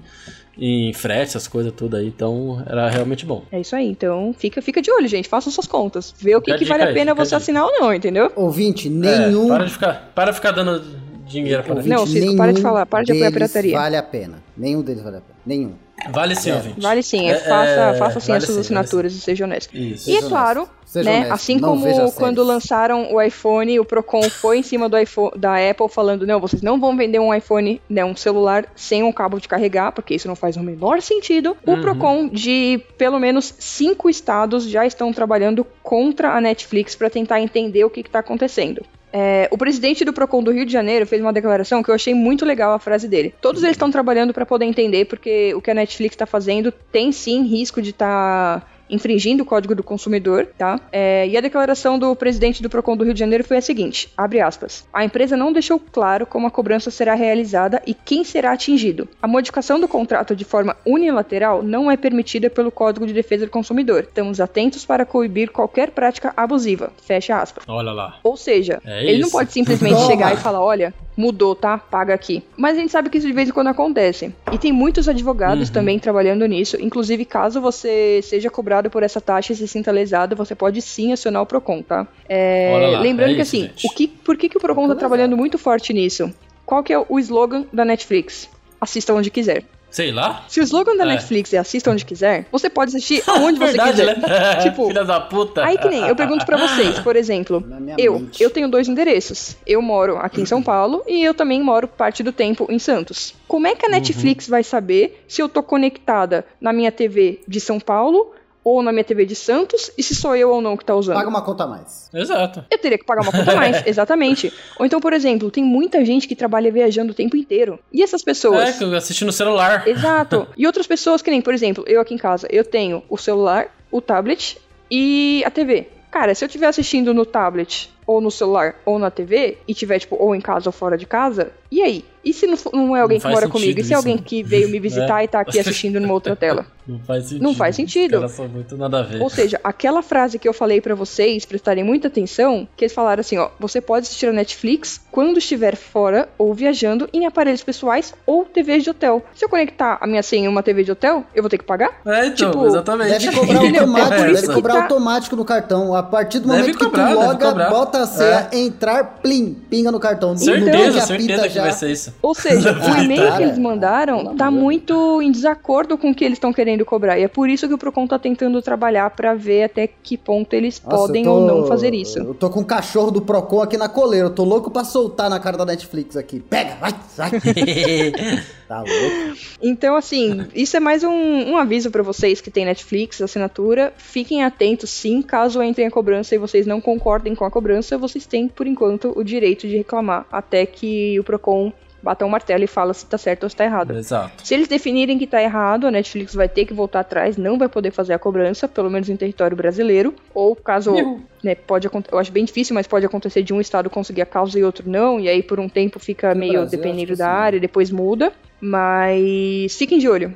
em 0.59 0.93
frete, 0.93 1.23
essas 1.31 1.49
coisas 1.49 1.73
tudo 1.73 1.97
aí. 1.97 2.07
Então 2.07 2.63
era 2.67 2.89
realmente 2.89 3.25
bom. 3.27 3.43
É 3.51 3.61
isso 3.61 3.75
aí. 3.75 3.87
Então, 3.89 4.35
fica, 4.37 4.61
fica 4.63 4.81
de 4.83 4.91
olho, 4.91 5.09
gente. 5.09 5.29
Façam 5.29 5.53
suas 5.53 5.67
contas. 5.67 6.15
Vê 6.19 6.35
o 6.37 6.41
que, 6.41 6.55
que 6.57 6.65
vale 6.65 6.83
a 6.83 6.87
aí, 6.87 6.95
pena 6.95 7.13
fica 7.13 7.23
a 7.23 7.25
você 7.25 7.35
assinar 7.35 7.65
ou 7.65 7.73
não, 7.81 7.95
entendeu? 7.95 8.31
Ouvinte, 8.37 8.89
É, 8.89 8.91
nenhum. 8.91 9.49
para 9.49 9.65
de 9.65 9.73
ficar, 9.73 10.13
para 10.15 10.31
de 10.31 10.37
ficar 10.37 10.51
dando 10.53 10.83
dinheiro 11.27 11.63
pra 11.63 11.75
ouvinte, 11.75 11.89
Não, 11.89 12.07
Cisco, 12.07 12.37
para 12.37 12.53
de 12.53 12.61
falar, 12.61 12.87
para 12.87 13.05
de 13.05 13.13
apoiar 13.13 13.29
a 13.29 13.31
deles 13.31 13.51
pirataria. 13.53 13.79
Vale 13.79 13.97
a 13.97 14.03
pena. 14.03 14.43
Nenhum 14.57 14.83
deles 14.83 15.03
vale 15.03 15.17
a 15.19 15.21
pena. 15.21 15.39
Nenhum. 15.47 15.73
Vale 16.09 16.35
sim, 16.35 16.53
ouvinte. 16.53 16.81
Vale 16.81 17.03
sim, 17.03 17.29
é, 17.29 17.33
É, 17.33 17.35
faça, 17.37 17.71
é, 17.71 17.95
faça 17.95 18.21
sim 18.21 18.29
vale 18.33 18.39
as 18.39 18.45
suas 18.45 18.57
sim, 18.57 18.61
assinaturas 18.75 19.15
e 19.15 19.21
seja 19.21 19.45
honesto. 19.45 19.77
Isso. 19.77 20.09
E 20.09 20.17
é 20.17 20.23
claro, 20.23 20.69
né, 20.95 21.01
honesto. 21.19 21.33
assim 21.33 21.57
Não 21.59 21.69
como 21.69 22.13
quando 22.13 22.43
lançaram 22.43 23.13
o 23.13 23.21
iPhone, 23.21 23.79
o 23.79 23.85
Procon 23.85 24.23
foi 24.23 24.59
em 24.59 24.63
cima 24.63 24.89
do 24.89 24.99
iPhone, 24.99 25.33
da 25.37 25.57
Apple 25.71 25.89
falando, 25.89 26.27
não, 26.27 26.41
vocês 26.41 26.63
não 26.63 26.81
vão 26.81 26.97
vender 26.97 27.19
um 27.19 27.35
iPhone, 27.35 27.81
né, 27.89 28.05
um 28.05 28.17
celular 28.17 28.67
sem 28.75 29.03
um 29.03 29.13
cabo 29.13 29.39
de 29.39 29.49
carregar, 29.49 29.93
porque 29.93 30.15
isso 30.15 30.29
não 30.29 30.37
faz 30.37 30.57
o 30.57 30.63
menor 30.63 31.01
sentido. 31.03 31.57
O 31.67 31.73
Uhum. 31.73 31.81
Procon 31.81 32.29
de 32.29 32.83
pelo 32.97 33.19
menos 33.19 33.55
cinco 33.59 34.09
estados 34.09 34.69
já 34.69 34.87
estão 34.87 35.13
trabalhando 35.13 35.67
contra 35.83 36.35
a 36.35 36.41
Netflix 36.41 36.95
para 36.95 37.11
tentar 37.11 37.41
entender 37.41 37.85
o 37.85 37.91
que 37.91 38.01
está 38.01 38.21
acontecendo. 38.21 38.85
É, 39.13 39.49
o 39.51 39.59
presidente 39.59 40.05
do 40.05 40.13
Procon 40.13 40.43
do 40.43 40.53
Rio 40.53 40.65
de 40.65 40.73
Janeiro 40.73 41.07
fez 41.07 41.21
uma 41.21 41.33
declaração 41.33 41.83
que 41.83 41.91
eu 41.91 41.95
achei 41.95 42.15
muito 42.15 42.45
legal 42.45 42.73
a 42.73 42.79
frase 42.79 43.09
dele. 43.09 43.35
Todos 43.41 43.63
eles 43.63 43.75
estão 43.75 43.91
trabalhando 43.91 44.33
para 44.33 44.47
poder 44.47 44.67
entender, 44.67 45.07
porque 45.07 45.53
o 45.55 45.61
que 45.61 45.71
a 45.71 45.75
Netflix 45.75 46.15
está 46.15 46.27
fazendo 46.27 46.73
tem 46.93 47.11
sim 47.11 47.43
risco 47.43 47.83
de 47.83 47.91
estar 47.91 48.70
infringindo 48.91 49.43
o 49.43 49.47
Código 49.47 49.75
do 49.75 49.83
Consumidor, 49.83 50.47
tá? 50.59 50.81
É, 50.93 51.27
e 51.29 51.37
a 51.37 51.41
declaração 51.41 51.99
do 51.99 52.15
presidente 52.17 52.63
do 52.63 52.69
Procon 52.71 52.97
do 52.97 53.05
Rio 53.05 53.15
de 53.15 53.21
Janeiro 53.21 53.45
foi 53.45 53.57
a 53.57 53.63
seguinte: 53.63 54.11
abre 54.17 54.41
aspas. 54.41 54.85
A 54.93 55.05
empresa 55.05 55.37
não 55.37 55.53
deixou 55.53 55.79
claro 55.79 56.27
como 56.27 56.47
a 56.47 56.51
cobrança 56.51 56.91
será 56.91 57.15
realizada 57.15 57.83
e 57.87 57.95
quem 57.95 58.25
será 58.25 58.53
atingido. 58.53 59.09
A 59.23 59.29
modificação 59.29 59.81
do 59.81 59.89
contrato 59.89 60.35
de 60.35 60.45
forma 60.45 60.77
unilateral 60.85 61.63
não 61.63 61.91
é 61.91 61.97
permitida 61.97 62.51
pelo 62.51 62.71
Código 62.71 63.07
de 63.07 63.13
Defesa 63.13 63.47
do 63.47 63.51
Consumidor. 63.51 64.01
Estamos 64.05 64.41
atentos 64.41 64.85
para 64.85 65.05
coibir 65.07 65.51
qualquer 65.51 65.91
prática 65.91 66.33
abusiva. 66.37 66.93
Fecha 67.03 67.41
aspas. 67.41 67.65
Olha 67.69 67.93
lá. 67.93 68.19
Ou 68.23 68.37
seja, 68.37 68.81
É 68.85 69.05
ele 69.05 69.23
não 69.23 69.31
pode 69.31 69.53
simplesmente 69.53 69.95
Toma. 69.95 70.07
chegar 70.11 70.35
e 70.35 70.37
falar, 70.37 70.61
olha, 70.61 70.93
mudou, 71.21 71.55
tá? 71.55 71.79
Paga 71.79 72.15
aqui. 72.15 72.43
Mas 72.57 72.77
a 72.77 72.81
gente 72.81 72.91
sabe 72.91 73.11
que 73.11 73.19
isso 73.19 73.27
de 73.27 73.33
vez 73.33 73.49
em 73.49 73.53
quando 73.53 73.69
acontece. 73.69 74.35
E 74.51 74.59
tem 74.59 74.73
muitos 74.73 75.09
advogados 75.09 75.69
Uhum. 75.69 75.75
também 75.75 75.99
trabalhando 75.99 76.45
nisso. 76.47 76.77
Inclusive, 76.81 77.25
caso 77.25 77.61
você 77.61 78.21
seja 78.23 78.49
cobrado 78.51 78.89
por 78.91 79.03
essa 79.03 79.21
taxa 79.21 79.53
e 79.53 79.57
se 79.57 79.69
sinta 79.69 79.93
lesado, 79.93 80.35
você 80.35 80.55
pode 80.55 80.81
sim 80.81 81.13
acionar 81.13 81.43
o 81.43 81.47
Procon, 81.47 81.83
tá? 81.83 82.07
É, 82.29 82.89
lá, 82.93 83.01
lembrando 83.01 83.33
é 83.33 83.35
que 83.37 83.43
isso, 83.43 83.57
assim, 83.57 83.63
gente. 83.69 83.87
o 83.87 83.91
que, 83.95 84.09
por 84.09 84.37
que, 84.37 84.49
que 84.49 84.57
o 84.57 84.61
Procon 84.61 84.89
tá 84.89 84.95
trabalhando 84.95 85.37
muito 85.37 85.59
forte 85.59 85.93
nisso? 85.93 86.33
Qual 86.65 86.83
que 86.83 86.93
é 86.93 86.99
o 87.09 87.19
slogan 87.19 87.65
da 87.73 87.85
Netflix? 87.85 88.49
Assista 88.81 89.13
onde 89.13 89.31
quiser. 89.31 89.65
Sei 89.91 90.13
lá. 90.13 90.45
Se 90.49 90.61
o 90.61 90.63
slogan 90.63 90.97
da 90.97 91.05
É. 91.05 91.09
Netflix 91.09 91.53
é 91.53 91.59
assista 91.59 91.91
onde 91.91 92.05
quiser, 92.05 92.47
você 92.53 92.71
pode 92.71 92.91
assistir 92.91 93.23
aonde 93.29 93.59
você 93.59 93.67
Verdade, 93.73 93.91
quiser. 94.01 94.19
né? 94.19 94.55
Tipo, 94.63 94.87
Filha 94.89 95.05
da 95.05 95.21
puta. 95.21 95.65
Aí 95.65 95.77
que 95.79 95.89
nem, 95.89 96.07
eu 96.07 96.15
pergunto 96.17 96.47
pra 96.47 96.57
vocês, 96.57 96.99
por 97.01 97.17
exemplo, 97.17 97.65
eu, 97.99 98.21
mente. 98.21 98.43
eu 98.43 98.51
tenho 98.51 98.69
dois 98.69 98.89
endereços. 98.89 99.57
Eu 99.67 99.83
moro 99.83 100.17
aqui 100.19 100.41
em 100.41 100.47
São 100.47 100.63
Paulo 100.63 101.03
e 101.09 101.23
eu 101.25 101.35
também 101.35 101.63
moro 101.63 101.89
parte 101.89 102.23
do 102.23 102.33
tempo 102.33 102.67
em 102.71 102.79
Santos. 102.79 103.35
Como 103.49 103.67
é 103.67 103.75
que 103.75 103.85
a 103.85 103.89
Uhum. 103.89 103.95
Netflix 103.97 104.49
vai 104.49 104.63
saber 104.63 105.25
se 105.27 105.43
eu 105.43 105.49
tô 105.49 105.63
conectada 105.63 106.45
na 106.61 106.73
minha 106.73 106.93
TV 106.93 107.41
de 107.49 107.61
São 107.61 107.81
Paulo 107.81 108.33
ou 108.71 108.83
na 108.83 108.93
minha 108.93 109.05
TV 109.05 109.25
de 109.27 109.35
Santos 109.35 109.91
e 109.99 110.03
se 110.03 110.15
sou 110.15 110.37
eu 110.37 110.51
ou 110.51 110.61
não 110.61 110.77
que 110.77 110.85
tá 110.85 110.95
usando? 110.95 111.17
Paga 111.17 111.29
uma 111.29 111.43
conta 111.43 111.65
a 111.65 111.67
mais. 111.67 112.09
Exato. 112.15 112.65
Eu 112.71 112.79
teria 112.79 112.97
que 112.99 113.05
pagar 113.05 113.23
uma 113.23 113.33
conta 113.33 113.53
a 113.53 113.57
mais, 113.57 113.83
exatamente. 113.87 114.53
Ou 114.79 114.87
então, 114.87 115.01
por 115.01 115.13
exemplo, 115.13 115.51
tem 115.51 115.65
muita 115.65 116.05
gente 116.05 116.29
que 116.29 116.37
trabalha 116.37 116.71
viajando 116.71 117.13
o 117.13 117.15
tempo 117.15 117.37
inteiro. 117.37 117.79
E 117.93 118.03
essas 118.03 118.23
pessoas? 118.23 118.69
É, 118.69 118.73
que 118.73 118.85
eu 118.85 118.95
assisti 118.95 119.25
no 119.25 119.33
celular. 119.33 119.87
Exato. 119.87 120.47
E 120.57 120.67
outras 120.67 120.87
pessoas 120.87 121.23
que 121.23 121.31
nem, 121.31 121.41
por 121.41 121.55
exemplo, 121.55 121.85
eu 121.87 122.01
aqui 122.01 122.13
em 122.15 122.19
casa, 122.19 122.47
eu 122.51 122.65
tenho 122.65 123.03
o 123.09 123.17
celular, 123.17 123.75
o 123.91 124.01
tablet 124.01 124.59
e 124.91 125.43
a 125.47 125.51
TV. 125.51 125.89
Cara, 126.11 126.35
se 126.35 126.45
eu 126.45 126.47
estiver 126.47 126.67
assistindo 126.67 127.15
no 127.15 127.25
tablet, 127.25 127.89
ou 128.05 128.21
no 128.21 128.31
celular, 128.31 128.75
ou 128.85 128.99
na 128.99 129.11
TV, 129.11 129.59
e 129.67 129.73
tiver, 129.73 130.01
tipo, 130.01 130.17
ou 130.19 130.35
em 130.35 130.41
casa 130.41 130.69
ou 130.69 130.73
fora 130.73 130.99
de 130.99 131.07
casa, 131.07 131.53
e 131.71 131.81
aí? 131.81 132.05
E 132.25 132.33
se 132.33 132.47
não, 132.47 132.57
não 132.73 132.97
é 132.97 133.01
alguém 133.01 133.19
que 133.19 133.23
faz 133.23 133.35
mora 133.35 133.49
comigo? 133.49 133.79
E 133.79 133.85
se 133.85 133.93
é 133.93 133.97
alguém 133.97 134.19
que 134.19 134.43
veio 134.43 134.69
me 134.69 134.79
visitar 134.81 135.21
É. 135.21 135.25
e 135.25 135.29
tá 135.29 135.41
aqui 135.41 135.59
assistindo 135.61 136.01
numa 136.01 136.13
outra 136.13 136.35
tela? 136.35 136.67
Não 136.87 136.99
faz 137.01 137.25
sentido. 137.27 137.43
Não 137.43 137.55
faz 137.55 137.77
sentido. 137.77 138.13
Os 138.15 138.21
caras 138.21 138.33
são 138.33 138.49
muito 138.49 138.77
nada 138.77 139.01
a 139.01 139.03
ver. 139.03 139.21
Ou 139.23 139.31
seja, 139.31 139.61
aquela 139.63 140.03
frase 140.03 140.39
que 140.39 140.49
eu 140.49 140.53
falei 140.53 140.81
pra 140.81 140.95
vocês 140.95 141.45
prestarem 141.45 141.85
muita 141.85 142.09
atenção, 142.09 142.67
que 142.77 142.85
eles 142.85 142.93
falaram 142.95 143.21
assim, 143.21 143.39
ó, 143.39 143.51
você 143.59 143.81
pode 143.81 144.07
assistir 144.07 144.27
a 144.27 144.33
Netflix 144.33 145.01
quando 145.11 145.39
estiver 145.39 145.77
fora 145.77 146.29
ou 146.39 146.53
viajando 146.55 147.09
em 147.13 147.27
aparelhos 147.27 147.63
pessoais 147.63 148.15
ou 148.27 148.45
TVs 148.45 148.85
de 148.85 148.91
hotel. 148.91 149.23
Se 149.35 149.45
eu 149.45 149.49
conectar 149.49 149.99
a 150.01 150.07
minha 150.07 150.23
senha 150.23 150.45
em 150.45 150.49
uma 150.49 150.63
TV 150.63 150.85
de 150.85 150.93
hotel, 150.93 151.25
eu 151.35 151.43
vou 151.43 151.51
ter 151.51 151.59
que 151.59 151.65
pagar? 151.65 152.01
É, 152.07 152.27
então, 152.27 152.51
tipo, 152.51 152.67
exatamente. 152.67 153.11
Deve 153.11 153.31
cobrar 153.37 153.61
automático, 153.61 154.15
É 154.15 154.33
isso 154.33 154.41
deve 154.43 154.55
cobrar 154.55 154.75
tá- 154.75 154.83
automático 154.83 155.37
no 155.37 155.45
cartão. 155.45 155.95
A 155.95 156.03
partir 156.03 156.39
do 156.41 156.49
Deve 156.49 156.61
momento 156.63 156.79
cobrar, 156.79 157.09
que 157.09 157.15
tu 157.15 157.19
loga, 157.21 157.71
bota 157.71 157.99
a 158.03 158.07
senha, 158.07 158.49
entrar, 158.53 159.05
plim, 159.23 159.55
pinga 159.69 159.91
no 159.93 160.01
cartão. 160.01 160.37
Certeza, 160.37 161.01
que 161.01 161.07
certeza 161.07 161.15
apita 161.15 161.49
que 161.49 161.55
já. 161.55 161.63
vai 161.63 161.73
ser 161.73 161.91
isso. 161.91 162.15
Ou 162.23 162.35
seja, 162.35 162.73
o 162.79 163.03
e-mail 163.03 163.37
que 163.37 163.43
eles 163.43 163.59
mandaram 163.59 164.35
tá 164.37 164.51
muito 164.51 165.21
em 165.21 165.31
desacordo 165.31 165.99
com 165.99 166.11
o 166.11 166.15
que 166.15 166.25
eles 166.25 166.37
estão 166.37 166.53
querendo 166.53 166.70
cobrar. 166.85 167.19
E 167.19 167.23
é 167.23 167.29
por 167.29 167.49
isso 167.49 167.67
que 167.69 167.75
o 167.75 167.79
Procon 167.79 168.07
tá 168.07 168.19
tentando 168.19 168.61
trabalhar 168.63 169.11
pra 169.11 169.35
ver 169.35 169.65
até 169.65 169.87
que 169.87 170.17
ponto 170.17 170.53
eles 170.55 170.81
Nossa, 170.83 170.97
podem 170.97 171.25
tô- 171.25 171.33
ou 171.33 171.47
não 171.47 171.67
fazer 171.67 171.95
isso. 171.95 172.19
Eu 172.19 172.35
tô 172.35 172.49
com 172.51 172.61
o 172.61 172.65
cachorro 172.65 173.11
do 173.11 173.23
Procon 173.23 173.63
aqui 173.63 173.77
na 173.77 173.89
coleira. 173.89 174.27
Eu 174.27 174.35
tô 174.35 174.45
louco 174.45 174.71
pra 174.71 174.85
soltar 174.85 175.29
na 175.31 175.39
cara 175.41 175.57
da 175.57 175.65
Netflix 175.67 176.17
aqui. 176.17 176.41
Pega, 176.41 176.77
vai, 176.77 176.95
vai. 177.17 177.31
tá 178.69 178.79
louco. 178.81 179.37
Então, 179.63 179.97
assim, 179.97 180.47
isso 180.55 180.77
é 180.77 180.81
mais 180.81 181.03
um, 181.05 181.11
um 181.11 181.57
aviso 181.57 181.91
pra 181.91 182.03
vocês 182.03 182.41
que 182.41 182.51
tem 182.51 182.65
Netflix, 182.65 183.21
assinatura. 183.21 183.93
Fiquem 183.97 184.43
atentos, 184.45 184.91
sim, 184.91 185.23
caso 185.23 185.63
entrem 185.63 185.87
a 185.87 185.91
cobrança 185.91 186.35
e 186.35 186.39
vocês 186.39 186.67
não 186.67 186.81
concordem 186.81 187.35
com 187.35 187.45
a 187.45 187.51
cobrança, 187.51 187.99
vocês 187.99 188.27
têm, 188.27 188.49
por 188.49 188.67
enquanto, 188.67 189.13
o 189.17 189.23
direito 189.25 189.67
de 189.69 189.77
reclamar 189.77 190.27
até 190.31 190.67
que 190.67 191.19
o 191.19 191.25
Procon 191.25 191.73
bata 192.03 192.25
um 192.25 192.29
martelo 192.29 192.65
e 192.65 192.67
fala 192.67 192.95
se 192.95 193.05
tá 193.07 193.19
certo 193.19 193.45
ou 193.45 193.51
se 193.51 193.57
tá 193.57 193.65
errado. 193.65 193.97
Exato. 193.97 194.47
Se 194.47 194.55
eles 194.55 194.69
definirem 194.69 195.19
que 195.19 195.27
tá 195.27 195.43
errado, 195.43 195.87
a 195.87 195.91
Netflix 195.91 196.35
vai 196.35 196.49
ter 196.49 196.65
que 196.65 196.73
voltar 196.75 197.01
atrás, 197.01 197.37
não 197.37 197.59
vai 197.59 197.69
poder 197.69 197.91
fazer 197.91 198.13
a 198.15 198.19
cobrança, 198.19 198.67
pelo 198.67 198.91
menos 198.91 199.09
em 199.09 199.17
território 199.17 199.57
brasileiro. 199.57 200.15
Ou 200.35 200.55
caso, 200.57 200.95
né, 201.43 201.55
pode 201.55 201.87
acontecer, 201.87 202.15
eu 202.15 202.19
acho 202.19 202.33
bem 202.33 202.45
difícil, 202.45 202.75
mas 202.75 202.87
pode 202.87 203.05
acontecer 203.07 203.43
de 203.43 203.53
um 203.53 203.61
estado 203.61 203.91
conseguir 203.91 204.23
a 204.23 204.27
causa 204.27 204.59
e 204.59 204.65
outro 204.65 204.89
não, 204.89 205.21
e 205.21 205.29
aí 205.29 205.43
por 205.43 205.61
um 205.61 205.69
tempo 205.69 205.99
fica 205.99 206.35
No 206.35 206.41
meio 206.41 206.53
Brasil, 206.55 206.79
dependendo 206.79 207.17
da 207.17 207.25
sim. 207.25 207.31
área, 207.31 207.57
e 207.57 207.61
depois 207.61 207.91
muda. 207.91 208.33
Mas 208.61 209.75
fiquem 209.77 209.99
de 209.99 210.09
olho. 210.09 210.33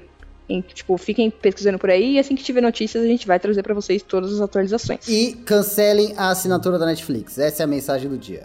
Em- 0.48 0.60
tipo, 0.60 0.96
fiquem 0.98 1.30
pesquisando 1.30 1.78
por 1.78 1.88
aí 1.88 2.16
e 2.16 2.18
assim 2.18 2.34
que 2.34 2.42
tiver 2.42 2.60
notícias 2.60 3.02
a 3.02 3.06
gente 3.06 3.26
vai 3.26 3.40
trazer 3.40 3.62
pra 3.62 3.72
vocês 3.72 4.02
todas 4.02 4.32
as 4.34 4.40
atualizações. 4.40 5.08
E 5.08 5.32
cancelem 5.44 6.12
a 6.16 6.28
assinatura 6.30 6.78
da 6.78 6.84
Netflix. 6.84 7.38
Essa 7.38 7.62
é 7.62 7.64
a 7.64 7.66
mensagem 7.66 8.10
do 8.10 8.18
dia. 8.18 8.42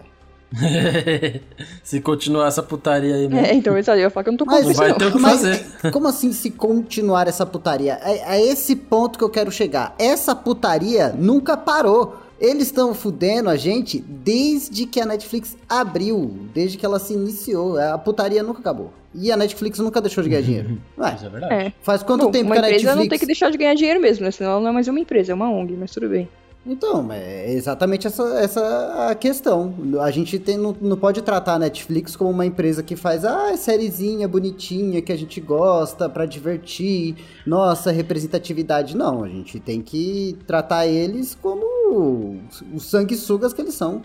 Se 1.84 2.02
continuar 2.02 2.48
essa 2.48 2.64
putaria 2.64 3.16
aí, 3.16 3.28
né? 3.28 3.52
É, 3.52 3.54
então 3.54 3.78
eu 3.78 3.98
ia 3.98 4.10
falar 4.10 4.24
que 4.24 4.30
eu 4.30 4.32
não 4.32 4.38
tô 4.38 4.46
Mas 4.46 4.76
vai 4.76 4.94
ter 4.94 5.06
o 5.06 5.12
que 5.12 5.20
Mas 5.20 5.42
fazer. 5.42 5.92
como 5.92 6.08
assim 6.08 6.32
se 6.34 6.50
continuar 6.52 7.28
essa 7.28 7.46
putaria? 7.46 8.00
É, 8.02 8.38
é 8.38 8.46
esse 8.46 8.76
ponto 8.76 9.18
que 9.18 9.24
eu 9.24 9.30
quero 9.30 9.52
chegar. 9.52 9.96
Essa 10.00 10.36
putaria 10.36 11.10
nunca 11.10 11.56
parou. 11.56 12.18
Eles 12.40 12.68
estão 12.68 12.94
fudendo 12.94 13.50
a 13.50 13.58
gente 13.58 14.00
desde 14.00 14.86
que 14.86 15.02
a 15.02 15.06
Netflix 15.06 15.58
abriu, 15.68 16.34
desde 16.54 16.78
que 16.78 16.86
ela 16.86 16.98
se 16.98 17.14
iniciou. 17.14 17.78
A 17.78 17.98
putaria 17.98 18.42
nunca 18.42 18.62
acabou. 18.62 18.94
E 19.14 19.32
a 19.32 19.38
Netflix 19.38 19.80
nunca 19.80 20.00
deixou 20.00 20.24
de 20.24 20.30
ganhar 20.30 20.42
dinheiro. 20.42 20.78
Ué, 20.98 21.16
Isso 21.16 21.26
é 21.26 21.30
verdade. 21.30 21.54
É. 21.54 21.74
faz 21.82 22.02
quanto 22.02 22.26
Bom, 22.26 22.32
tempo 22.32 22.52
que 22.52 22.58
a 22.58 22.62
empresa 22.62 22.72
Netflix... 22.72 22.96
não 22.96 23.10
tem 23.10 23.20
que 23.20 23.26
deixar 23.26 23.50
de 23.50 23.58
ganhar 23.58 23.74
dinheiro 23.74 24.00
mesmo, 24.00 24.24
né? 24.24 24.32
Senão 24.32 24.52
ela 24.52 24.62
não 24.62 24.70
é 24.70 24.72
mais 24.72 24.88
uma 24.88 25.00
empresa, 25.00 25.32
é 25.32 25.36
uma 25.36 25.50
ONG, 25.50 25.76
mas 25.78 25.92
tudo 25.92 26.08
bem. 26.08 26.30
Então, 26.70 27.12
é 27.12 27.52
exatamente 27.52 28.06
essa, 28.06 28.24
essa 28.40 29.10
a 29.10 29.16
questão. 29.16 29.74
A 30.02 30.12
gente 30.12 30.38
tem, 30.38 30.56
não, 30.56 30.76
não 30.80 30.96
pode 30.96 31.20
tratar 31.24 31.56
a 31.56 31.60
Netflix 31.60 32.16
como 32.16 32.30
uma 32.30 32.46
empresa 32.46 32.84
que 32.84 32.96
faz, 32.96 33.26
ah, 33.26 33.58
sériezinha 33.58 34.28
bonitinha 34.28 35.02
que 35.02 35.12
a 35.12 35.18
gente 35.18 35.42
gosta 35.42 36.08
pra 36.08 36.28
divertir, 36.28 37.16
nossa, 37.44 37.90
representatividade. 37.90 38.96
Não, 38.96 39.24
a 39.24 39.28
gente 39.28 39.60
tem 39.60 39.82
que 39.82 40.38
tratar 40.46 40.86
eles 40.86 41.34
como 41.34 42.38
os 42.72 42.84
sanguessugas 42.84 43.52
que 43.52 43.62
eles 43.62 43.74
são. 43.74 44.04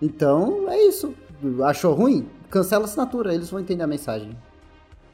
Então, 0.00 0.66
é 0.68 0.80
isso. 0.86 1.12
Achou 1.64 1.94
ruim? 1.94 2.26
Cancela 2.48 2.84
a 2.84 2.86
assinatura, 2.86 3.34
eles 3.34 3.50
vão 3.50 3.58
entender 3.58 3.82
a 3.82 3.88
mensagem. 3.88 4.36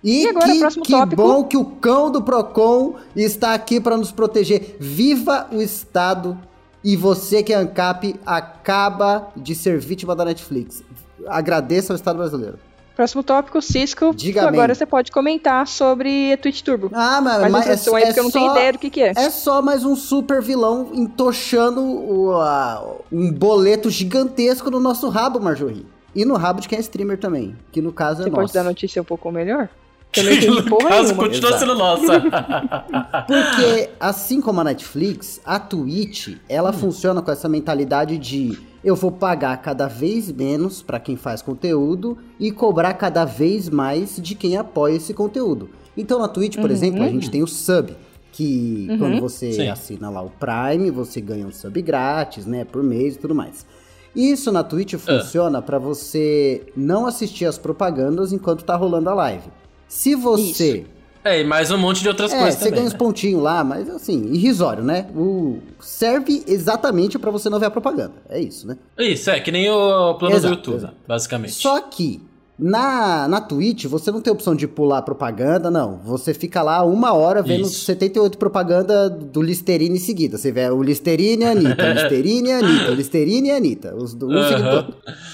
E, 0.04 0.24
E 0.24 0.28
agora, 0.28 0.46
que, 0.46 0.80
que 0.82 0.92
tópico. 0.92 1.22
bom 1.22 1.44
que 1.44 1.56
o 1.56 1.64
cão 1.64 2.10
do 2.10 2.20
Procon 2.20 2.96
está 3.16 3.54
aqui 3.54 3.80
para 3.80 3.96
nos 3.96 4.12
proteger. 4.12 4.76
Viva 4.78 5.48
o 5.50 5.62
Estado 5.62 6.38
e 6.82 6.96
você 6.96 7.42
que 7.42 7.52
é 7.52 7.56
ANCAP 7.56 8.16
acaba 8.24 9.28
de 9.36 9.54
ser 9.54 9.78
vítima 9.78 10.14
da 10.16 10.24
Netflix. 10.24 10.83
Agradeça 11.26 11.92
ao 11.92 11.96
Estado 11.96 12.16
brasileiro. 12.16 12.58
Próximo 12.96 13.22
tópico, 13.22 13.62
Cisco. 13.62 14.12
Diga 14.14 14.42
agora 14.46 14.64
amém. 14.64 14.74
você 14.74 14.85
pode 14.85 15.10
comentar 15.10 15.66
sobre 15.66 16.37
Twitch 16.38 16.60
Turbo. 16.60 16.90
Ah, 16.92 17.20
mas, 17.22 17.50
mas 17.50 17.62
introdução 17.64 17.94
aí, 17.96 18.04
porque 18.04 18.20
eu 18.20 18.24
não 18.24 18.31
tenho 18.31 18.50
ideia 18.50 18.72
do 18.72 18.78
que 18.78 18.90
que 18.90 19.00
é. 19.02 19.12
É 19.16 19.31
só 19.31 19.62
mais 19.62 19.85
um 19.85 19.96
super 19.96 20.42
vilão 20.42 20.90
entochando 20.92 21.81
o, 21.83 22.33
a- 22.35 22.96
um 23.10 23.33
boleto 23.33 23.88
gigantesco 23.88 24.70
no 24.70 24.78
nosso 24.81 25.08
rabo, 25.08 25.40
Marjorie. 25.40 25.87
E 26.14 26.24
no 26.24 26.37
rabo 26.37 26.60
de 26.60 26.68
quem 26.68 26.76
é 26.76 26.81
streamer 26.81 27.18
também, 27.18 27.56
que 27.72 27.81
no 27.81 27.92
caso 27.92 28.20
é 28.20 28.24
Você 28.24 28.31
nosso. 28.31 28.40
pode 28.42 28.52
dar 28.52 28.64
notícia 28.64 29.00
um 29.00 29.04
pouco 29.04 29.31
melhor? 29.31 29.68
Que 30.13 30.21
eu 30.21 30.25
não 30.25 30.33
entendi 30.33 30.63
porra 30.69 30.88
caso, 30.88 31.02
nenhuma. 31.02 31.23
continua 31.23 31.50
Exato. 31.50 31.61
sendo 31.61 31.75
nossa. 31.77 32.21
Porque, 33.27 33.90
assim 34.00 34.40
como 34.40 34.61
a 34.61 34.65
Netflix, 34.65 35.40
a 35.44 35.58
Twitch, 35.61 36.37
ela 36.48 36.73
funciona 36.73 37.23
com 37.23 37.31
essa 37.31 37.48
mentalidade 37.48 38.19
de 38.19 38.58
eu 38.83 38.96
vou 38.96 39.13
pagar 39.13 39.56
cada 39.58 39.87
vez 39.87 40.33
menos 40.33 40.83
pra 40.83 40.98
quem 40.98 41.17
faz 41.17 41.42
conteúdo 41.42 42.19
e 42.38 42.50
cobrar 42.50 42.94
cada 42.94 43.25
vez 43.25 43.69
mais 43.69 44.17
de 44.17 44.35
quem 44.35 44.56
apoia 44.56 44.96
esse 44.96 45.15
conteúdo. 45.15 45.71
Então 45.96 46.19
na 46.19 46.29
Twitch, 46.29 46.56
por 46.56 46.71
exemplo, 46.71 47.02
a 47.02 47.08
gente 47.08 47.31
tem 47.31 47.42
o 47.42 47.46
sub, 47.46 47.94
que 48.33 48.88
quando 48.98 49.21
você 49.21 49.52
Sim. 49.52 49.69
assina 49.69 50.08
lá 50.08 50.23
o 50.23 50.31
Prime, 50.31 50.90
você 50.90 51.21
ganha 51.21 51.46
um 51.46 51.52
sub 51.52 51.81
grátis, 51.83 52.46
né, 52.46 52.65
por 52.65 52.83
mês 52.83 53.17
e 53.17 53.19
tudo 53.19 53.35
mais. 53.35 53.67
Isso 54.17 54.50
na 54.50 54.65
Twitch 54.65 54.94
funciona 54.94 55.63
pra 55.63 55.79
você 55.79 56.67
não 56.77 57.06
assistir 57.06 57.44
as 57.44 57.58
propagandas 57.58 58.33
enquanto 58.33 58.65
tá 58.65 58.75
rolando 58.75 59.08
a 59.11 59.15
live. 59.15 59.48
Se 59.90 60.14
você 60.14 60.86
É, 61.24 61.40
e 61.40 61.44
mais 61.44 61.70
um 61.72 61.76
monte 61.76 62.00
de 62.00 62.08
outras 62.08 62.32
é, 62.32 62.38
coisas 62.38 62.54
você 62.54 62.58
também. 62.66 62.74
ganha 62.74 62.86
uns 62.86 62.92
né? 62.92 62.98
pontinhos 62.98 63.42
lá, 63.42 63.64
mas 63.64 63.90
assim, 63.90 64.22
irrisório, 64.32 64.84
né? 64.84 65.08
O... 65.14 65.58
Serve 65.80 66.44
exatamente 66.46 67.18
pra 67.18 67.30
você 67.32 67.50
não 67.50 67.58
ver 67.58 67.66
a 67.66 67.70
propaganda. 67.72 68.12
É 68.28 68.40
isso, 68.40 68.68
né? 68.68 68.78
Isso, 68.96 69.28
é, 69.28 69.40
que 69.40 69.50
nem 69.50 69.68
o 69.68 70.14
plano 70.14 70.36
Exato, 70.36 70.54
do 70.54 70.58
YouTube, 70.58 70.76
exato. 70.76 70.94
basicamente. 71.08 71.54
Só 71.54 71.80
que 71.80 72.22
na, 72.61 73.27
na 73.27 73.40
Twitch 73.40 73.87
você 73.87 74.11
não 74.11 74.21
tem 74.21 74.33
opção 74.33 74.54
de 74.54 74.69
pular 74.69 75.02
propaganda, 75.02 75.71
não. 75.71 75.98
Você 76.04 76.35
fica 76.35 76.63
lá 76.63 76.85
uma 76.85 77.13
hora 77.15 77.42
vendo 77.42 77.63
Isso. 77.63 77.85
78 77.85 78.37
propaganda 78.37 79.08
do 79.08 79.40
Listerine 79.40 79.96
em 79.96 80.00
seguida. 80.00 80.37
Você 80.37 80.52
vê 80.52 80.69
o 80.69 80.83
Listerine 80.83 81.42
e 81.42 81.46
a 81.46 81.50
Anitta, 81.52 81.85
o 81.85 81.92
Listerine 81.92 82.48
e 82.48 82.52
a 82.52 82.58
Anitta, 82.58 82.90
o 82.90 82.94
Listerine 82.94 83.48
e 83.48 83.50
a 83.50 83.56
Anitta. 83.56 83.94
Os. 83.96 84.15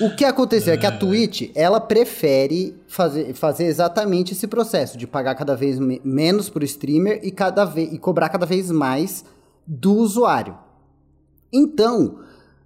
O 0.01 0.15
que 0.17 0.25
aconteceu 0.25 0.75
é 0.75 0.77
que 0.77 0.87
a 0.87 0.93
Twitch, 0.93 1.51
ela 1.55 1.81
prefere 1.81 2.77
fazer, 2.87 3.35
fazer 3.35 3.65
exatamente 3.65 4.33
esse 4.33 4.47
processo 4.47 4.97
de 4.97 5.07
pagar 5.07 5.35
cada 5.35 5.57
vez 5.57 5.79
me- 5.79 6.01
menos 6.05 6.49
pro 6.49 6.65
streamer 6.65 7.21
e, 7.23 7.31
cada 7.31 7.71
e 7.77 7.99
cobrar 7.99 8.29
cada 8.29 8.47
vez 8.47 8.71
mais 8.71 9.25
do 9.67 9.95
usuário. 9.95 10.57
Então, 11.53 12.19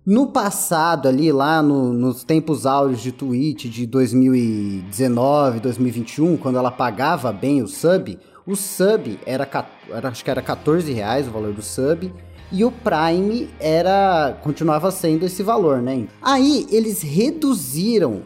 no 0.04 0.28
passado, 0.28 1.08
ali 1.08 1.30
lá 1.30 1.62
no- 1.62 1.92
nos 1.92 2.24
tempos 2.24 2.66
áureos 2.66 3.00
de 3.00 3.12
Twitch 3.12 3.66
de 3.66 3.86
2019, 3.86 5.60
2021, 5.60 6.36
quando 6.36 6.58
ela 6.58 6.70
pagava 6.70 7.32
bem 7.32 7.62
o 7.62 7.68
sub, 7.68 8.18
o 8.46 8.56
sub 8.56 9.18
era, 9.26 9.48
era- 9.90 10.08
acho 10.08 10.24
que 10.24 10.30
era 10.30 10.42
14 10.42 10.92
reais 10.92 11.28
o 11.28 11.30
valor 11.30 11.52
do 11.52 11.62
sub. 11.62 12.12
E 12.52 12.64
o 12.64 12.72
Prime 12.72 13.48
era 13.60 14.36
continuava 14.42 14.90
sendo 14.90 15.24
esse 15.24 15.40
valor, 15.42 15.80
né? 15.80 16.08
Aí 16.20 16.66
eles 16.70 17.00
reduziram 17.00 18.22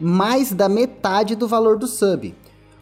mais 0.00 0.52
da 0.52 0.68
metade 0.70 1.36
do 1.36 1.46
valor 1.46 1.76
do 1.76 1.86
sub. 1.86 2.34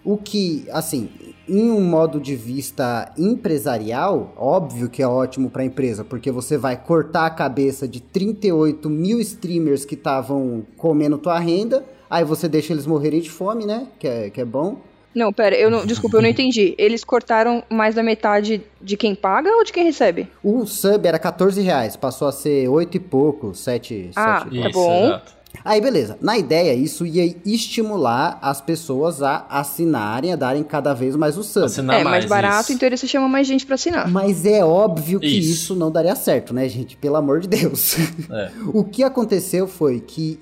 O 0.04 0.16
que, 0.16 0.64
assim, 0.72 1.10
em 1.50 1.70
um 1.70 1.80
modo 1.80 2.20
de 2.20 2.36
vista 2.36 3.12
empresarial, 3.18 4.32
óbvio 4.36 4.88
que 4.88 5.02
é 5.02 5.08
ótimo 5.08 5.50
para 5.50 5.62
a 5.62 5.64
empresa, 5.64 6.04
porque 6.04 6.30
você 6.30 6.56
vai 6.56 6.76
cortar 6.76 7.26
a 7.26 7.30
cabeça 7.30 7.88
de 7.88 8.00
38 8.00 8.88
mil 8.88 9.18
streamers 9.20 9.84
que 9.84 9.94
estavam 9.94 10.62
comendo 10.76 11.18
tua 11.18 11.38
renda, 11.38 11.84
aí 12.08 12.24
você 12.24 12.48
deixa 12.48 12.72
eles 12.72 12.86
morrerem 12.86 13.20
de 13.20 13.30
fome, 13.30 13.66
né? 13.66 13.88
Que 13.98 14.06
é, 14.06 14.30
que 14.30 14.40
é 14.40 14.44
bom. 14.44 14.76
Não, 15.12 15.32
pera, 15.32 15.56
eu 15.56 15.68
não, 15.68 15.84
desculpa, 15.84 16.18
eu 16.18 16.22
não 16.22 16.28
entendi. 16.28 16.72
Eles 16.78 17.02
cortaram 17.02 17.64
mais 17.68 17.96
da 17.96 18.02
metade 18.02 18.62
de 18.80 18.96
quem 18.96 19.12
paga 19.16 19.50
ou 19.50 19.64
de 19.64 19.72
quem 19.72 19.82
recebe? 19.82 20.28
O 20.42 20.64
sub 20.66 21.04
era 21.04 21.18
14 21.18 21.60
reais, 21.60 21.96
passou 21.96 22.28
a 22.28 22.32
ser 22.32 22.68
8 22.68 22.96
e 22.96 23.00
pouco, 23.00 23.52
7, 23.52 24.10
Ah, 24.14 24.44
7 24.48 24.62
tá 24.62 24.68
bom. 24.70 25.04
exato. 25.06 25.39
Aí, 25.64 25.80
beleza. 25.80 26.16
Na 26.20 26.38
ideia, 26.38 26.74
isso 26.74 27.04
ia 27.06 27.34
estimular 27.44 28.38
as 28.40 28.60
pessoas 28.60 29.22
a 29.22 29.46
assinarem, 29.48 30.32
a 30.32 30.36
darem 30.36 30.62
cada 30.62 30.94
vez 30.94 31.14
mais 31.16 31.36
o 31.36 31.42
sub. 31.42 31.66
Assinar 31.66 32.00
é, 32.00 32.04
mais 32.04 32.24
barato, 32.24 32.64
isso. 32.64 32.72
então 32.72 32.86
ele 32.86 32.96
se 32.96 33.06
chama 33.06 33.28
mais 33.28 33.46
gente 33.46 33.66
pra 33.66 33.74
assinar. 33.74 34.08
Mas 34.08 34.44
é 34.46 34.64
óbvio 34.64 35.20
que 35.20 35.26
Isso. 35.26 35.50
isso. 35.50 35.74
não 35.74 35.90
daria 35.90 36.14
certo, 36.14 36.54
né, 36.54 36.68
gente? 36.68 36.96
Pelo 36.96 37.16
amor 37.16 37.40
de 37.40 37.48
Deus. 37.48 37.96
É. 38.30 38.50
o 38.72 38.84
que 38.84 39.02
aconteceu 39.02 39.66
foi 39.66 40.00
que, 40.00 40.38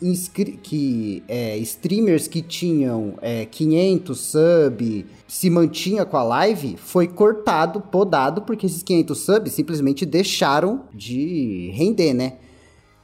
que 0.62 1.22
é, 1.28 1.56
streamers 1.58 2.28
que 2.28 2.42
tinham 2.42 3.14
é, 3.20 3.44
500 3.46 4.18
sub 4.18 5.06
se 5.26 5.50
mantinha 5.50 6.04
com 6.04 6.16
a 6.16 6.22
live 6.22 6.76
foi 6.78 7.06
cortado, 7.06 7.80
podado, 7.80 8.42
porque 8.42 8.66
esses 8.66 8.82
500 8.82 9.18
subs 9.18 9.52
simplesmente 9.52 10.06
deixaram 10.06 10.82
de 10.94 11.70
render, 11.74 12.14
né? 12.14 12.34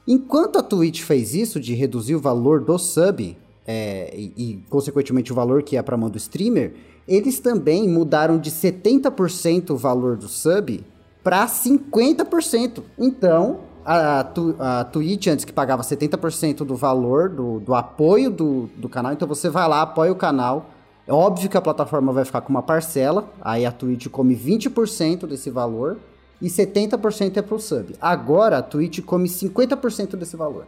Enquanto 0.06 0.58
a 0.58 0.62
Twitch 0.62 1.02
fez 1.02 1.34
isso, 1.34 1.58
de 1.58 1.74
reduzir 1.74 2.14
o 2.14 2.20
valor 2.20 2.60
do 2.60 2.78
sub, 2.78 3.36
é, 3.66 4.14
e, 4.14 4.32
e, 4.36 4.62
consequentemente 4.68 5.32
o 5.32 5.34
valor 5.34 5.62
que 5.62 5.76
é 5.76 5.82
pra 5.82 5.96
mão 5.96 6.10
do 6.10 6.18
streamer, 6.18 6.74
eles 7.08 7.38
também 7.38 7.88
mudaram 7.88 8.38
de 8.38 8.50
70% 8.50 9.70
o 9.70 9.76
valor 9.76 10.16
do 10.16 10.28
sub 10.28 10.84
para 11.22 11.46
50%. 11.46 12.82
Então, 12.98 13.60
a, 13.84 14.24
tu- 14.24 14.54
a 14.58 14.84
Twitch 14.84 15.26
antes 15.26 15.44
que 15.44 15.52
pagava 15.52 15.82
70% 15.82 16.58
do 16.64 16.74
valor 16.76 17.30
do, 17.30 17.60
do 17.60 17.74
apoio 17.74 18.30
do, 18.30 18.68
do 18.76 18.88
canal, 18.88 19.12
então 19.12 19.26
você 19.26 19.48
vai 19.48 19.66
lá, 19.68 19.82
apoia 19.82 20.12
o 20.12 20.16
canal. 20.16 20.70
É 21.06 21.12
óbvio 21.12 21.50
que 21.50 21.56
a 21.56 21.60
plataforma 21.60 22.12
vai 22.12 22.24
ficar 22.24 22.40
com 22.42 22.50
uma 22.50 22.62
parcela, 22.62 23.30
aí 23.40 23.66
a 23.66 23.72
Twitch 23.72 24.08
come 24.08 24.34
20% 24.36 25.26
desse 25.26 25.50
valor 25.50 25.98
e 26.40 26.48
70% 26.48 27.36
é 27.36 27.42
pro 27.42 27.58
sub. 27.58 27.94
Agora 28.00 28.58
a 28.58 28.62
Twitch 28.62 29.00
come 29.02 29.28
50% 29.28 30.16
desse 30.16 30.36
valor. 30.36 30.66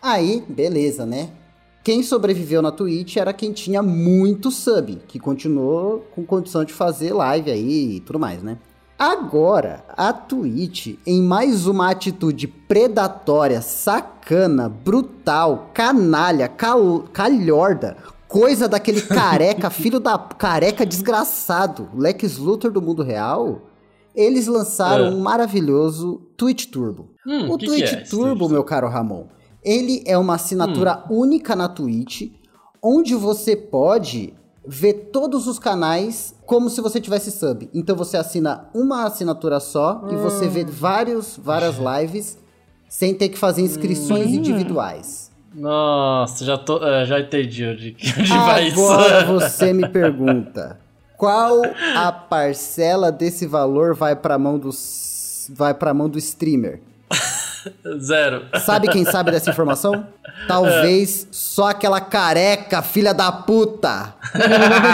Aí, 0.00 0.42
beleza, 0.48 1.06
né? 1.06 1.30
Quem 1.84 2.02
sobreviveu 2.02 2.62
na 2.62 2.70
Twitch 2.70 3.16
era 3.16 3.32
quem 3.32 3.52
tinha 3.52 3.82
muito 3.82 4.50
sub, 4.50 5.00
que 5.08 5.18
continuou 5.18 6.06
com 6.14 6.24
condição 6.24 6.64
de 6.64 6.72
fazer 6.72 7.12
live 7.12 7.50
aí 7.50 7.96
e 7.96 8.00
tudo 8.00 8.18
mais, 8.18 8.42
né? 8.42 8.56
Agora, 8.98 9.84
a 9.96 10.12
Twitch, 10.12 10.94
em 11.04 11.20
mais 11.20 11.66
uma 11.66 11.90
atitude 11.90 12.46
predatória, 12.46 13.60
sacana, 13.60 14.68
brutal, 14.68 15.70
canalha, 15.74 16.46
cal 16.46 17.00
calhorda, 17.12 17.96
coisa 18.28 18.68
daquele 18.68 19.02
careca, 19.02 19.68
filho 19.70 19.98
da 19.98 20.16
careca 20.16 20.86
desgraçado, 20.86 21.88
Lex 21.96 22.38
Luthor 22.38 22.70
do 22.70 22.80
mundo 22.80 23.02
real, 23.02 23.62
eles 24.14 24.46
lançaram 24.46 25.06
É. 25.06 25.08
um 25.10 25.20
maravilhoso 25.20 26.22
Twitch 26.36 26.66
Turbo. 26.66 27.10
Hum, 27.26 27.50
o 27.50 27.56
que 27.58 27.66
que 27.66 27.72
Twitch 27.72 27.92
é 27.92 28.02
esse 28.02 28.10
Turbo, 28.10 28.48
meu 28.48 28.64
caro 28.64 28.88
Ramon, 28.88 29.26
ele 29.64 30.02
é 30.06 30.16
uma 30.18 30.34
assinatura 30.34 31.04
Hum. 31.10 31.20
única 31.20 31.54
na 31.56 31.68
Twitch, 31.68 32.30
onde 32.82 33.14
você 33.14 33.54
pode 33.56 34.34
ver 34.66 35.10
todos 35.12 35.46
os 35.46 35.58
canais 35.58 36.34
como 36.46 36.68
se 36.70 36.80
você 36.80 37.00
tivesse 37.00 37.30
sub. 37.32 37.68
Então 37.74 37.96
você 37.96 38.16
assina 38.16 38.68
uma 38.74 39.04
assinatura 39.04 39.58
só 39.60 40.06
e 40.10 40.16
você 40.16 40.46
Hum. 40.46 40.50
vê 40.50 40.64
vários, 40.64 41.36
várias 41.42 41.76
lives 41.78 42.38
sem 42.88 43.14
ter 43.14 43.28
que 43.30 43.38
fazer 43.38 43.62
inscrições 43.62 44.26
Hum. 44.28 44.34
individuais. 44.34 45.30
Nossa, 45.54 46.44
já, 46.44 46.56
tô, 46.56 46.82
é, 46.82 47.04
já 47.06 47.20
entendi 47.20 47.64
onde, 47.66 47.96
onde 48.18 48.28
vai 48.30 48.68
isso. 48.68 48.80
Agora 48.90 49.24
você 49.26 49.72
me 49.72 49.86
pergunta, 49.88 50.78
qual 51.22 51.62
a 51.94 52.10
parcela 52.10 53.12
desse 53.12 53.46
valor 53.46 53.94
vai 53.94 54.16
para 54.16 54.36
mão 54.36 54.58
do 54.58 54.70
vai 55.50 55.72
para 55.72 55.94
mão 55.94 56.08
do 56.08 56.18
streamer? 56.18 56.80
Zero. 58.02 58.42
Sabe 58.60 58.88
quem 58.88 59.04
sabe 59.04 59.30
dessa 59.30 59.48
informação? 59.48 60.04
Talvez 60.48 61.28
só 61.30 61.68
aquela 61.68 62.00
careca, 62.00 62.82
filha 62.82 63.14
da 63.14 63.30
puta. 63.30 64.12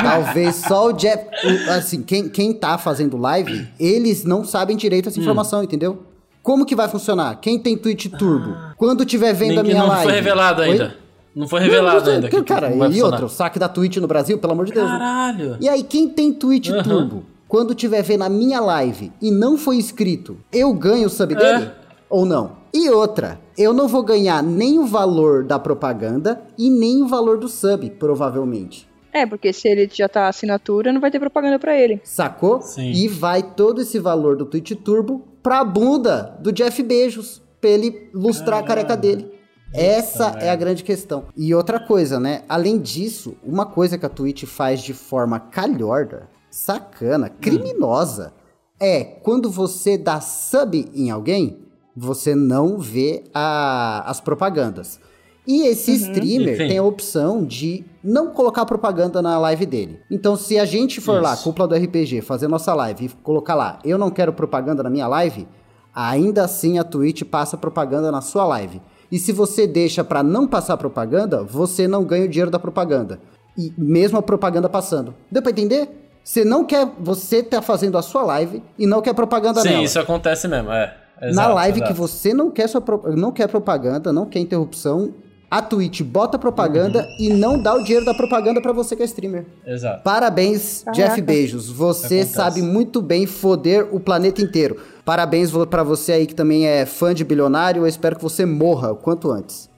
Talvez 0.05 0.57
só 0.57 0.89
o 0.89 0.93
Jeff. 0.93 1.25
assim, 1.71 2.03
quem, 2.03 2.29
quem 2.29 2.53
tá 2.53 2.77
fazendo 2.77 3.17
live, 3.17 3.67
eles 3.81 4.23
não 4.25 4.45
sabem 4.45 4.77
direito 4.77 5.09
essa 5.09 5.19
informação, 5.19 5.63
entendeu? 5.63 6.03
Como 6.43 6.67
que 6.67 6.77
vai 6.77 6.89
funcionar? 6.89 7.37
Quem 7.41 7.59
tem 7.59 7.75
Twitch 7.75 8.07
Turbo? 8.19 8.55
Quando 8.77 9.07
tiver 9.07 9.33
vendo 9.33 9.61
a 9.61 9.63
Ninguém- 9.63 9.73
minha 9.73 9.83
não 9.83 9.89
live. 9.89 10.05
foi 10.05 10.13
revelado 10.13 10.61
Oi? 10.61 10.93
Não 11.39 11.47
foi 11.49 11.61
revelado 11.61 12.01
Não, 12.01 12.07
não, 12.07 12.13
ainda. 12.15 12.29
que- 12.29 12.37
que 12.37 12.43
Cara, 12.43 12.69
vai 12.69 12.77
e 12.89 12.93
funcionar. 12.93 13.07
outra, 13.11 13.27
o 13.27 13.29
saque 13.29 13.59
da 13.59 13.69
Twitch 13.69 13.97
no 13.99 14.07
Brasil, 14.09 14.39
pelo 14.39 14.53
amor 14.53 14.67
de 14.67 14.73
Deus. 14.73 14.87
né? 14.91 14.99
Caralho. 14.99 15.57
E 15.61 15.69
aí, 15.69 15.83
quem 15.83 16.09
tem 16.09 16.33
Twitch 16.33 16.71
Aham. 16.71 16.83
Turbo, 16.83 17.23
quando 17.47 17.75
tiver 17.75 18.03
vendo 18.03 18.25
a 18.25 18.29
minha 18.29 18.61
live 18.61 19.13
e 19.23 19.31
não 19.31 19.57
foi 19.57 19.77
inscrito, 19.77 20.37
eu 20.53 20.73
ganho 20.75 21.07
o 21.07 21.11
sub 21.11 21.35
dele? 21.35 21.71
Ou 22.11 22.25
não? 22.27 22.59
E 22.75 22.91
outra, 22.91 23.39
eu 23.57 23.73
não 23.73 23.87
vou 23.89 24.03
ganhar 24.03 24.43
nem 24.43 24.79
o 24.79 24.87
valor 24.87 25.45
da 25.45 25.59
propaganda 25.59 26.43
e 26.59 26.69
nem 26.69 27.03
o 27.03 27.07
valor 27.09 27.39
do 27.39 27.49
sub, 27.49 27.89
provavelmente. 27.99 28.87
É, 29.13 29.25
porque 29.25 29.53
se 29.53 29.67
ele 29.69 29.89
já 29.93 30.09
tá 30.09 30.29
assinatura, 30.29 30.93
não 30.93 31.01
vai 31.01 31.11
ter 31.11 31.19
propaganda 31.19 31.59
pra 31.59 31.77
ele. 31.79 32.01
Sacou? 32.05 32.61
Sim. 32.61 32.91
E 32.93 33.09
vai 33.09 33.43
todo 33.43 33.81
esse 33.81 33.99
valor 33.99 34.37
do 34.37 34.45
Twitch 34.45 34.73
Turbo 34.85 35.23
pra 35.43 35.65
bunda 35.65 36.37
do 36.41 36.53
Jeff 36.53 36.83
Bezos, 36.83 37.41
pra 37.61 37.71
ele 37.71 38.11
lustrar 38.13 38.61
a 38.61 38.63
careca 38.63 38.97
dele. 38.97 39.33
Essa 39.73 40.37
é 40.41 40.51
a 40.51 40.57
grande 40.57 40.83
questão. 40.83 41.25
E 41.37 41.55
outra 41.55 41.79
coisa, 41.79 42.19
né? 42.19 42.43
Além 42.49 42.79
disso, 42.79 43.37
uma 43.43 43.67
coisa 43.67 43.99
que 43.99 44.07
a 44.07 44.09
Twitch 44.09 44.45
faz 44.45 44.81
de 44.81 44.95
forma 44.95 45.39
calhorda, 45.39 46.29
sacana, 46.51 47.29
criminosa, 47.29 48.33
é 48.81 49.05
quando 49.05 49.51
você 49.51 49.99
dá 49.99 50.21
sub 50.21 50.91
em 50.95 51.11
alguém, 51.11 51.59
você 51.97 52.35
não 52.35 52.79
vê 52.79 53.25
a- 53.35 54.05
as 54.07 54.21
propagandas. 54.21 55.01
E 55.47 55.67
esse 55.67 55.93
streamer 55.95 56.55
Enfim. 56.55 56.69
tem 56.69 56.79
a 56.79 56.83
opção 56.83 57.43
de 57.45 57.85
não 58.05 58.31
colocar 58.33 58.67
propaganda 58.67 59.23
na 59.23 59.39
live 59.39 59.65
dele. 59.65 59.99
Então, 60.11 60.37
se 60.37 60.59
a 60.59 60.65
gente 60.67 61.01
for 61.01 61.23
lá, 61.23 61.33
Isso. 61.35 61.45
cúpula 61.45 61.67
do 61.67 61.75
RPG, 61.75 62.21
fazer 62.21 62.49
nossa 62.49 62.75
live 62.75 63.07
e 63.07 63.09
colocar 63.09 63.55
lá, 63.55 63.79
eu 63.83 63.97
não 63.97 64.11
quero 64.11 64.33
propaganda 64.33 64.83
na 64.83 64.91
minha 64.91 65.09
live, 65.09 65.49
ainda 65.95 66.45
assim 66.45 66.79
a 66.79 66.85
Twitch 66.85 67.23
passa 67.25 67.57
propaganda 67.57 68.13
na 68.13 68.21
sua 68.21 68.45
live. 68.45 68.81
E 69.11 69.19
se 69.19 69.33
você 69.33 69.67
deixa 69.67 70.05
pra 70.05 70.23
não 70.23 70.47
passar 70.47 70.77
propaganda, 70.77 71.43
você 71.43 71.89
não 71.89 72.05
ganha 72.05 72.25
o 72.27 72.29
dinheiro 72.29 72.51
da 72.51 72.59
propaganda. 72.59 73.19
E 73.57 73.73
mesmo 73.77 74.19
a 74.19 74.23
propaganda 74.23 74.69
passando. 74.69 75.15
Deu 75.31 75.43
pra 75.43 75.51
entender? 75.51 75.89
Você 76.23 76.45
não 76.45 76.65
quer, 76.65 76.87
você 77.01 77.43
tá 77.43 77.63
fazendo 77.63 77.97
a 77.97 78.03
sua 78.03 78.23
live 78.23 78.63
e 78.79 78.87
não 78.87 79.01
quer 79.01 79.15
propaganda 79.15 79.61
Sim, 79.63 79.69
nela. 79.71 79.83
isso 79.83 79.99
acontece 79.99 80.47
mesmo, 80.47 80.71
é. 80.71 80.95
Na 81.21 81.29
Exato, 81.29 81.55
live 81.55 81.79
exato. 81.79 81.93
que 81.93 81.99
você 81.99 82.35
não 82.35 82.51
quer, 82.51 82.69
sua 82.69 82.83
não 83.17 83.33
quer 83.33 83.49
propaganda, 83.49 84.13
não 84.13 84.27
quer 84.27 84.39
interrupção, 84.39 85.15
a 85.51 85.63
Twitch 85.63 86.03
bota 86.03 86.39
propaganda 86.39 87.01
Uhum. 87.01 87.07
e 87.19 87.29
não 87.33 87.61
dá 87.61 87.75
o 87.75 87.83
dinheiro 87.83 88.05
da 88.05 88.13
propaganda 88.15 88.61
pra 88.61 88.73
você 88.73 88.95
que 88.95 89.03
é 89.03 89.07
streamer. 89.07 89.47
Exato. 89.67 90.03
Parabéns, 90.05 90.83
Caraca. 90.85 91.03
Jeff 91.03 91.23
Bezos. 91.23 91.71
Você 91.71 92.07
Acontece. 92.21 92.33
sabe 92.35 92.61
muito 92.63 93.01
bem 93.01 93.27
foder 93.27 93.89
o 93.91 93.99
planeta 93.99 94.43
inteiro. 94.43 94.77
Parabéns 95.09 95.51
pra 95.71 95.83
você 95.83 96.13
aí 96.13 96.27
que 96.27 96.35
também 96.35 96.67
é 96.69 96.85
fã 96.85 97.15
de 97.15 97.25
bilionário. 97.25 97.81
Eu 97.81 97.87
espero 97.87 98.15
que 98.17 98.23
você 98.23 98.45
morra 98.45 98.93
o 98.93 98.97
quanto 98.97 99.31
antes. 99.31 99.71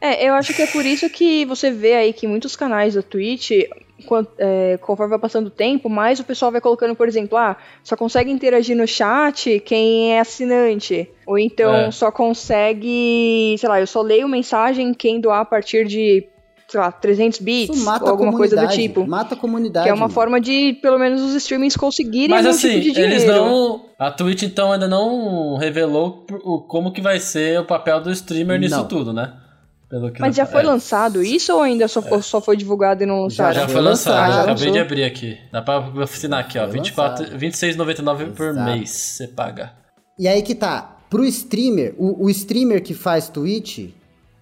É, 0.00 0.28
eu 0.28 0.34
acho 0.34 0.54
que 0.54 0.62
é 0.62 0.68
por 0.68 0.86
isso 0.86 1.10
que 1.10 1.44
você 1.46 1.72
vê 1.72 1.94
aí 1.94 2.12
que 2.12 2.24
muitos 2.24 2.54
canais 2.54 2.94
da 2.94 3.02
Twitch, 3.02 3.50
quan- 4.06 4.24
é, 4.38 4.78
conforme 4.80 5.10
vai 5.10 5.18
passando 5.18 5.48
o 5.48 5.50
tempo, 5.50 5.88
mais 5.90 6.20
o 6.20 6.24
pessoal 6.24 6.52
vai 6.52 6.60
colocando, 6.60 6.94
por 6.94 7.08
exemplo, 7.08 7.36
ah, 7.36 7.56
só 7.82 7.96
consegue 7.96 8.30
interagir 8.30 8.76
no 8.76 8.86
chat 8.86 9.58
quem 9.66 10.12
é 10.12 10.20
assinante. 10.20 11.10
Ou 11.26 11.36
então 11.36 11.74
É. 11.74 11.90
só 11.90 12.12
consegue, 12.12 13.56
sei 13.58 13.68
lá, 13.68 13.80
eu 13.80 13.86
só 13.88 14.00
leio 14.00 14.28
mensagem 14.28 14.94
quem 14.94 15.20
doar 15.20 15.40
a 15.40 15.44
partir 15.44 15.84
de, 15.84 16.24
sei 16.70 16.80
lá, 16.80 16.92
300 16.92 17.38
bits 17.40 17.76
Isso 17.76 17.84
mata 17.84 18.04
ou 18.04 18.10
alguma 18.10 18.30
a 18.30 18.36
coisa 18.36 18.54
do 18.56 18.60
comunidade. 18.60 18.88
tipo. 18.88 19.06
Mata 19.06 19.34
a 19.34 19.38
comunidade. 19.38 19.84
Que 19.84 19.90
é 19.90 19.94
uma 19.94 20.00
mano. 20.02 20.12
forma 20.12 20.40
de, 20.40 20.74
pelo 20.82 20.98
menos, 20.98 21.22
os 21.22 21.34
streamings 21.34 21.76
conseguirem 21.76 22.28
Mas 22.28 22.44
algum 22.46 22.56
assim, 22.58 22.80
tipo 22.80 22.94
de 22.94 23.00
eles 23.00 23.22
dinheiro. 23.22 23.44
não. 23.44 23.86
A 23.98 24.10
Twitch 24.10 24.42
então 24.42 24.70
ainda 24.72 24.86
não 24.86 25.56
revelou 25.56 26.26
o- 26.44 26.60
como 26.60 26.92
que 26.92 27.00
vai 27.00 27.18
ser 27.18 27.58
o 27.60 27.64
papel 27.64 28.00
do 28.00 28.10
streamer 28.12 28.60
nisso 28.60 28.76
Não. 28.76 28.86
tudo, 28.86 29.12
né? 29.12 29.32
Pelo 29.88 30.12
que 30.12 30.20
Mas 30.20 30.36
já 30.36 30.44
foi 30.44 30.60
é. 30.60 30.66
lançado 30.66 31.22
isso 31.22 31.50
ou 31.54 31.62
ainda 31.62 31.88
só, 31.88 32.04
ou 32.10 32.20
só 32.20 32.42
foi 32.42 32.58
divulgado 32.58 33.02
e 33.02 33.06
não 33.06 33.22
lançaram? 33.22 33.54
Já 33.54 33.64
foi 33.64 33.72
foi 33.72 33.80
lançado, 33.82 34.20
lançado. 34.28 34.34
já 34.46 34.52
acabei 34.52 34.70
de 34.72 34.78
abrir 34.78 35.04
aqui. 35.04 35.38
Dá 35.50 35.62
pra 35.62 35.82
assinar 36.02 36.40
aqui, 36.40 36.58
ó. 36.58 36.64
Foi 36.64 36.72
24, 36.74 37.22
lançado. 37.24 37.38
R$26,99 37.40 38.32
por 38.34 38.52
mês 38.52 38.90
você 38.90 39.26
paga. 39.28 39.72
E 40.18 40.28
aí 40.28 40.42
que 40.42 40.54
tá. 40.54 40.96
Pro 41.08 41.24
streamer, 41.24 41.94
o, 41.96 42.26
o 42.26 42.28
streamer 42.28 42.82
que 42.82 42.92
faz 42.92 43.30
Twitch, 43.30 43.88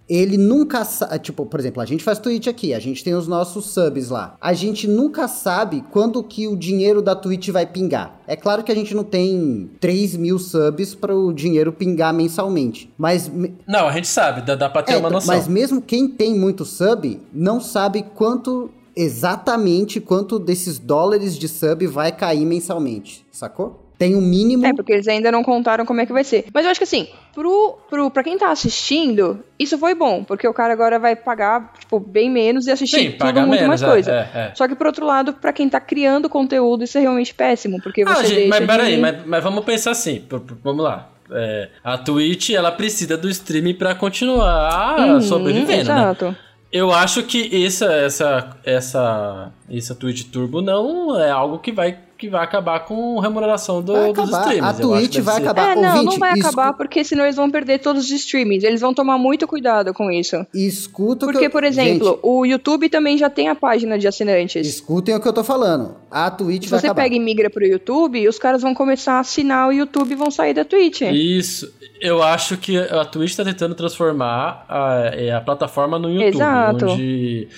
ele 0.09 0.37
nunca 0.37 0.85
sabe. 0.85 1.19
Tipo, 1.19 1.45
por 1.47 1.59
exemplo, 1.61 1.83
a 1.83 1.87
gente 1.87 2.05
faz 2.05 2.19
Twitch 2.19 2.47
aqui, 2.47 2.73
a 2.73 2.79
gente 2.79 3.03
tem 3.03 3.15
os 3.15 3.27
nossos 3.27 3.67
subs 3.67 4.11
lá. 4.11 4.37
A 4.41 4.53
gente 4.53 4.87
nunca 4.87 5.29
sabe 5.29 5.85
quando 5.91 6.23
que 6.23 6.47
o 6.47 6.57
dinheiro 6.57 7.03
da 7.03 7.15
Twitch 7.15 7.49
vai 7.51 7.67
pingar. 7.67 8.21
É 8.27 8.37
claro 8.37 8.63
que 8.63 8.73
a 8.73 8.75
gente 8.75 8.95
não 8.95 9.05
tem 9.05 9.71
3 9.81 10.17
mil 10.17 10.39
subs 10.39 10.95
para 10.95 11.15
o 11.15 11.33
dinheiro 11.33 11.73
pingar 11.73 12.15
mensalmente. 12.15 12.93
Mas. 12.97 13.31
Não, 13.67 13.87
a 13.87 13.93
gente 13.93 14.09
sabe, 14.09 14.43
dá, 14.43 14.55
dá 14.55 14.69
pra 14.69 14.83
ter 14.83 14.95
é, 14.95 14.97
uma 14.97 15.11
noção. 15.11 15.35
mas 15.35 15.49
mesmo 15.49 15.83
quem 15.83 16.09
tem 16.09 16.35
muito 16.35 16.65
sub, 16.65 17.21
não 17.33 17.61
sabe 17.61 18.05
quanto. 18.15 18.71
Exatamente 18.99 20.01
quanto 20.01 20.39
desses 20.39 20.79
dólares 20.79 21.37
de 21.37 21.49
sub 21.49 21.87
vai 21.87 22.11
cair 22.11 22.47
mensalmente, 22.47 23.27
sacou? 23.31 23.86
Tem 23.99 24.15
um 24.15 24.21
mínimo. 24.21 24.67
É, 24.67 24.75
porque 24.75 24.93
eles 24.93 25.09
ainda 25.09 25.33
não 25.33 25.43
contaram 25.43 25.87
como 25.87 26.01
é 26.01 26.07
que 26.07 26.13
vai 26.13 26.23
ser. 26.23 26.45
Mas 26.53 26.65
eu 26.65 26.71
acho 26.71 26.79
que 26.81 26.85
assim, 26.85 27.09
pro, 27.35 27.79
pro, 27.89 28.11
pra 28.11 28.23
quem 28.23 28.37
tá 28.37 28.51
assistindo, 28.51 29.43
isso 29.59 29.79
foi 29.79 29.95
bom, 29.95 30.23
porque 30.23 30.47
o 30.47 30.53
cara 30.53 30.73
agora 30.73 30.99
vai 30.99 31.17
pagar, 31.17 31.73
tipo, 31.79 31.99
bem 31.99 32.31
menos 32.31 32.67
e 32.67 32.71
assistir 32.71 32.99
Sim, 32.99 33.11
tudo 33.13 33.41
muito 33.41 33.51
menos, 33.63 33.69
mais 33.69 33.83
coisa. 33.83 34.11
é, 34.11 34.15
é, 34.15 34.39
é. 34.49 34.53
Só 34.55 34.69
que 34.69 34.75
por 34.75 34.87
outro 34.87 35.07
lado, 35.07 35.33
pra 35.33 35.53
quem 35.53 35.69
tá 35.69 35.81
criando 35.81 36.29
conteúdo, 36.29 36.85
isso 36.85 36.99
é 36.99 37.01
realmente 37.01 37.33
péssimo, 37.35 37.81
porque 37.83 38.03
Ah, 38.03 38.15
você 38.17 38.27
gente, 38.27 38.35
deixa 38.35 38.49
mas 38.51 38.61
de... 38.61 38.67
peraí, 38.67 38.99
mas, 39.01 39.27
mas 39.27 39.43
vamos 39.43 39.65
pensar 39.65 39.93
assim, 39.93 40.23
vamos 40.63 40.85
lá. 40.85 41.11
É, 41.31 41.71
a 41.83 41.99
Twitch, 41.99 42.51
ela 42.51 42.71
precisa 42.71 43.17
do 43.17 43.29
streaming 43.29 43.75
pra 43.75 43.95
continuar 43.95 44.99
Uhum, 45.15 45.21
sobrevivendo, 45.23 45.89
né? 45.89 46.01
Exato. 46.01 46.37
Eu 46.71 46.93
acho 46.93 47.23
que 47.23 47.65
essa, 47.65 47.93
essa, 47.95 48.57
essa, 48.65 49.53
essa 49.71 49.95
Twitch 49.95 50.25
Turbo 50.31 50.61
não 50.61 51.19
é 51.19 51.31
algo 51.31 51.59
que 51.59 51.73
vai, 51.73 51.97
que 52.19 52.29
vai 52.29 52.43
acabar 52.43 52.81
com 52.81 53.19
a 53.19 53.23
remuneração 53.23 53.83
do, 53.83 53.93
Vai 53.93 54.13
dos 54.13 54.29
acabar. 54.29 54.41
streamers. 54.53 54.79
A 54.79 54.83
Twitch 54.83 55.19
vai 55.19 55.35
ser- 55.37 55.43
acabar. 55.43 55.73
É, 55.73 55.75
não, 55.75 55.83
não 55.83 55.97
Ouvinte, 55.99 56.19
vai 56.19 56.33
escu- 56.35 56.47
acabar, 56.49 56.73
porque 56.73 57.05
senão 57.05 57.25
eles 57.25 57.37
vão 57.37 57.51
perder 57.51 57.79
todos 57.81 58.05
os 58.05 58.11
streamings. 58.11 58.65
Eles 58.65 58.81
vão 58.81 58.95
tomar 58.95 59.19
muito 59.19 59.47
cuidado 59.47 59.93
com 59.93 60.11
isso. 60.11 60.47
Escuta 60.55 61.27
o 61.27 61.29
que 61.29 61.33
Porque, 61.35 61.47
eu- 61.47 61.51
por 61.51 61.65
exemplo, 61.65 62.09
Gente, 62.09 62.19
o 62.23 62.45
YouTube 62.47 62.89
também 62.89 63.19
já 63.19 63.29
tem 63.29 63.49
a 63.49 63.55
página 63.55 63.99
de 63.99 64.09
assinantes. 64.09 64.67
escutem 64.67 65.15
o 65.15 65.21
que 65.21 65.29
eu 65.29 65.33
tô 65.33 65.45
falando. 65.45 65.95
A 66.11 66.31
Twitch 66.31 66.65
Se 66.65 66.71
vai 66.71 66.81
você 66.81 66.87
acabar. 66.87 67.03
pega 67.03 67.15
e 67.17 67.21
migra 67.21 67.51
pro 67.51 67.65
YouTube, 67.67 68.27
os 68.29 68.39
caras 68.39 68.63
vão 68.63 68.75
começar 68.75 69.15
a 69.15 69.21
assinar 69.21 69.69
o 69.69 69.73
YouTube 69.73 70.13
e 70.13 70.15
vão 70.15 70.31
sair 70.31 70.55
da 70.55 70.65
Twitch. 70.65 71.03
Isso. 71.03 71.71
Eu 72.01 72.23
acho 72.23 72.57
que 72.57 72.77
a 72.77 73.05
Twitch 73.05 73.35
tá 73.37 73.45
tentando 73.45 73.75
transformar 73.75 74.65
a, 74.69 75.11
é, 75.15 75.33
a 75.33 75.41
plataforma 75.41 75.99
no 75.99 76.11
YouTube, 76.11 76.29
Exato. 76.35 76.87
onde 76.87 77.49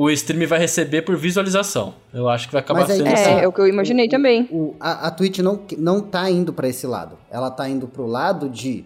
o 0.00 0.10
stream 0.10 0.46
vai 0.46 0.58
receber 0.60 1.02
por 1.02 1.16
visualização. 1.16 1.94
Eu 2.14 2.28
acho 2.28 2.46
que 2.46 2.52
vai 2.52 2.60
acabar 2.60 2.80
Mas 2.82 2.90
aí 2.90 2.98
sendo 2.98 3.08
que 3.08 3.14
assim. 3.14 3.30
É, 3.30 3.44
é 3.44 3.48
o 3.48 3.52
que 3.52 3.60
eu 3.60 3.66
imaginei 3.66 4.06
O- 4.06 4.10
também. 4.10 4.48
o- 4.50 4.74
a, 4.78 5.08
a 5.08 5.10
Twitch 5.10 5.38
não, 5.40 5.60
não 5.76 6.00
tá 6.00 6.30
indo 6.30 6.52
pra 6.52 6.68
esse 6.68 6.86
lado. 6.86 7.16
Ela 7.30 7.50
tá 7.50 7.68
indo 7.68 7.88
pro 7.88 8.06
lado 8.06 8.48
de 8.48 8.84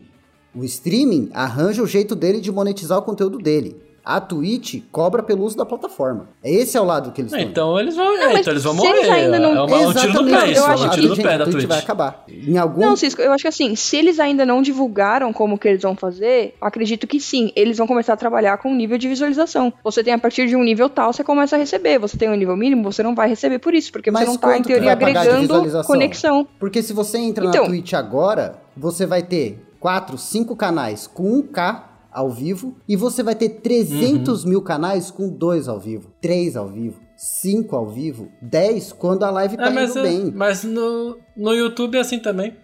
o 0.55 0.65
streaming 0.65 1.29
arranja 1.35 1.83
o 1.83 1.87
jeito 1.87 2.15
dele 2.15 2.41
de 2.41 2.51
monetizar 2.51 2.99
o 2.99 3.03
conteúdo 3.03 3.39
dele. 3.39 3.77
A 4.05 4.21
Twitch 4.21 4.83
cobra 4.91 5.23
pelo 5.23 5.45
uso 5.45 5.57
da 5.57 5.65
plataforma. 5.65 6.27
Esse 6.43 6.77
é 6.77 6.81
o 6.81 6.85
lado 6.85 7.13
que 7.13 7.21
eles 7.21 7.33
É, 7.33 7.37
estão 7.37 7.45
indo. 7.47 7.51
então 7.53 7.79
eles 7.81 7.95
vão, 7.97 8.13
é, 8.19 8.27
mas 8.33 8.41
então 8.41 8.53
eles 8.53 8.65
vão 8.65 8.75
se 8.77 8.85
eles 8.87 9.07
morrer. 9.07 9.21
ainda 9.21 9.39
não- 9.39 9.51
É 9.57 9.63
uma- 9.63 9.77
um 9.89 9.95
tiro 9.95 10.13
no 10.23 10.25
pé 10.31 10.51
isso, 10.51 10.61
eu 10.61 10.67
é 10.67 10.71
acho 10.73 10.85
um 10.85 10.89
que- 10.89 10.95
tiro 10.97 11.09
no 11.09 11.15
gente, 11.15 11.25
pé 11.25 11.35
a 11.35 11.39
da 11.39 11.45
Twitch 11.45 11.55
Twitch. 11.57 11.69
vai 11.69 11.79
acabar. 11.79 12.25
Em 12.29 12.59
algum 12.59 12.81
Não, 12.81 12.97
Cisco, 12.97 13.23
eu 13.23 13.33
acho 13.33 13.43
que 13.43 13.49
assim, 13.49 13.77
se 13.77 13.97
eles 13.97 14.19
ainda 14.19 14.45
não 14.45 14.61
divulgaram 14.61 15.33
como 15.33 15.57
que 15.57 15.69
eles 15.69 15.83
vão 15.83 15.95
fazer, 15.95 16.55
acredito 16.61 17.07
que 17.07 17.21
sim, 17.21 17.53
eles 17.55 17.79
vão 17.79 17.87
começar 17.87 18.15
a 18.15 18.17
trabalhar 18.17 18.59
com 18.59 18.71
um 18.71 18.75
nível 18.75 18.99
de 18.99 19.07
visualização. 19.09 19.73
Você 19.85 20.03
tem 20.03 20.13
a 20.13 20.19
partir 20.19 20.49
de 20.49 20.57
um 20.57 20.65
nível 20.65 20.91
tal, 20.91 21.13
você 21.13 21.23
começa 21.23 21.55
a 21.55 21.59
receber. 21.59 21.99
Você 22.01 22.17
tem 22.17 22.29
um 22.29 22.35
nível 22.35 22.57
mínimo, 22.57 22.83
você 22.83 23.03
não 23.05 23.15
vai 23.15 23.29
receber 23.29 23.61
por 23.61 23.73
isso, 23.73 23.93
porque 23.93 24.11
Mas 24.11 24.25
você 24.25 24.31
não 24.31 24.37
tá, 24.37 24.59
em 24.59 24.63
teoria, 24.63 24.93
agregando 24.93 25.85
conexão. 25.85 26.47
Porque 26.59 26.83
se 26.83 26.93
você 26.93 27.19
entra 27.19 27.47
Então- 27.47 27.63
na 27.63 27.69
Twitch 27.69 27.93
agora, 27.93 28.57
você 28.77 29.07
vai 29.07 29.23
ter 29.23 29.65
4, 29.79 30.19
5 30.19 30.57
canais 30.57 31.07
com 31.07 31.23
1K 31.39 31.92
ao 32.13 32.31
vivo 32.31 32.75
e 32.89 32.95
você 32.97 33.23
vai 33.23 33.35
ter 33.35 33.49
300 33.61 34.45
mil 34.45 34.61
canais 34.63 35.11
com 35.11 35.29
2 35.29 35.69
ao 35.69 35.81
vivo, 35.81 36.11
3 36.21 36.57
ao 36.57 36.69
vivo, 36.69 37.01
5 37.17 37.75
ao 37.75 37.87
vivo, 37.89 38.29
10 38.43 38.93
quando 38.93 39.23
a 39.25 39.31
live 39.31 39.57
tá 39.57 39.67
É, 39.67 39.71
mas, 39.71 39.91
indo 39.91 39.99
é- 39.99 40.03
bem. 40.03 40.33
mas 40.35 40.65
no, 40.65 41.17
no 41.37 41.53
YouTube 41.55 41.97
é 41.97 42.01
assim 42.01 42.19
também. 42.19 42.55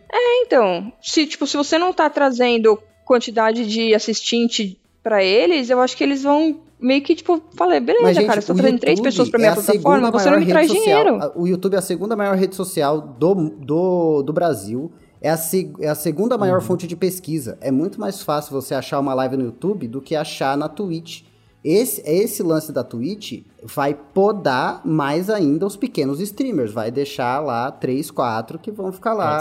Então, 0.46 0.92
se, 1.00 1.26
tipo, 1.26 1.46
se 1.46 1.56
você 1.56 1.78
não 1.78 1.92
tá 1.92 2.08
trazendo 2.08 2.78
quantidade 3.04 3.66
de 3.66 3.94
assistente 3.94 4.78
pra 5.02 5.22
eles, 5.22 5.70
eu 5.70 5.80
acho 5.80 5.96
que 5.96 6.04
eles 6.04 6.22
vão 6.22 6.60
meio 6.80 7.02
que, 7.02 7.14
tipo, 7.14 7.42
falei, 7.56 7.80
beleza, 7.80 8.04
Mas, 8.04 8.16
gente, 8.16 8.26
cara, 8.26 8.40
você 8.40 8.46
tá 8.46 8.52
o 8.52 8.56
trazendo 8.56 8.78
três 8.80 8.98
YouTube 8.98 9.10
pessoas 9.10 9.28
pra 9.30 9.38
é 9.38 9.40
minha 9.40 9.52
a 9.52 9.54
plataforma, 9.56 10.10
você 10.10 10.30
não 10.30 10.38
me 10.40 10.46
traz 10.46 10.68
social. 10.68 10.84
dinheiro. 10.84 11.32
O 11.34 11.46
YouTube 11.46 11.74
é 11.74 11.78
a 11.78 11.82
segunda 11.82 12.14
maior 12.16 12.36
rede 12.36 12.54
social 12.54 13.00
do, 13.00 13.34
do, 13.34 14.22
do 14.22 14.32
Brasil. 14.32 14.90
É 15.20 15.30
a, 15.30 15.36
se- 15.36 15.72
é 15.80 15.88
a 15.88 15.94
segunda 15.94 16.34
Uhum. 16.36 16.40
maior 16.40 16.60
fonte 16.60 16.86
de 16.86 16.94
pesquisa. 16.96 17.58
É 17.60 17.70
muito 17.70 17.98
mais 18.00 18.22
fácil 18.22 18.52
você 18.52 18.74
achar 18.74 19.00
uma 19.00 19.14
live 19.14 19.36
no 19.36 19.44
YouTube 19.44 19.88
do 19.88 20.00
que 20.00 20.14
achar 20.14 20.56
na 20.56 20.68
Twitch. 20.68 21.22
Esse, 21.64 22.00
esse 22.08 22.40
lance 22.42 22.70
da 22.72 22.84
Twitch 22.84 23.42
vai 23.64 23.92
podar 23.92 24.80
mais 24.86 25.28
ainda 25.28 25.66
os 25.66 25.76
pequenos 25.76 26.20
streamers. 26.20 26.72
Vai 26.72 26.90
deixar 26.90 27.40
lá 27.40 27.70
3, 27.72 28.10
4 28.12 28.58
que 28.58 28.70
vão 28.70 28.92
ficar 28.92 29.12
lá 29.12 29.38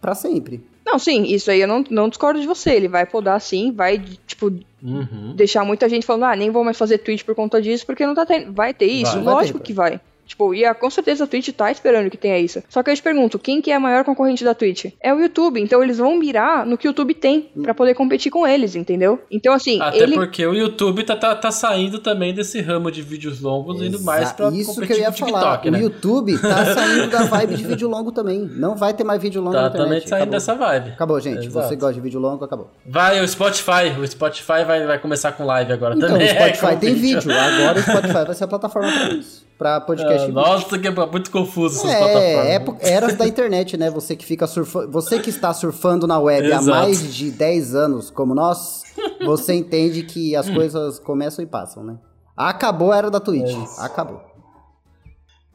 pra 0.00 0.14
sempre. 0.14 0.64
Não, 0.84 0.98
sim, 0.98 1.22
isso 1.24 1.50
aí 1.50 1.60
eu 1.60 1.68
não, 1.68 1.84
não 1.90 2.08
discordo 2.08 2.40
de 2.40 2.46
você. 2.46 2.70
Ele 2.72 2.88
vai 2.88 3.04
podar 3.06 3.40
sim, 3.40 3.70
vai, 3.70 3.98
tipo, 4.26 4.50
Uhum. 4.82 5.34
deixar 5.36 5.64
muita 5.64 5.88
gente 5.88 6.04
falando, 6.04 6.24
ah, 6.24 6.34
nem 6.34 6.50
vou 6.50 6.64
mais 6.64 6.76
fazer 6.76 6.98
Twitch 6.98 7.22
por 7.24 7.34
conta 7.36 7.62
disso, 7.62 7.86
porque 7.86 8.04
não 8.04 8.14
tá 8.14 8.26
tendo. 8.26 8.52
Vai 8.52 8.74
ter 8.74 8.86
isso? 8.86 9.12
Vai. 9.16 9.22
Vai 9.22 9.34
Lógico 9.34 9.58
ter, 9.58 9.64
que 9.66 9.72
vai. 9.72 10.00
Tipo, 10.32 10.54
e 10.54 10.64
a, 10.64 10.74
com 10.74 10.88
certeza 10.88 11.24
a 11.24 11.26
Twitch 11.26 11.50
tá 11.50 11.70
esperando 11.70 12.08
que 12.08 12.16
tenha 12.16 12.38
isso. 12.38 12.62
Só 12.70 12.82
que 12.82 12.90
eu 12.90 12.94
te 12.96 13.02
pergunto, 13.02 13.38
quem 13.38 13.60
que 13.60 13.70
é 13.70 13.74
a 13.74 13.80
maior 13.80 14.02
concorrente 14.02 14.42
da 14.42 14.54
Twitch? 14.54 14.86
É 14.98 15.12
o 15.12 15.20
YouTube. 15.20 15.60
Então 15.60 15.82
eles 15.82 15.98
vão 15.98 16.16
mirar 16.18 16.64
no 16.64 16.78
que 16.78 16.86
o 16.86 16.90
YouTube 16.90 17.12
tem 17.12 17.50
pra 17.62 17.74
poder 17.74 17.94
competir 17.94 18.32
com 18.32 18.46
eles, 18.46 18.74
entendeu? 18.74 19.20
Então, 19.30 19.52
assim, 19.52 19.78
Até 19.78 19.98
ele. 19.98 20.14
porque 20.14 20.46
o 20.46 20.54
YouTube 20.54 21.04
tá, 21.04 21.14
tá, 21.16 21.34
tá 21.36 21.50
saindo 21.50 21.98
também 21.98 22.32
desse 22.32 22.62
ramo 22.62 22.90
de 22.90 23.02
vídeos 23.02 23.42
longos, 23.42 23.82
indo 23.82 24.00
mais 24.02 24.32
pra 24.32 24.48
Isso 24.48 24.70
que 24.70 24.80
competir 24.80 24.96
eu 24.96 24.98
ia 25.00 25.04
com 25.06 25.10
o 25.10 25.14
TikTok, 25.26 25.38
falar. 25.64 25.70
né? 25.70 25.78
O 25.78 25.82
YouTube 25.82 26.38
tá 26.38 26.64
saindo 26.74 27.10
da 27.10 27.22
vibe 27.24 27.54
de 27.56 27.64
vídeo 27.64 27.88
longo 27.90 28.10
também. 28.10 28.40
Não 28.40 28.74
vai 28.74 28.94
ter 28.94 29.04
mais 29.04 29.20
vídeo 29.20 29.42
longo 29.42 29.52
Tá 29.54 29.62
na 29.62 29.68
internet. 29.68 29.84
também 29.86 30.00
saindo 30.08 30.14
Acabou. 30.22 30.32
dessa 30.32 30.54
vibe. 30.54 30.90
Acabou, 30.92 31.20
gente. 31.20 31.46
Exato. 31.46 31.68
Você 31.68 31.76
gosta 31.76 31.92
de 31.94 32.00
vídeo 32.00 32.18
longo, 32.18 32.42
acabou. 32.42 32.70
Vai, 32.86 33.20
o 33.20 33.28
Spotify. 33.28 33.92
O 34.00 34.06
Spotify 34.06 34.64
vai, 34.66 34.86
vai 34.86 34.98
começar 34.98 35.32
com 35.32 35.44
live 35.44 35.72
agora 35.74 35.94
Então, 35.94 36.08
também. 36.08 36.26
o 36.26 36.30
Spotify 36.34 36.66
É, 36.72 36.76
tem 36.76 36.94
vídeo. 36.94 37.30
Agora 37.30 37.78
o 37.78 37.82
Spotify 37.82 38.24
vai 38.24 38.34
ser 38.34 38.44
a 38.44 38.48
plataforma 38.48 38.90
pra 38.90 39.14
isso. 39.14 39.44
Pra 39.62 39.80
podcast. 39.80 40.26
Vídeo. 40.26 40.34
nossa, 40.34 40.76
que 40.78 40.88
é 40.88 40.90
muito 40.90 41.30
confuso 41.30 41.78
essas 41.78 41.90
É, 41.90 41.98
plataformas. 41.98 42.46
épo- 42.46 42.76
eras 42.80 43.14
da 43.16 43.28
internet, 43.28 43.76
né? 43.76 43.90
Você 43.90 44.16
que 44.16 44.24
fica 44.26 44.46
surfando, 44.46 44.90
você 44.90 45.20
que 45.20 45.30
está 45.30 45.54
surfando 45.54 46.06
na 46.06 46.18
web 46.18 46.52
há 46.52 46.56
Exato. 46.56 46.66
mais 46.66 47.14
de 47.14 47.30
10 47.30 47.74
anos, 47.74 48.10
como 48.10 48.34
nós, 48.34 48.82
você 49.24 49.54
entende 49.54 50.02
que 50.02 50.34
as 50.34 50.50
coisas 50.50 50.98
começam 50.98 51.44
e 51.44 51.46
passam, 51.46 51.84
né? 51.84 51.96
Acabou 52.36 52.90
a 52.90 52.96
era 52.96 53.10
da 53.10 53.20
Twitch. 53.20 53.52
É. 53.54 53.84
Acabou. 53.84 54.20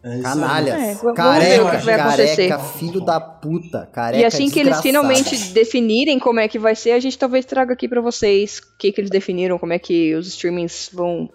É 0.03 0.21
Canalhas. 0.21 1.03
É, 1.03 1.13
careca, 1.13 1.81
careca, 1.81 2.59
filho 2.59 3.01
da 3.01 3.19
puta. 3.19 3.89
Careca 3.91 4.21
E 4.21 4.25
assim 4.25 4.49
que 4.49 4.59
eles 4.59 4.77
desgraçado. 4.77 4.83
finalmente 4.83 5.49
definirem 5.53 6.17
como 6.19 6.39
é 6.39 6.47
que 6.47 6.57
vai 6.59 6.75
ser, 6.75 6.91
a 6.91 6.99
gente 6.99 7.17
talvez 7.17 7.45
traga 7.45 7.73
aqui 7.73 7.89
pra 7.89 7.99
vocês 7.99 8.59
o 8.59 8.77
que, 8.77 8.91
que 8.91 9.01
eles 9.01 9.09
definiram, 9.09 9.57
como 9.57 9.73
é 9.73 9.79
que 9.79 10.15
os 10.15 10.27
streamings 10.27 10.89
vão 10.93 11.27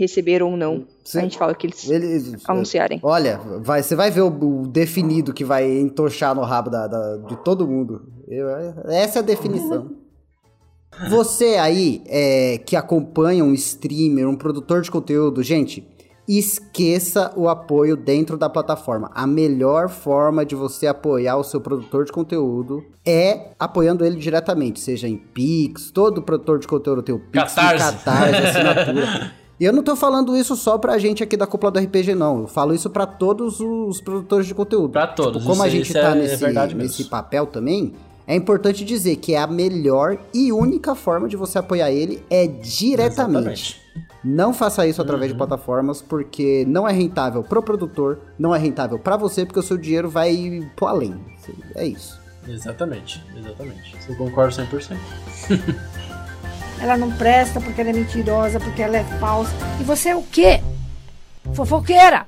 receber 0.00 0.42
ou 0.42 0.56
não. 0.56 0.86
Sim. 1.04 1.18
A 1.18 1.22
gente 1.22 1.38
fala 1.38 1.54
que 1.54 1.66
eles 1.66 1.88
Eles, 1.88 2.32
anunciarem. 2.48 2.98
Olha, 3.02 3.38
vai, 3.62 3.82
você 3.82 3.94
vai 3.94 4.10
ver 4.10 4.22
o, 4.22 4.28
o 4.62 4.66
definido 4.66 5.32
que 5.32 5.44
vai 5.44 5.70
entochar 5.78 6.34
no 6.34 6.42
rabo 6.42 6.70
da, 6.70 6.86
da- 6.86 7.16
de 7.18 7.36
todo 7.44 7.66
mundo. 7.66 8.02
Eu- 8.28 8.48
essa 8.86 9.18
é 9.18 9.22
a 9.22 9.24
definição. 9.24 9.90
Você 11.08 11.56
aí 11.56 12.02
é, 12.06 12.58
que 12.58 12.74
acompanha 12.76 13.44
um 13.44 13.54
streamer, 13.54 14.28
um 14.28 14.34
produtor 14.36 14.82
de 14.82 14.90
conteúdo, 14.90 15.42
gente, 15.42 15.86
esqueça 16.28 17.32
o 17.36 17.48
apoio 17.48 17.96
dentro 17.96 18.36
da 18.36 18.48
plataforma. 18.48 19.10
A 19.14 19.26
melhor 19.26 19.88
forma 19.88 20.44
de 20.44 20.54
você 20.54 20.86
apoiar 20.86 21.36
o 21.36 21.44
seu 21.44 21.60
produtor 21.60 22.04
de 22.04 22.12
conteúdo 22.12 22.84
é 23.06 23.52
apoiando 23.58 24.04
ele 24.04 24.16
diretamente, 24.16 24.78
seja 24.80 25.08
em 25.08 25.16
Pix, 25.16 25.90
todo 25.90 26.22
produtor 26.22 26.58
de 26.58 26.68
conteúdo 26.68 27.02
tem 27.02 27.14
o 27.14 27.18
Pix, 27.18 27.54
Catarse. 27.54 27.84
Catarse, 28.04 28.36
assinatura. 28.36 29.32
E 29.60 29.64
eu 29.66 29.72
não 29.74 29.82
tô 29.82 29.94
falando 29.94 30.34
isso 30.34 30.56
só 30.56 30.78
pra 30.78 30.96
gente 30.96 31.22
aqui 31.22 31.36
da 31.36 31.46
cúpula 31.46 31.70
do 31.70 31.78
RPG, 31.78 32.14
não. 32.14 32.40
Eu 32.40 32.46
falo 32.48 32.72
isso 32.74 32.88
pra 32.88 33.04
todos 33.04 33.60
os 33.60 34.00
produtores 34.00 34.46
de 34.46 34.54
conteúdo. 34.54 34.88
Pra 34.90 35.06
todos, 35.06 35.42
Tipo, 35.42 35.50
como 35.52 35.62
a 35.62 35.68
gente 35.68 35.92
tá 35.92 35.98
é- 36.00 36.12
é 36.12 36.14
nesse, 36.14 36.46
mesmo. 36.46 36.78
nesse 36.78 37.04
papel 37.04 37.44
também, 37.46 37.92
é 38.26 38.34
importante 38.34 38.82
dizer 38.86 39.16
que 39.16 39.34
é 39.34 39.38
a 39.38 39.46
melhor 39.46 40.16
e 40.32 40.50
única 40.50 40.94
forma 40.94 41.28
de 41.28 41.36
você 41.36 41.58
apoiar 41.58 41.90
ele 41.90 42.22
é 42.30 42.46
diretamente. 42.46 43.36
Exatamente. 43.38 43.80
Não 44.24 44.52
faça 44.54 44.86
isso 44.86 45.00
através 45.02 45.30
Uhum. 45.30 45.34
de 45.34 45.38
plataformas, 45.38 46.00
porque 46.00 46.64
não 46.66 46.88
é 46.88 46.92
rentável 46.92 47.42
pro 47.42 47.62
produtor, 47.62 48.18
não 48.38 48.54
é 48.54 48.58
rentável 48.58 48.98
pra 48.98 49.16
você, 49.16 49.44
porque 49.44 49.60
o 49.60 49.62
seu 49.62 49.76
dinheiro 49.76 50.08
vai 50.08 50.66
pro 50.74 50.86
além. 50.86 51.14
É 51.74 51.86
isso. 51.86 52.18
Exatamente, 52.48 53.22
exatamente. 53.36 53.94
Eu 54.08 54.16
concordo 54.16 54.54
100%. 54.54 54.98
Ela 56.80 56.96
não 56.96 57.10
presta 57.12 57.60
porque 57.60 57.80
ela 57.80 57.90
é 57.90 57.92
mentirosa, 57.92 58.58
porque 58.58 58.82
ela 58.82 58.96
é 58.96 59.04
falsa. 59.18 59.52
E 59.80 59.84
você 59.84 60.10
é 60.10 60.16
o 60.16 60.22
quê? 60.22 60.60
Fofoqueira! 61.54 62.26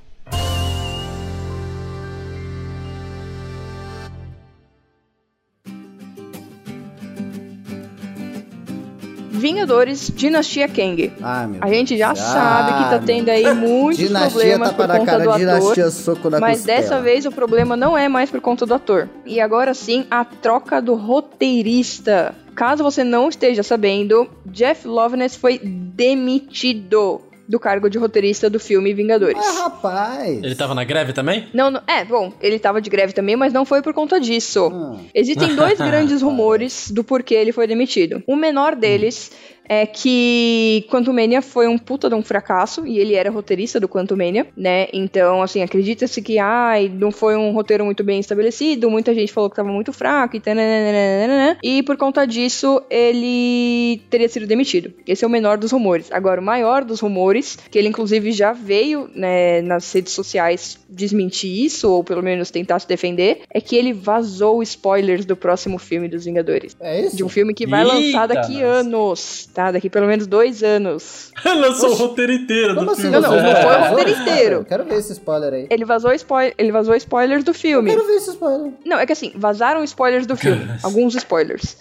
Vingadores 9.35 10.13
Dinastia 10.15 10.69
Kang. 10.69 11.11
Ah, 11.23 11.49
A 11.61 11.69
gente 11.69 11.97
já 11.97 12.13
Deus. 12.13 12.19
sabe 12.25 12.73
que 12.85 12.91
tá 12.91 12.97
Ah, 12.97 13.03
tendo 13.05 13.29
aí 13.31 13.53
muitos 13.55 13.99
Dinastia 13.99 14.31
problemas 14.31 14.69
tá 14.69 14.75
por 14.75 14.85
para 14.87 14.95
a 14.95 14.99
conta 14.99 15.11
cara, 15.11 15.25
do 15.25 15.31
ator. 15.31 15.41
dinastia 15.41 15.91
soco 15.91 16.31
na 16.31 16.39
Mas 16.39 16.59
costela. 16.59 16.81
dessa 16.81 17.01
vez 17.01 17.27
o 17.27 17.33
problema 17.33 17.77
não 17.77 17.97
é 17.97 18.09
mais 18.09 18.31
por 18.31 18.41
conta 18.41 18.67
do 18.67 18.75
ator. 18.75 19.09
E 19.25 19.41
agora 19.41 19.73
sim, 19.75 20.07
a 20.11 20.25
troca 20.25 20.81
do 20.83 20.95
roteirista. 20.95 22.35
Caso 22.55 22.83
você 22.85 23.03
não 23.03 23.29
esteja 23.29 23.63
sabendo, 23.63 24.29
Jeff 24.47 24.87
Loveness 24.87 25.35
foi 25.37 25.59
demitido 25.59 27.21
do 27.49 27.59
cargo 27.59 27.91
de 27.91 27.99
roteirista 27.99 28.49
do 28.49 28.59
filme 28.61 28.95
Vingadores. 28.95 29.37
Ah, 29.37 29.65
rapaz. 29.65 30.43
Ele 30.43 30.55
tava 30.55 30.75
na 30.75 30.85
greve 30.85 31.13
também? 31.13 31.49
Não, 31.53 31.71
não- 31.71 31.83
é, 31.87 32.05
bom, 32.05 32.33
ele 32.41 32.59
tava 32.59 32.81
de 32.81 32.89
greve 32.89 33.13
também, 33.13 33.37
mas 33.37 33.53
não 33.53 33.65
foi 33.65 33.83
por 33.83 33.93
conta 33.93 34.21
disso. 34.21 34.69
Hum. 34.69 35.01
Existem 35.15 35.55
dois 35.55 35.77
grandes 35.81 36.23
rumores 36.23 36.91
do 36.91 37.03
porquê 37.05 37.35
ele 37.35 37.53
foi 37.53 37.67
demitido. 37.67 38.23
O 38.27 38.37
menor 38.37 38.75
deles 38.77 39.33
é 39.69 39.87
que 39.87 40.87
Quantumania 40.91 41.41
foi 41.41 41.67
um 41.67 41.79
puta 41.79 42.09
de 42.09 42.15
um 42.15 42.23
fracasso 42.23 42.87
e 42.87 42.99
ele 42.99 43.15
era 43.15 43.31
roteirista 43.31 43.81
do 43.81 43.89
Quantumania, 43.89 44.47
né? 44.57 44.89
Então, 44.93 45.43
assim, 45.43 45.63
acredita-se 45.63 46.21
que 46.21 46.39
ai, 46.39 46.89
não 46.89 47.11
foi 47.11 47.37
um 47.37 47.53
roteiro 47.53 47.85
muito 47.85 48.05
bem 48.05 48.21
estabelecido, 48.21 48.91
muita 48.91 49.15
gente 49.15 49.33
falou 49.33 49.49
que 49.49 49.57
tava 49.57 49.71
muito 49.71 49.93
fraco 49.93 50.37
e 50.37 50.41
tananana, 50.41 51.57
e 51.63 51.83
por 51.83 51.97
conta 51.97 52.27
disso 52.27 52.83
ele 52.91 54.03
teria 54.11 54.29
sido 54.29 54.47
demitido. 54.47 54.93
Esse 55.07 55.25
é 55.25 55.27
o 55.27 55.31
menor 55.31 55.59
dos 55.59 55.73
rumores. 55.73 56.11
Agora, 56.13 56.41
o 56.41 56.45
maior 56.45 56.85
dos 56.85 57.01
rumores, 57.01 57.59
que 57.71 57.79
ele 57.79 57.89
inclusive 57.89 58.33
já 58.33 58.53
veio 58.53 59.11
né, 59.15 59.63
nas 59.63 59.93
redes 59.93 60.13
sociais 60.13 60.79
desmentir 60.89 61.65
isso, 61.65 61.91
ou 61.91 62.05
pelo 62.05 62.23
menos 62.23 62.51
tentar 62.51 62.79
se 62.79 62.89
defender, 62.89 63.43
é 63.53 63.61
que 63.61 63.77
ele 63.77 63.93
vazou 63.93 64.63
spoilers 64.63 65.25
do 65.25 65.37
próximo 65.37 65.79
filme 65.79 66.09
dos 66.09 66.25
Vingadores. 66.25 66.77
É 66.81 67.01
isso? 67.01 67.17
De 67.17 67.25
um 67.25 67.29
filme 67.29 67.55
que 67.55 67.67
vai 67.67 67.83
Eita, 67.83 67.95
lançar 67.95 68.27
daqui 68.29 68.55
nossa. 68.55 68.67
anos, 68.67 69.51
tá? 69.53 69.71
Daqui 69.71 69.89
pelo 69.91 70.07
menos 70.07 70.27
dois 70.27 70.63
anos. 70.63 71.31
Lançou 71.45 71.91
o 71.91 71.95
roteiro 71.95 72.33
inteiro 72.33 72.75
Como 72.75 72.87
do 72.87 72.93
assim? 72.93 73.03
filme. 73.03 73.21
Não, 73.21 73.23
não, 73.23 73.31
Vocês 73.31 73.43
não 73.43 73.53
foi 73.53 73.61
o 73.61 73.65
vazaram? 73.69 73.91
roteiro 73.97 74.21
inteiro. 74.21 74.55
Eu 74.57 74.65
quero 74.65 74.85
ver 74.85 74.95
esse 74.99 75.13
spoiler 75.13 75.53
aí. 75.53 75.67
Ele 75.71 75.85
vazou, 75.85 76.13
spoil 76.13 76.53
ele 76.59 76.73
vazou 76.73 76.95
spoilers 76.97 77.45
do 77.45 77.53
filme. 77.55 77.91
Quero 77.91 78.07
ver 78.07 78.15
esse 78.15 78.31
spoiler. 78.31 78.73
Não, 78.85 78.99
é 78.99 79.07
que 79.07 79.13
assim, 79.13 79.33
vazaram 79.35 79.83
spoilers 79.85 80.27
do 80.27 80.37
filme. 80.37 80.67
alguns 80.83 81.15
spoilers. 81.15 81.77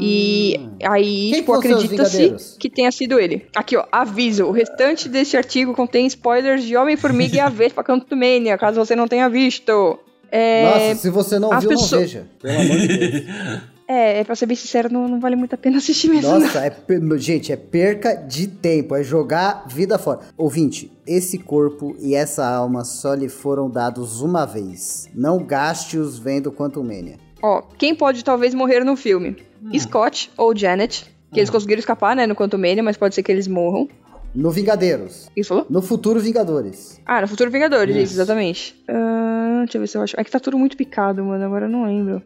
E 0.00 0.60
aí, 0.82 1.28
Hum. 1.28 1.30
Quem 1.30 1.40
tipo, 1.40 1.52
acredita-se 1.54 2.56
que 2.58 2.68
tenha 2.70 2.90
sido 2.92 3.18
ele. 3.18 3.46
Aqui, 3.54 3.76
ó, 3.76 3.84
aviso. 3.90 4.44
O 4.44 4.50
restante 4.52 5.08
deste 5.08 5.36
artigo 5.36 5.74
contém 5.74 6.06
spoilers 6.06 6.62
de 6.64 6.76
Homem-Formiga 6.76 7.36
e 7.36 7.40
a 7.40 7.48
Vespa 7.48 7.82
Cantumania, 7.82 8.56
caso 8.58 8.78
você 8.84 8.94
não 8.96 9.06
tenha 9.08 9.28
visto. 9.28 9.98
É, 10.30 10.64
Nossa, 10.90 11.00
se 11.02 11.10
você 11.10 11.38
não 11.38 11.50
viu, 11.50 11.70
não 11.70 11.76
pessoas- 11.78 12.02
veja. 12.02 12.26
Pelo 12.40 12.60
amor 12.60 12.76
de 12.78 12.88
Deus. 12.98 13.24
é, 13.88 14.20
é, 14.20 14.24
pra 14.24 14.34
ser 14.34 14.46
bem 14.46 14.56
sincero, 14.56 14.92
não, 14.92 15.06
não 15.08 15.20
vale 15.20 15.36
muito 15.36 15.54
a 15.54 15.58
pena 15.58 15.78
assistir 15.78 16.08
mesmo. 16.08 16.30
não. 16.30 16.40
Nossa, 16.40 16.66
é, 16.66 16.72
gente, 17.18 17.52
é 17.52 17.56
perca 17.56 18.14
de 18.14 18.46
tempo, 18.46 18.94
é 18.94 19.02
jogar 19.02 19.64
vida 19.68 19.98
fora. 19.98 20.20
Ouvinte, 20.36 20.92
esse 21.06 21.38
corpo 21.38 21.94
e 22.00 22.14
essa 22.14 22.46
alma 22.46 22.84
só 22.84 23.14
lhe 23.14 23.28
foram 23.28 23.70
dados 23.70 24.20
uma 24.20 24.44
vez. 24.44 25.08
Não 25.14 25.38
gaste-os 25.44 26.18
vendo 26.18 26.50
Quantum 26.52 26.82
Mania. 26.82 27.16
Ó, 27.42 27.62
quem 27.78 27.94
pode 27.94 28.24
talvez 28.24 28.54
morrer 28.54 28.84
no 28.84 28.96
filme? 28.96 29.36
Hum. 29.62 29.78
Scott 29.78 30.30
ou 30.36 30.56
Janet. 30.56 31.14
Que 31.32 31.40
eles 31.40 31.50
conseguiram 31.50 31.80
escapar, 31.80 32.16
né, 32.16 32.26
no 32.26 32.34
Quantumania, 32.34 32.82
mas 32.82 32.96
pode 32.96 33.14
ser 33.14 33.22
que 33.22 33.30
eles 33.30 33.46
morram. 33.46 33.88
No 34.34 34.50
Vingadeiros. 34.50 35.28
Isso 35.36 35.48
falou? 35.48 35.66
No 35.68 35.82
futuro 35.82 36.20
Vingadores. 36.20 37.00
Ah, 37.04 37.20
no 37.20 37.28
Futuro 37.28 37.50
Vingadores, 37.50 37.94
Isso. 37.94 38.04
isso, 38.04 38.14
exatamente. 38.14 38.82
Ah, 38.88 39.62
deixa 39.64 39.76
eu 39.76 39.80
ver 39.80 39.86
se 39.86 39.96
eu 39.98 40.02
acho. 40.02 40.18
É 40.20 40.24
que 40.24 40.30
tá 40.30 40.38
tudo 40.38 40.58
muito 40.58 40.76
picado, 40.76 41.24
mano, 41.24 41.44
agora 41.44 41.66
eu 41.66 41.70
não 41.70 41.84
lembro. 41.84 42.22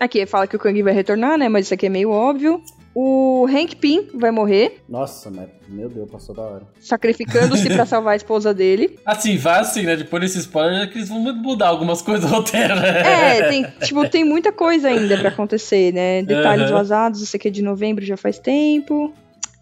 Aqui, 0.00 0.24
fala 0.26 0.46
que 0.46 0.56
o 0.56 0.58
Kang 0.58 0.80
vai 0.82 0.92
retornar, 0.92 1.36
né, 1.38 1.48
mas 1.48 1.66
isso 1.66 1.74
aqui 1.74 1.86
é 1.86 1.88
meio 1.88 2.10
óbvio. 2.10 2.62
O 2.94 3.46
Hank 3.48 3.76
Pym 3.76 4.08
vai 4.14 4.30
morrer, 4.32 4.80
Nossa, 4.88 5.30
mas 5.30 5.48
meu 5.68 5.88
Deus, 5.88 6.10
passou 6.10 6.34
da 6.34 6.42
hora. 6.42 6.62
sacrificando-se 6.80 7.68
pra 7.68 7.84
salvar 7.86 8.14
a 8.14 8.16
esposa 8.16 8.52
dele. 8.52 8.98
Assim, 9.06 9.36
vai 9.36 9.60
assim, 9.60 9.82
né? 9.82 9.94
Depois 9.94 10.20
desse 10.22 10.38
spoiler, 10.38 10.82
é 10.82 10.86
que 10.88 10.98
eles 10.98 11.08
vão 11.08 11.20
mudar 11.20 11.68
algumas 11.68 12.02
coisas 12.02 12.28
do 12.28 12.34
roteiro, 12.34 12.74
né? 12.74 13.36
É, 13.38 13.48
tem, 13.48 13.66
tipo, 13.82 14.08
tem 14.08 14.24
muita 14.24 14.50
coisa 14.50 14.88
ainda 14.88 15.16
pra 15.18 15.28
acontecer, 15.28 15.92
né? 15.92 16.22
Detalhes 16.22 16.66
Aham. 16.70 16.72
vazados, 16.78 17.22
isso 17.22 17.36
aqui 17.36 17.46
é 17.48 17.50
de 17.50 17.62
novembro, 17.62 18.04
já 18.04 18.16
faz 18.16 18.38
tempo. 18.38 19.12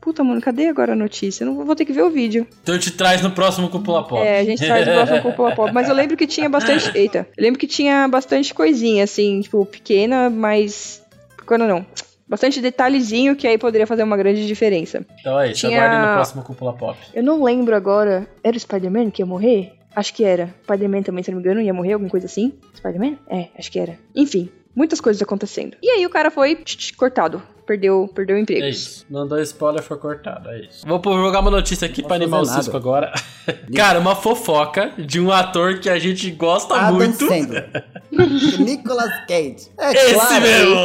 Puta, 0.07 0.23
mano, 0.23 0.41
cadê 0.41 0.69
agora 0.69 0.93
a 0.93 0.95
notícia? 0.97 1.43
Eu 1.43 1.49
não 1.49 1.65
vou 1.65 1.75
ter 1.75 1.85
que 1.85 1.93
ver 1.93 2.03
o 2.03 2.11
vídeo. 2.11 2.47
Então 2.63 2.77
eu 2.77 2.81
te 2.81 2.93
traz 2.93 3.23
no 3.23 3.33
próximo 3.33 3.69
Cúpula 3.69 4.07
Pop. 4.07 4.25
É, 4.25 4.39
a 4.39 4.45
gente 4.45 4.65
traz 4.65 4.87
o 4.87 4.93
próximo 4.93 5.21
Cúpula 5.21 5.53
Pop. 5.53 5.73
Mas 5.75 5.89
eu 5.89 5.97
lembro 5.97 6.17
que 6.17 6.29
tinha 6.29 6.49
bastante. 6.49 6.89
Eita. 6.97 7.27
Eu 7.37 7.43
lembro 7.43 7.59
que 7.59 7.67
tinha 7.67 8.07
bastante 8.07 8.55
coisinha, 8.55 9.03
assim, 9.03 9.41
tipo, 9.41 9.67
pequena, 9.67 10.31
mas. 10.31 11.03
Pequena 11.37 11.67
não. 11.67 11.85
Bastante 12.29 12.61
detalhezinho 12.61 13.35
que 13.35 13.49
aí 13.49 13.59
poderia 13.59 13.85
fazer 13.85 14.05
uma 14.05 14.17
grande 14.17 14.47
diferença. 14.47 15.05
Então 15.19 15.41
é 15.41 15.51
isso, 15.51 15.67
Tinha- 15.67 15.77
aguardem 15.83 16.07
no 16.09 16.15
próximo 16.15 16.43
Cúpula 16.45 16.73
Pop. 16.73 16.97
Eu 17.13 17.25
não 17.25 17.43
lembro 17.43 17.75
agora. 17.75 18.29
Era 18.45 18.57
o 18.57 18.61
Spider-Man 18.61 19.11
que 19.11 19.23
ia 19.23 19.27
morrer? 19.27 19.73
Acho 19.97 20.15
que 20.15 20.23
era. 20.23 20.55
Spider-Man 20.63 21.03
também, 21.03 21.25
se 21.25 21.33
não 21.33 21.39
me 21.39 21.43
engano, 21.43 21.61
ia 21.61 21.75
morrer, 21.75 21.95
alguma 21.95 22.09
coisa 22.13 22.27
assim. 22.27 22.53
Spider-Man? 22.77 23.17
É, 23.29 23.49
acho 23.59 23.73
que 23.73 23.81
era. 23.81 23.99
Enfim. 24.15 24.49
Muitas 24.77 25.01
coisas 25.01 25.23
acontecendo. 25.23 25.75
E 25.83 25.89
aí 25.89 26.05
o 26.05 26.11
cara 26.11 26.31
foi 26.31 26.55
tch, 26.55 26.77
tch, 26.77 26.97
cortado. 26.97 27.43
Perdeu, 27.67 28.09
perdeu 28.15 28.37
o 28.37 28.39
emprego. 28.39 28.63
É 28.63 28.69
isso. 28.69 29.05
Mandou 29.11 29.41
spoiler, 29.41 29.83
foi 29.83 29.97
cortado. 29.97 30.49
É 30.51 30.61
isso. 30.61 30.87
Vou 30.87 31.03
jogar 31.03 31.41
uma 31.41 31.51
notícia 31.51 31.85
aqui 31.85 32.01
pra 32.01 32.11
posso 32.11 32.23
animar 32.23 32.41
o 32.43 32.45
Cisco 32.45 32.79
nada. 32.79 33.11
cara, 33.11 33.13
Cara, 33.75 33.99
uma 33.99 34.15
fofoca 34.15 34.93
de 34.97 35.19
um 35.21 35.33
ator 35.33 35.81
que 35.81 35.89
a 35.89 35.99
gente 35.99 36.31
gosta 36.31 36.77
Adam 36.77 36.95
muito. 36.95 37.27
Sandler. 37.27 37.85
Nicolas 38.61 39.11
Cage. 39.27 39.69
É 39.79 39.93
Esse 39.93 40.15
claro. 40.15 40.41
mesmo! 40.43 40.77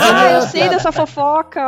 Ah, 0.00 0.30
eu 0.32 0.42
sei 0.42 0.68
dessa 0.68 0.90
fofoca! 0.90 1.60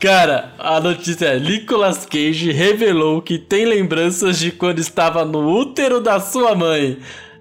Cara, 0.00 0.52
a 0.58 0.80
notícia 0.80 1.26
é: 1.26 1.40
Nicolas 1.40 2.06
Cage 2.06 2.52
revelou 2.52 3.20
que 3.20 3.38
tem 3.38 3.64
lembranças 3.64 4.38
de 4.38 4.52
quando 4.52 4.78
estava 4.78 5.24
no 5.24 5.48
útero 5.48 6.00
da 6.00 6.20
sua 6.20 6.54
mãe. 6.54 6.98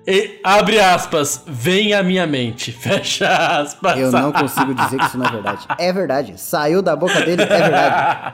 E, 0.08 0.40
abre 0.44 0.80
aspas, 0.80 1.44
vem 1.48 1.94
à 1.94 2.04
minha 2.04 2.28
mente. 2.28 2.72
Fecha 2.78 3.28
aspas. 3.60 3.98
Eu 4.00 4.12
não 4.12 4.32
consigo 4.32 4.74
dizer 4.74 4.98
que 5.00 5.06
isso 5.06 5.18
não 5.18 5.26
é 5.26 5.32
verdade. 5.32 5.66
É 5.80 5.92
verdade. 5.94 6.34
Saiu 6.40 6.82
da 6.82 6.96
boca 6.96 7.22
dele, 7.22 7.42
é 7.42 7.46
verdade. 7.46 8.34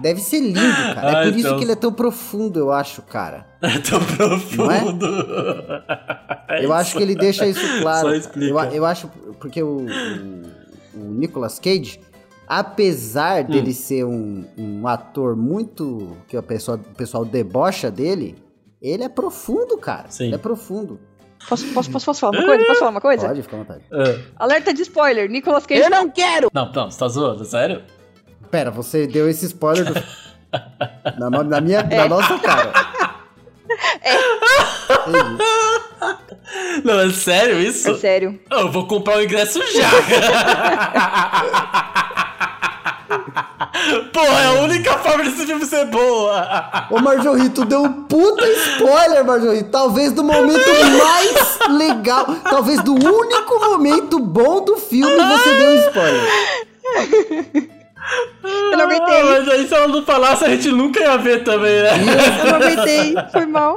Deve 0.00 0.20
ser 0.20 0.40
lindo, 0.40 0.94
cara. 0.94 1.10
É 1.10 1.14
Ai, 1.16 1.24
por 1.30 1.36
isso 1.38 1.46
então- 1.46 1.58
que 1.58 1.64
ele 1.64 1.72
é 1.72 1.76
tão 1.76 1.92
profundo, 1.92 2.58
eu 2.58 2.72
acho, 2.72 3.02
cara. 3.02 3.46
É 3.62 3.78
tão 3.78 4.00
profundo. 4.04 5.06
É 6.48 6.64
eu 6.66 6.72
acho 6.72 6.90
isso. 6.90 6.96
que 6.98 7.02
ele 7.02 7.14
deixa 7.14 7.46
isso 7.46 7.80
claro. 7.80 8.08
Só 8.08 8.14
explica. 8.14 8.46
Eu, 8.52 8.58
eu 8.72 8.84
acho 8.84 9.08
porque 9.40 9.62
o, 9.62 9.86
o, 9.86 11.00
o 11.00 11.12
Nicolas 11.14 11.58
Cage, 11.58 11.98
apesar 12.46 13.44
Hum. 13.44 13.46
dele 13.46 13.72
ser 13.72 14.04
um, 14.04 14.44
um 14.58 14.86
ator 14.86 15.34
muito 15.34 16.14
que 16.28 16.36
o 16.36 16.42
pessoal, 16.42 16.76
o 16.76 16.94
pessoal 16.94 17.24
debocha 17.24 17.90
dele, 17.90 18.36
ele 18.82 19.04
é 19.04 19.08
profundo, 19.08 19.78
cara. 19.78 20.10
Sim. 20.10 20.26
Ele 20.26 20.34
é 20.34 20.38
profundo. 20.38 21.00
Posso, 21.48 21.66
posso, 21.72 21.90
posso, 21.90 22.06
posso 22.06 22.20
falar 22.20 22.38
uma 22.38 22.44
coisa? 22.46 22.66
Posso 22.66 22.78
falar 22.78 22.90
uma 22.90 23.00
coisa? 23.00 23.26
Pode, 23.26 23.42
fica 23.42 23.56
à 23.56 23.58
vontade. 23.58 23.84
Ah. 23.92 24.44
Alerta 24.44 24.74
de 24.74 24.82
spoiler, 24.82 25.28
Nicolas 25.30 25.66
Cage. 25.66 25.88
não 25.88 26.08
quero! 26.10 26.50
Não, 26.52 26.70
não, 26.70 26.90
você 26.90 26.98
tá 26.98 27.08
zoando? 27.08 27.44
Sério? 27.44 27.82
Pera, 28.50 28.70
você 28.70 29.06
deu 29.06 29.28
esse 29.28 29.46
spoiler 29.46 29.84
do... 29.84 29.94
na, 31.18 31.30
na 31.30 31.60
minha, 31.60 31.82
na 31.82 32.08
nossa 32.08 32.38
cara. 32.38 32.72
Entendi. 35.06 35.42
Não, 36.84 37.00
é 37.00 37.10
sério 37.10 37.60
isso? 37.60 37.90
É 37.90 37.94
sério. 37.94 38.40
Eu 38.50 38.70
vou 38.70 38.86
comprar 38.86 39.18
o 39.18 39.22
ingresso 39.22 39.60
já. 39.72 39.90
Porra, 44.12 44.40
é 44.40 44.46
a 44.46 44.52
única 44.62 44.98
forma 44.98 45.24
desse 45.24 45.46
filme 45.46 45.64
ser 45.64 45.86
boa. 45.86 46.86
Ô 46.90 47.00
Marjorie, 47.00 47.50
tu 47.50 47.64
deu 47.64 47.82
um 47.82 48.04
puta 48.04 48.44
spoiler, 48.46 49.24
Marjorie. 49.24 49.64
Talvez 49.64 50.12
do 50.12 50.24
momento 50.24 50.68
mais 50.98 51.58
legal, 51.68 52.26
talvez 52.48 52.82
do 52.82 52.94
único 52.94 53.60
momento 53.60 54.18
bom 54.18 54.64
do 54.64 54.76
filme 54.76 55.14
você 55.14 55.54
deu 55.54 55.70
um 55.70 55.86
spoiler. 55.86 56.22
Eu 58.44 58.76
não 58.76 58.84
aguentei. 58.84 59.20
Ah, 59.20 59.24
mas 59.24 59.48
aí 59.48 59.68
se 59.68 59.74
ela 59.74 59.88
não 59.88 60.04
falasse, 60.04 60.44
a 60.44 60.48
gente 60.48 60.68
nunca 60.70 61.00
ia 61.00 61.16
ver 61.16 61.44
também, 61.44 61.82
né? 61.82 61.90
Eu 62.40 62.46
não 62.50 62.56
aguentei. 62.56 63.14
Foi 63.30 63.46
mal. 63.46 63.76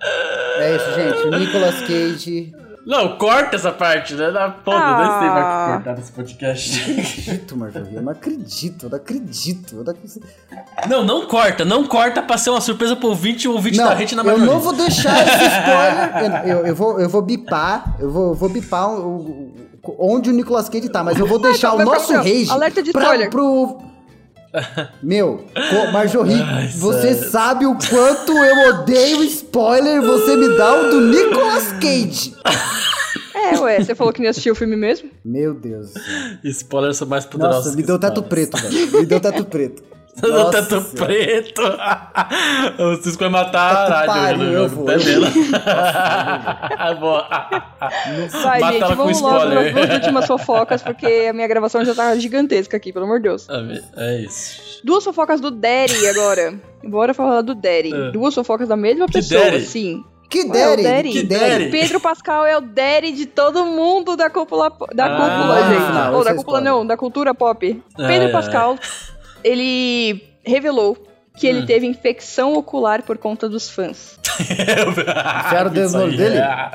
É 0.00 0.76
isso, 0.76 0.94
gente. 0.94 1.26
O 1.26 1.38
Nicolas 1.38 1.80
Cage. 1.80 2.52
Não, 2.88 3.18
corta 3.18 3.54
essa 3.54 3.70
parte, 3.70 4.14
né? 4.14 4.30
Na 4.30 4.50
foda, 4.50 4.96
nem 4.96 5.18
sei 5.18 5.28
mais 5.28 5.44
o 5.44 5.46
Ah. 5.46 5.66
que 5.66 5.72
cortar 5.74 5.96
nesse 5.98 6.12
podcast. 6.12 6.80
Acredito, 6.90 7.56
Marjorie. 7.56 7.94
Eu 7.96 8.02
não 8.02 8.12
acredito, 8.12 8.86
eu 8.86 8.90
não 8.90 8.96
acredito. 8.96 9.76
Eu 9.76 9.84
não 9.84 9.92
acredito. 9.92 10.26
Não, 10.88 11.04
não 11.04 11.26
corta, 11.26 11.64
não 11.66 11.86
corta 11.86 12.22
pra 12.22 12.38
ser 12.38 12.48
uma 12.48 12.62
surpresa 12.62 12.96
pro 12.96 13.08
ouvinte 13.10 13.44
e 13.44 13.48
o 13.48 13.52
ouvinte 13.52 13.76
Não, 13.76 13.88
da 13.88 13.94
gente 13.94 14.14
na 14.14 14.22
eu 14.22 14.26
maioria. 14.26 14.46
não 14.46 14.58
vou 14.58 14.72
deixar 14.72 15.14
esse 15.22 15.44
spoiler. 15.44 16.44
Eu, 16.48 16.56
eu- 16.60 16.66
eu 16.68 16.74
vou, 16.74 16.98
eu 16.98 17.08
vou 17.10 17.20
bipar. 17.20 17.94
Eu 18.00 18.10
vou, 18.10 18.28
eu 18.28 18.34
vou 18.34 18.48
bipar 18.48 18.88
o, 18.90 19.16
o- 19.16 19.54
onde 19.98 20.30
o 20.30 20.32
Nicolas 20.32 20.68
Cage 20.70 20.88
tá, 20.88 21.04
mas 21.04 21.18
eu 21.18 21.26
vou 21.26 21.38
deixar 21.38 21.68
calma, 21.68 21.82
o 21.82 21.86
nosso 21.86 22.12
rage. 22.14 22.50
Alerta 22.50 22.82
de 22.82 22.90
pra- 22.92 23.02
spoiler. 23.02 23.28
pro. 23.30 23.82
Meu, 25.02 25.44
Marjorie, 25.92 26.40
Ai, 26.42 26.68
você 26.68 27.14
sério. 27.14 27.30
sabe 27.30 27.66
o 27.66 27.74
quanto 27.76 28.32
eu 28.32 28.74
odeio 28.80 29.22
spoiler, 29.24 30.00
você 30.02 30.36
me 30.36 30.56
dá 30.56 30.80
o 30.80 30.90
do 30.90 31.00
Nicolas 31.02 31.72
Cage. 31.74 32.34
É, 33.34 33.58
ué, 33.60 33.82
você 33.82 33.94
falou 33.94 34.12
que 34.12 34.20
não 34.22 34.28
assistiu 34.30 34.52
o 34.52 34.56
filme 34.56 34.76
mesmo? 34.76 35.10
Meu 35.24 35.54
Deus. 35.54 35.92
Spoilers 36.44 36.96
são 36.96 37.06
mais 37.08 37.24
poderosos. 37.24 37.64
Nossa, 37.66 37.76
me 37.76 37.82
que 37.82 37.86
deu 37.86 37.98
teto 37.98 38.20
spoilers. 38.22 38.48
preto, 38.50 38.62
velho. 38.70 38.98
Me 39.00 39.06
deu 39.06 39.20
teto 39.20 39.44
preto. 39.44 39.82
Nossa 40.26 40.62
teto 40.62 40.80
Senhora. 40.80 41.06
preto. 41.06 41.62
o 42.82 42.96
Cisco 43.02 43.18
vai 43.20 43.28
matar 43.28 43.86
Teto 43.86 44.10
a 44.10 44.14
rádio 44.14 44.44
no 44.44 44.68
jogo. 44.68 44.84
vendo. 44.86 45.26
Boa. 47.00 47.28
Vai, 48.42 48.60
Mata 48.60 48.72
gente, 48.72 48.82
ela 48.82 48.96
com 48.96 49.02
vamos 49.02 49.20
logo 49.20 49.36
spoiler. 49.38 49.64
nas 49.64 49.72
duas 49.74 49.90
últimas 49.94 50.26
fofocas, 50.26 50.82
porque 50.82 51.26
a 51.28 51.32
minha 51.32 51.46
gravação 51.48 51.84
já 51.84 51.94
tá 51.94 52.14
gigantesca 52.16 52.76
aqui, 52.76 52.92
pelo 52.92 53.04
amor 53.04 53.18
de 53.18 53.24
Deus. 53.28 53.46
É 53.96 54.20
isso. 54.22 54.80
Duas 54.84 55.04
fofocas 55.04 55.40
do 55.40 55.50
Daddy 55.50 56.06
agora. 56.08 56.54
Bora 56.84 57.12
falar 57.14 57.42
do 57.42 57.54
Daddy. 57.54 57.92
É. 57.94 58.10
Duas 58.10 58.34
fofocas 58.34 58.68
da 58.68 58.76
mesma 58.76 59.06
Que 59.06 59.12
pessoa, 59.14 59.42
Daddy? 59.44 59.60
sim. 59.66 60.04
Que 60.30 60.40
É 60.40 60.44
o 60.44 60.52
Daddy, 60.52 60.82
Daddy. 60.82 61.10
que 61.12 61.22
Daddy. 61.22 61.70
Pedro 61.70 62.00
Pascal 62.00 62.44
é 62.44 62.56
o 62.56 62.60
Daddy 62.60 63.12
de 63.12 63.24
todo 63.26 63.64
mundo 63.64 64.14
da 64.14 64.28
cúpula, 64.28 64.70
da 64.94 65.06
Ah, 65.06 65.16
cúpula, 65.16 65.62
gente. 65.68 66.14
Ou 66.16 66.22
da 66.24 66.30
é 66.30 66.34
cúpula 66.34 66.58
spoiler. 66.58 66.64
não, 66.64 66.86
da 66.86 66.96
cultura 66.98 67.34
pop. 67.34 67.82
É, 67.98 68.06
Pedro 68.06 68.28
é. 68.28 68.30
Pascal, 68.32 68.76
ele 69.44 70.22
revelou 70.44 70.96
que 71.36 71.46
Hum. 71.46 71.50
ele 71.50 71.66
teve 71.66 71.86
infecção 71.86 72.54
ocular 72.54 73.02
por 73.02 73.16
conta 73.18 73.48
dos 73.48 73.70
fãs. 73.70 74.18
Enfiaram 74.40 75.70
o 75.70 75.74
dedo 75.74 75.92
no 75.92 76.02
olho 76.04 76.16
dele? 76.16 76.36
é. 76.38 76.70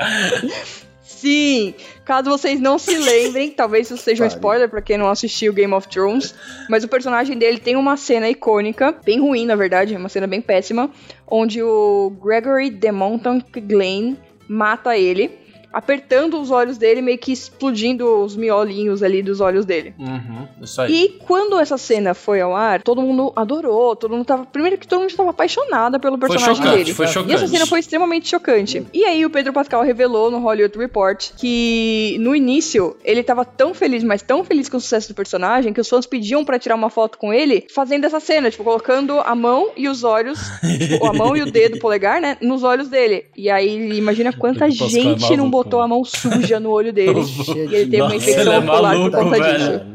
Sim, 1.05 1.73
caso 2.03 2.29
vocês 2.29 2.59
não 2.59 2.77
se 2.77 2.97
lembrem, 2.97 3.49
talvez 3.55 3.89
isso 3.89 4.01
seja 4.01 4.23
um 4.25 4.27
spoiler 4.27 4.69
pra 4.69 4.81
quem 4.81 4.97
não 4.97 5.07
assistiu 5.09 5.53
Game 5.53 5.73
of 5.73 5.87
Thrones, 5.87 6.35
mas 6.69 6.83
o 6.83 6.87
personagem 6.87 7.37
dele 7.37 7.59
tem 7.59 7.77
uma 7.77 7.95
cena 7.95 8.29
icônica, 8.29 8.93
bem 9.05 9.21
ruim 9.21 9.45
na 9.45 9.55
verdade, 9.55 9.95
uma 9.95 10.09
cena 10.09 10.27
bem 10.27 10.41
péssima, 10.41 10.89
onde 11.25 11.61
o 11.63 12.11
Gregory 12.21 12.69
de 12.69 12.91
Montaglen 12.91 14.17
mata 14.49 14.97
ele, 14.97 15.31
apertando 15.73 16.39
os 16.39 16.51
olhos 16.51 16.77
dele, 16.77 17.01
meio 17.01 17.17
que 17.17 17.31
explodindo 17.31 18.23
os 18.23 18.35
miolinhos 18.35 19.01
ali 19.01 19.23
dos 19.23 19.41
olhos 19.41 19.65
dele. 19.65 19.93
Uhum, 19.97 20.47
isso 20.61 20.79
aí. 20.81 20.93
E 20.93 21.09
quando 21.25 21.59
essa 21.59 21.77
cena 21.77 22.13
foi 22.13 22.39
ao 22.39 22.55
ar, 22.55 22.81
todo 22.83 23.01
mundo 23.01 23.33
adorou, 23.35 23.95
todo 23.95 24.11
mundo 24.15 24.25
tava. 24.25 24.45
Primeiro 24.45 24.77
que 24.77 24.87
todo 24.87 24.99
mundo 24.99 25.09
estava 25.09 25.31
apaixonado 25.31 25.99
pelo 25.99 26.17
Foi 26.17 26.29
personagem 26.29 26.63
chocante, 26.63 26.77
dele. 26.77 26.93
foi 26.93 27.05
E 27.05 27.07
essa 27.07 27.13
chocante. 27.19 27.49
cena 27.49 27.65
foi 27.65 27.79
extremamente 27.79 28.29
chocante. 28.29 28.85
E 28.93 29.03
aí 29.03 29.25
o 29.25 29.29
Pedro 29.29 29.51
Pascal 29.51 29.81
revelou 29.83 30.29
no 30.29 30.39
Hollywood 30.39 30.77
Report 30.77 31.31
que 31.37 32.17
no 32.19 32.35
início 32.35 32.95
ele 33.03 33.23
tava 33.23 33.43
tão 33.43 33.73
feliz, 33.73 34.03
mas 34.03 34.21
tão 34.21 34.43
feliz 34.43 34.69
com 34.69 34.77
o 34.77 34.81
sucesso 34.81 35.09
do 35.09 35.15
personagem, 35.15 35.73
que 35.73 35.81
os 35.81 35.89
fãs 35.89 36.05
pediam 36.05 36.45
pra 36.45 36.59
tirar 36.59 36.75
uma 36.75 36.89
foto 36.89 37.17
com 37.17 37.33
ele 37.33 37.65
fazendo 37.73 38.05
essa 38.05 38.19
cena, 38.19 38.51
tipo, 38.51 38.63
colocando 38.63 39.19
a 39.19 39.33
mão 39.35 39.71
e 39.75 39.87
os 39.87 40.03
olhos, 40.03 40.39
tipo, 40.77 41.05
a 41.05 41.13
mão 41.13 41.35
e 41.35 41.41
o 41.41 41.51
dedo 41.51 41.79
polegar, 41.81 42.21
né, 42.21 42.37
nos 42.41 42.63
olhos 42.63 42.87
dele. 42.89 43.25
E 43.35 43.49
aí 43.49 43.97
imagina 43.97 44.31
quanta 44.33 44.67
é 44.67 44.69
gente 44.69 44.95
não 45.37 45.45
maluco, 45.45 45.49
botou 45.63 45.81
a 45.81 45.87
mão 45.87 46.03
suja 46.05 46.59
no 46.59 46.69
olho 46.71 46.91
dele. 46.93 47.21
e 47.55 47.75
ele 47.75 47.85
teve 47.91 48.01
uma 48.01 48.15
infecção 48.15 48.41
ele 48.41 48.49
é 48.51 48.59
ocular 48.59 48.93
por 48.93 48.99
maluco, 48.99 49.17
conta 49.17 49.39
velho. 49.39 49.57
disso. 49.79 49.93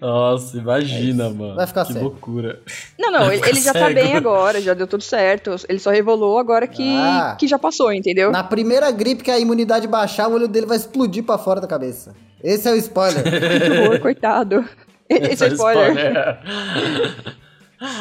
Nossa, 0.00 0.56
imagina, 0.58 1.30
mano. 1.30 1.54
Vai 1.54 1.66
ficar 1.66 1.84
que 1.86 1.92
cego. 1.92 2.04
loucura. 2.06 2.60
Não, 2.98 3.12
não, 3.12 3.32
ele, 3.32 3.42
ele 3.48 3.60
já 3.60 3.72
tá 3.72 3.88
bem 3.90 4.14
agora, 4.16 4.60
já 4.60 4.74
deu 4.74 4.86
tudo 4.86 5.02
certo. 5.02 5.54
Ele 5.68 5.78
só 5.78 5.90
revelou 5.90 6.38
agora 6.38 6.66
que, 6.66 6.96
Ah. 6.96 7.36
que 7.38 7.46
já 7.46 7.58
passou, 7.58 7.92
entendeu? 7.92 8.30
Na 8.32 8.42
primeira 8.42 8.90
gripe 8.90 9.22
que 9.22 9.30
a 9.30 9.38
imunidade 9.38 9.86
baixar, 9.86 10.28
o 10.28 10.34
olho 10.34 10.48
dele 10.48 10.66
vai 10.66 10.76
explodir 10.76 11.22
pra 11.22 11.38
fora 11.38 11.60
da 11.60 11.66
cabeça. 11.66 12.14
Esse 12.42 12.68
é 12.68 12.72
o 12.72 12.76
spoiler. 12.76 13.22
Que 13.22 13.78
horror, 13.80 14.00
coitado. 14.00 14.64
Esse 15.08 15.44
é 15.44 15.46
Esse 15.46 15.54
spoiler. 15.54 16.38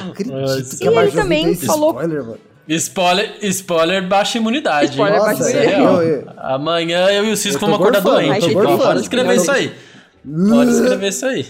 Acredito 0.09 0.35
Nossa. 0.35 0.77
que 0.77 0.83
E 0.83 0.87
a 0.87 1.01
ele 1.03 1.11
também 1.11 1.51
esse 1.51 1.65
falou- 1.65 1.91
spoiler, 1.91 2.23
mano. 2.23 2.37
Spoiler, 2.69 3.37
spoiler 3.41 4.07
baixa 4.07 4.37
imunidade. 4.37 4.91
Spoiler 4.91 5.19
hein? 5.19 5.25
baixa 5.25 5.43
é 5.43 5.51
imunidade. 5.51 5.75
real. 5.75 6.01
Eu- 6.03 6.21
eu- 6.21 6.33
Amanhã 6.37 7.07
eu 7.11 7.25
e 7.25 7.31
o 7.31 7.37
Cisco 7.37 7.59
vamos 7.61 7.75
acordar 7.79 8.01
tô 8.03 8.09
Então 8.61 8.77
pode 8.77 9.01
escrever 9.01 9.35
isso 9.35 9.51
aí. 9.51 9.73
Pode 10.49 10.71
escrever 10.71 11.07
isso 11.07 11.25
aí. 11.25 11.47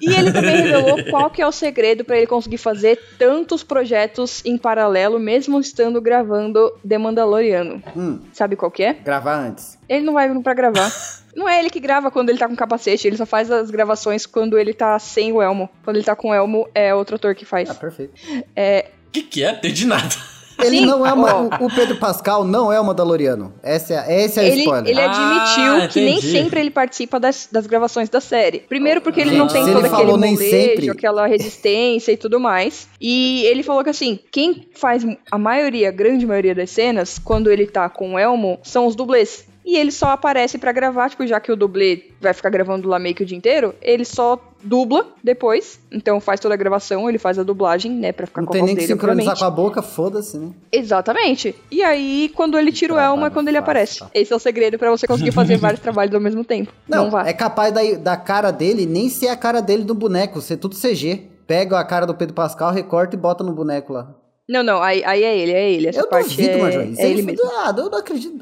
E 0.00 0.12
ele 0.12 0.32
também 0.32 0.56
revelou 0.62 1.04
qual 1.10 1.30
que 1.30 1.40
é 1.40 1.46
o 1.46 1.52
segredo 1.52 2.04
pra 2.04 2.16
ele 2.16 2.26
conseguir 2.26 2.58
fazer 2.58 2.98
tantos 3.16 3.62
projetos 3.62 4.44
em 4.44 4.58
paralelo, 4.58 5.16
mesmo 5.20 5.60
estando 5.60 6.00
gravando 6.00 6.72
The 6.86 6.98
Mandaloriano. 6.98 7.80
Hum, 7.96 8.18
Sabe 8.32 8.56
qual 8.56 8.68
que 8.68 8.82
é? 8.82 8.94
gravar 8.94 9.36
antes. 9.36 9.78
Ele 9.88 10.04
não 10.04 10.12
vai 10.14 10.28
pra 10.40 10.54
gravar. 10.54 10.90
Não 11.36 11.48
é 11.48 11.60
ele 11.60 11.70
que 11.70 11.78
grava 11.78 12.10
quando 12.10 12.30
ele 12.30 12.38
tá 12.38 12.48
com 12.48 12.56
capacete, 12.56 13.06
ele 13.06 13.16
só 13.16 13.24
faz 13.24 13.48
as 13.48 13.70
gravações 13.70 14.26
quando 14.26 14.58
ele 14.58 14.74
tá 14.74 14.98
sem 14.98 15.32
o 15.32 15.40
elmo. 15.40 15.70
Quando 15.84 15.96
ele 15.96 16.04
tá 16.04 16.16
com 16.16 16.30
o 16.30 16.34
elmo, 16.34 16.68
é 16.74 16.92
outro 16.92 17.14
ator 17.14 17.34
que 17.36 17.44
faz. 17.44 17.70
Ah, 17.70 17.74
perfeito. 17.74 18.12
É, 18.56 18.86
que, 19.12 19.22
que 19.22 19.44
é? 19.44 19.52
Entendi 19.52 19.86
nada. 19.86 20.14
Ele 20.62 20.78
Sim, 20.78 20.86
não 20.86 21.04
é 21.04 21.12
uma, 21.12 21.34
ó. 21.34 21.42
o, 21.60 21.66
o 21.66 21.74
Pedro 21.74 21.96
Pascal 21.96 22.44
não 22.44 22.72
é 22.72 22.78
o 22.78 22.84
Mandaloriano. 22.84 23.52
Esse 23.64 23.94
é, 23.94 24.22
esse 24.24 24.38
é 24.38 24.42
o 24.42 24.46
ele, 24.46 24.60
spoiler. 24.60 24.90
ele 24.92 25.00
admitiu 25.00 25.76
Ah, 25.82 25.88
que 25.88 26.00
nem 26.00 26.20
sempre 26.20 26.60
ele 26.60 26.70
participa 26.70 27.18
das, 27.18 27.48
das 27.50 27.66
gravações 27.66 28.08
da 28.08 28.20
série. 28.20 28.60
Primeiro 28.60 29.00
porque 29.00 29.20
ele 29.20 29.30
Gente, 29.30 29.38
não 29.38 29.48
tem 29.48 29.64
se 29.64 29.72
todo 29.72 29.84
ele 29.84 29.92
aquele 29.92 30.10
molejo, 30.12 30.36
sempre- 30.36 30.90
aquela 30.90 31.26
resistência 31.26 32.12
e 32.12 32.16
tudo 32.16 32.38
mais. 32.38 32.86
E 33.00 33.42
ele 33.46 33.64
falou 33.64 33.82
que 33.82 33.90
assim, 33.90 34.20
quem 34.30 34.68
faz 34.76 35.04
a 35.32 35.38
maioria, 35.38 35.88
a 35.88 35.92
grande 35.92 36.24
maioria 36.24 36.54
das 36.54 36.70
cenas, 36.70 37.18
quando 37.18 37.50
ele 37.50 37.66
tá 37.66 37.88
com 37.88 38.14
o 38.14 38.18
elmo, 38.18 38.60
são 38.62 38.86
os 38.86 38.94
dublês. 38.94 39.44
E 39.64 39.76
ele 39.76 39.92
só 39.92 40.08
aparece 40.08 40.58
pra 40.58 40.72
gravar, 40.72 41.08
tipo, 41.08 41.24
já 41.26 41.38
que 41.38 41.52
o 41.52 41.56
dublê 41.56 42.06
vai 42.20 42.32
ficar 42.34 42.50
gravando 42.50 42.88
lá 42.88 42.98
meio 42.98 43.14
que 43.14 43.22
o 43.22 43.26
dia 43.26 43.36
inteiro, 43.38 43.74
ele 43.80 44.04
só 44.04 44.38
dubla 44.62 45.06
depois. 45.22 45.78
Então 45.90 46.20
faz 46.20 46.40
toda 46.40 46.54
a 46.54 46.56
gravação, 46.56 47.08
ele 47.08 47.18
faz 47.18 47.38
a 47.38 47.42
dublagem, 47.44 47.92
né, 47.92 48.10
pra 48.12 48.26
ficar 48.26 48.40
Não 48.42 48.46
com 48.48 48.52
a 48.52 48.54
tem 48.54 48.60
voz 48.62 48.66
nem 48.68 48.76
que 48.76 48.80
dele, 48.88 48.92
sincronizar 49.00 49.38
com 49.38 49.44
a 49.44 49.50
boca, 49.50 49.80
foda-se, 49.82 50.36
né? 50.36 50.50
Exatamente. 50.72 51.54
E 51.70 51.82
aí, 51.82 52.30
quando 52.34 52.58
ele 52.58 52.72
tira 52.72 52.94
o 52.94 52.98
elmo, 52.98 53.24
é 53.24 53.30
quando 53.30 53.48
ele 53.48 53.56
aparece. 53.58 54.00
tá. 54.00 54.10
Esse 54.12 54.32
é 54.32 54.36
o 54.36 54.38
segredo 54.38 54.78
pra 54.78 54.90
você 54.90 55.06
conseguir 55.06 55.32
fazer 55.32 55.56
vários 55.56 55.80
trabalhos 55.82 56.14
ao 56.14 56.20
mesmo 56.20 56.44
tempo. 56.44 56.72
Não, 56.88 57.04
Não, 57.04 57.10
vai. 57.10 57.28
é 57.30 57.32
capaz 57.32 57.72
da, 57.72 57.80
da 57.98 58.16
cara 58.16 58.50
dele 58.50 58.84
nem 58.84 59.08
ser 59.08 59.28
a 59.28 59.36
cara 59.36 59.60
dele 59.62 59.84
do 59.84 59.94
boneco, 59.94 60.40
ser 60.40 60.56
tudo 60.56 60.76
CG. 60.76 61.28
Pega 61.46 61.78
a 61.78 61.84
cara 61.84 62.06
do 62.06 62.14
Pedro 62.14 62.34
Pascal, 62.34 62.72
recorta 62.72 63.14
e 63.16 63.18
bota 63.18 63.42
no 63.44 63.52
boneco 63.52 63.92
lá. 63.92 64.14
Não, 64.48 64.62
não, 64.62 64.82
aí, 64.82 65.04
aí 65.04 65.22
é 65.22 65.36
ele, 65.38 65.52
é 65.52 65.70
ele. 65.72 65.88
Essa 65.88 66.00
eu 66.00 66.08
parte 66.08 66.30
duvido, 66.30 66.50
é, 66.50 66.56
Major. 66.58 66.82
É 66.98 67.02
aí 67.04 67.10
ele 67.12 67.22
mesmo. 67.22 67.40
Ah, 67.58 67.74
eu 67.76 67.88
não 67.90 67.98
acredito. 67.98 68.41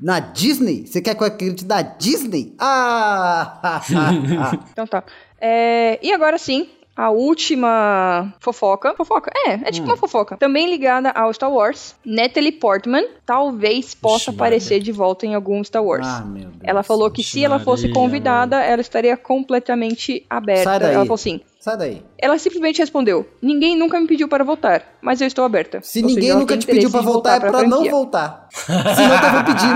Na 0.00 0.18
Disney? 0.20 0.86
Você 0.86 1.00
quer 1.02 1.14
que 1.14 1.22
eu 1.22 1.26
acredite 1.26 1.64
na 1.66 1.82
Disney? 1.82 2.54
Ah! 2.58 3.80
Então 4.72 4.86
tá. 4.86 5.04
É, 5.40 5.98
e 6.02 6.12
agora 6.12 6.38
sim, 6.38 6.68
a 6.96 7.10
última 7.10 8.32
fofoca. 8.40 8.94
Fofoca? 8.96 9.30
É, 9.46 9.52
é 9.52 9.56
Hum. 9.56 9.70
tipo 9.72 9.86
uma 9.86 9.96
fofoca. 9.96 10.36
Também 10.36 10.68
ligada 10.70 11.10
ao 11.10 11.32
Star 11.32 11.50
Wars. 11.50 11.94
Natalie 12.04 12.52
Portman 12.52 13.04
talvez 13.26 13.94
possa 13.94 14.24
Ixi, 14.24 14.30
aparecer 14.30 14.70
Maria. 14.74 14.84
de 14.84 14.92
volta 14.92 15.26
em 15.26 15.34
algum 15.34 15.62
Star 15.64 15.84
Wars. 15.84 16.06
ah, 16.06 16.20
meu 16.24 16.42
Deus. 16.48 16.54
ela 16.62 16.82
falou 16.82 17.10
que 17.10 17.20
Ixi, 17.20 17.30
se 17.32 17.44
ela 17.44 17.58
fosse 17.58 17.82
Maria, 17.88 17.94
convidada, 17.94 18.60
ela 18.62 18.80
estaria 18.80 19.16
completamente 19.16 20.24
aberta. 20.28 20.64
Sai 20.64 20.78
daí. 20.80 20.94
Ela 20.94 21.04
falou 21.04 21.14
assim. 21.14 21.40
Sai 21.60 21.76
daí. 21.76 22.02
Ela 22.18 22.38
simplesmente 22.38 22.78
respondeu: 22.78 23.28
Ninguém 23.42 23.76
nunca 23.76 24.00
me 24.00 24.06
pediu 24.06 24.26
para 24.26 24.42
voltar, 24.42 24.82
mas 25.02 25.20
eu 25.20 25.26
estou 25.26 25.44
aberta. 25.44 25.80
Se 25.82 25.98
Ou 26.02 26.08
seja, 26.08 26.14
ninguém 26.14 26.30
ela 26.30 26.40
nunca 26.40 26.56
te 26.56 26.66
pediu 26.66 26.88
de 26.88 26.98
voltar, 27.00 27.36
é 27.36 27.40
pra 27.40 27.50
pra 27.50 27.62
não 27.64 27.84
voltar. 27.90 28.48
Senão 28.50 29.20
tava 29.20 29.44
pedindo. 29.44 29.74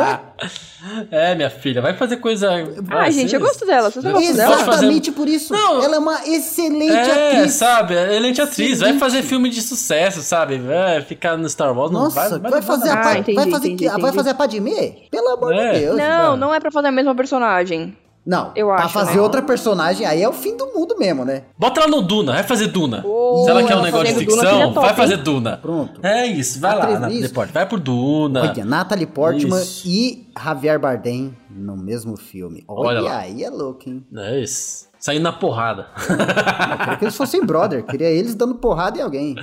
Ué? 0.00 0.20
É, 1.10 1.34
minha 1.34 1.50
filha, 1.50 1.82
vai 1.82 1.94
fazer 1.94 2.16
coisa. 2.16 2.48
Ah, 2.88 3.10
gente, 3.10 3.34
eu 3.34 3.40
gosto 3.40 3.66
dela. 3.66 3.90
Vocês 3.90 4.02
não 4.02 4.12
gostam 4.14 4.34
dela? 4.34 4.54
Exatamente 4.62 5.12
por 5.12 5.28
isso. 5.28 5.52
Não. 5.52 5.82
Ela 5.82 5.96
é 5.96 5.98
uma 5.98 6.26
excelente 6.26 6.90
É, 6.90 7.36
atriz. 7.36 7.52
sabe? 7.52 7.92
Excelente 7.94 8.40
atriz. 8.40 8.80
Vai 8.80 8.98
fazer 8.98 9.22
filme 9.22 9.50
de 9.50 9.60
sucesso, 9.60 10.22
sabe? 10.22 10.56
Vai 10.56 11.02
ficar 11.02 11.36
no 11.36 11.46
Star 11.50 11.76
Wars. 11.76 11.92
não 11.92 12.04
Nossa, 12.04 12.38
vai, 12.38 12.50
vai, 12.50 12.62
fazer, 12.62 12.88
a, 12.88 13.08
Ah, 13.08 13.18
entendi, 13.18 13.36
vai, 13.36 13.50
fazer, 13.50 13.66
entendi, 13.68 13.88
vai 13.88 13.98
entendi. 13.98 14.16
fazer 14.16 14.30
a 14.30 14.34
Padmé? 14.34 14.94
Pelo 15.10 15.28
amor 15.28 15.52
É. 15.52 15.72
de 15.74 15.80
Deus. 15.80 15.96
Não, 15.98 16.34
não 16.38 16.54
é 16.54 16.58
pra 16.60 16.70
fazer 16.70 16.88
a 16.88 16.92
mesma 16.92 17.14
personagem. 17.14 17.94
Não, 18.24 18.52
Eu 18.54 18.66
pra 18.66 18.84
acho, 18.84 18.92
fazer 18.94 19.14
né? 19.16 19.20
outra 19.22 19.40
personagem, 19.42 20.06
aí 20.06 20.22
é 20.22 20.28
o 20.28 20.32
fim 20.32 20.54
do 20.56 20.66
mundo 20.74 20.94
mesmo, 20.98 21.24
né? 21.24 21.44
Bota 21.58 21.80
ela 21.80 21.88
no 21.90 22.02
Duna, 22.02 22.32
vai 22.34 22.42
fazer 22.42 22.66
Duna. 22.68 23.02
Oh, 23.04 23.42
Se 23.44 23.50
ela 23.50 23.62
quer 23.64 23.76
um 23.76 23.82
negócio 23.82 24.06
de 24.12 24.20
ficção, 24.20 24.72
top, 24.74 24.86
vai 24.86 24.94
fazer 24.94 25.14
hein? 25.16 25.22
Duna. 25.24 25.56
Pronto. 25.56 26.00
É 26.04 26.26
isso, 26.26 26.60
vai 26.60 26.76
lá, 26.76 26.82
Atriz 26.84 27.00
Natalie 27.00 27.20
nisso. 27.22 27.34
Portman. 27.34 27.52
Vai 27.54 27.66
por 27.68 27.80
Duna. 27.80 28.40
Olha, 28.42 28.64
Natalie 28.64 29.06
Portman 29.06 29.58
Isso. 29.62 29.88
e 29.88 30.28
Javier 30.38 30.78
Bardem 30.78 31.34
no 31.50 31.76
mesmo 31.76 32.16
filme. 32.16 32.62
Olha, 32.68 32.88
Olha 32.88 33.00
lá. 33.00 33.18
aí 33.20 33.42
é 33.42 33.48
louco, 33.50 33.88
hein? 33.88 34.04
É 34.14 34.38
isso. 34.40 34.88
Saindo 34.98 35.22
na 35.22 35.32
porrada. 35.32 35.86
Eu 36.08 36.78
queria 36.78 36.96
que 36.98 37.04
eles 37.06 37.16
fossem 37.16 37.42
brother. 37.44 37.82
Queria 37.84 38.08
eles 38.08 38.34
dando 38.34 38.54
porrada 38.56 38.98
em 38.98 39.02
alguém. 39.02 39.34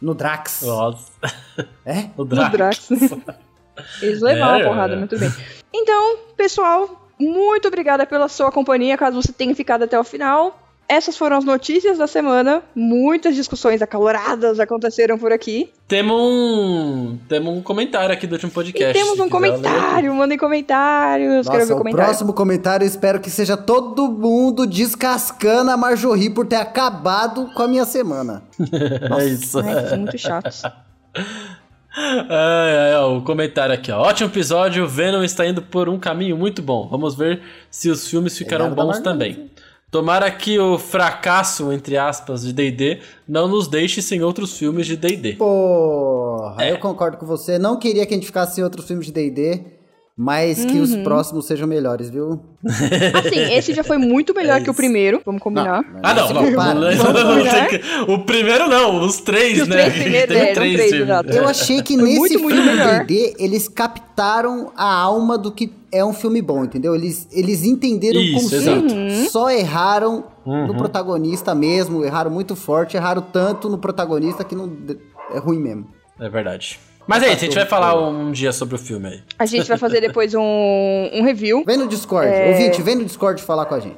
No 0.00 0.14
Drax. 0.14 0.62
Nossa. 0.62 1.12
É? 1.84 2.06
No 2.16 2.24
Drax. 2.24 2.50
Drax. 2.52 2.88
Eles 4.00 4.20
levaram 4.22 4.58
É. 4.60 4.62
a 4.62 4.68
porrada, 4.68 4.96
mas 4.96 5.08
tudo 5.08 5.20
bem. 5.20 5.32
Então, 5.72 6.16
pessoal, 6.36 6.99
muito 7.20 7.68
obrigada 7.68 8.06
pela 8.06 8.28
sua 8.28 8.50
companhia, 8.50 8.96
caso 8.96 9.20
você 9.20 9.32
tenha 9.32 9.54
ficado 9.54 9.84
até 9.84 9.98
o 9.98 10.04
final. 10.04 10.58
Essas 10.88 11.16
foram 11.16 11.36
as 11.36 11.44
notícias 11.44 11.98
da 11.98 12.08
semana. 12.08 12.64
Muitas 12.74 13.36
discussões 13.36 13.80
acaloradas 13.80 14.58
aconteceram 14.58 15.16
por 15.16 15.30
aqui. 15.30 15.70
Temos 15.86 16.20
um, 16.20 17.16
temos 17.28 17.56
um 17.56 17.62
comentário 17.62 18.12
aqui 18.12 18.26
do 18.26 18.32
último 18.32 18.50
podcast. 18.50 18.90
e 18.90 19.00
temos 19.00 19.20
um 19.20 19.28
comentário. 19.28 20.12
Mandem 20.12 20.36
comentários. 20.36 21.46
Quero 21.46 21.58
ver 21.58 21.62
Nossa, 21.62 21.74
o 21.74 21.78
comentário. 21.78 22.06
próximo 22.06 22.32
comentário 22.32 22.84
espero 22.84 23.20
que 23.20 23.30
seja 23.30 23.56
todo 23.56 24.08
mundo 24.10 24.66
descascando 24.66 25.70
a 25.70 25.76
Marjorie 25.76 26.28
por 26.28 26.44
ter 26.44 26.56
acabado 26.56 27.48
com 27.54 27.62
a 27.62 27.68
minha 27.68 27.84
semana. 27.84 28.42
É 29.20 29.26
isso. 29.26 29.60
Ai, 29.60 29.96
muito 29.96 30.18
chatos. 30.18 30.62
Ai, 31.96 32.76
ai, 32.78 32.94
ó, 32.96 33.16
o 33.16 33.22
comentário 33.22 33.74
aqui, 33.74 33.90
ó. 33.90 34.00
Ótimo 34.02 34.28
episódio, 34.30 34.86
Venom 34.86 35.22
está 35.24 35.46
indo 35.46 35.60
por 35.62 35.88
um 35.88 35.98
caminho 35.98 36.36
muito 36.36 36.62
bom. 36.62 36.86
Vamos 36.88 37.14
ver 37.16 37.42
se 37.70 37.88
os 37.90 38.08
filmes 38.08 38.36
ficarão 38.38 38.70
bons 38.70 39.00
também. 39.00 39.50
Tomara 39.90 40.30
que 40.30 40.56
o 40.56 40.78
fracasso, 40.78 41.72
entre 41.72 41.96
aspas, 41.96 42.42
de 42.42 42.52
D&D 42.52 43.00
não 43.26 43.48
nos 43.48 43.66
deixe 43.66 44.00
sem 44.00 44.22
outros 44.22 44.56
filmes 44.56 44.86
de 44.86 44.96
D&D. 44.96 45.32
Porra, 45.32 46.64
É. 46.64 46.70
eu 46.72 46.78
concordo 46.78 47.16
com 47.16 47.26
você. 47.26 47.58
Não 47.58 47.76
queria 47.76 48.06
que 48.06 48.14
a 48.14 48.16
gente 48.16 48.26
ficasse 48.26 48.60
em 48.60 48.64
outros 48.64 48.86
filmes 48.86 49.06
de 49.06 49.12
D&D, 49.12 49.64
mas 50.22 50.66
que 50.66 50.78
os 50.78 50.94
próximos 50.96 51.46
sejam 51.46 51.66
melhores, 51.66 52.10
viu? 52.10 52.38
Assim, 52.62 53.54
esse 53.54 53.72
já 53.72 53.82
foi 53.82 53.96
muito 53.96 54.34
melhor 54.34 54.50
É 54.60 54.60
que 54.60 54.68
o 54.68 54.74
primeiro. 54.74 55.22
Vamos 55.24 55.40
combinar. 55.40 55.82
Ah, 56.02 56.12
não, 56.12 56.30
não. 56.34 56.52
Para. 56.54 56.74
não, 56.74 56.80
não, 56.82 57.44
não, 58.06 58.14
o 58.14 58.18
primeiro 58.26 58.68
não, 58.68 59.00
os 59.00 59.18
três, 59.22 59.62
Os 59.62 59.66
né? 59.68 59.76
três 59.76 59.94
primeiros, 59.94 60.28
Tem 60.36 60.42
é, 60.48 60.52
três 60.52 60.74
três, 60.76 60.92
exato. 60.92 61.30
Eu 61.32 61.48
achei 61.48 61.80
que 61.80 61.96
nesse 61.96 62.18
muito, 62.18 62.38
muito 62.40 62.54
filme 62.56 62.70
melhor. 62.70 63.06
D&D, 63.06 63.36
eles 63.38 63.66
captaram 63.66 64.70
a 64.76 64.92
alma 64.92 65.38
do 65.38 65.50
que 65.50 65.72
é 65.90 66.04
um 66.04 66.12
filme 66.12 66.42
bom, 66.42 66.64
entendeu? 66.64 66.94
Eles, 66.94 67.26
eles 67.32 67.64
entenderam 67.64 68.20
Isso, 68.20 68.36
o 68.36 68.42
conceito. 68.42 68.94
exato. 68.94 69.30
Só 69.30 69.50
erraram 69.50 70.24
Uhum. 70.44 70.66
no 70.68 70.74
protagonista 70.74 71.54
mesmo, 71.54 72.04
erraram 72.04 72.30
muito 72.30 72.56
forte, 72.56 72.96
erraram 72.96 73.22
tanto 73.22 73.68
no 73.68 73.78
protagonista 73.78 74.42
que 74.42 74.54
não 74.54 74.70
é 75.34 75.38
ruim 75.38 75.58
mesmo. 75.60 75.86
É 76.18 76.28
verdade. 76.28 76.78
Mas 77.10 77.24
é 77.24 77.26
isso, 77.26 77.36
a 77.36 77.40
gente 77.40 77.54
vai 77.56 77.66
falar 77.66 78.08
um 78.08 78.30
dia 78.30 78.52
sobre 78.52 78.76
o 78.76 78.78
filme 78.78 79.08
aí. 79.08 79.20
A 79.36 79.44
gente 79.44 79.66
vai 79.66 79.76
fazer 79.76 80.00
depois 80.00 80.32
um, 80.32 80.40
um 81.12 81.22
review. 81.24 81.64
Vem 81.66 81.76
no 81.76 81.88
Discord, 81.88 82.28
É. 82.32 82.50
ouvinte, 82.52 82.80
vem 82.82 82.94
no 82.94 83.04
Discord 83.04 83.42
falar 83.42 83.66
com 83.66 83.74
a 83.74 83.80
gente. 83.80 83.96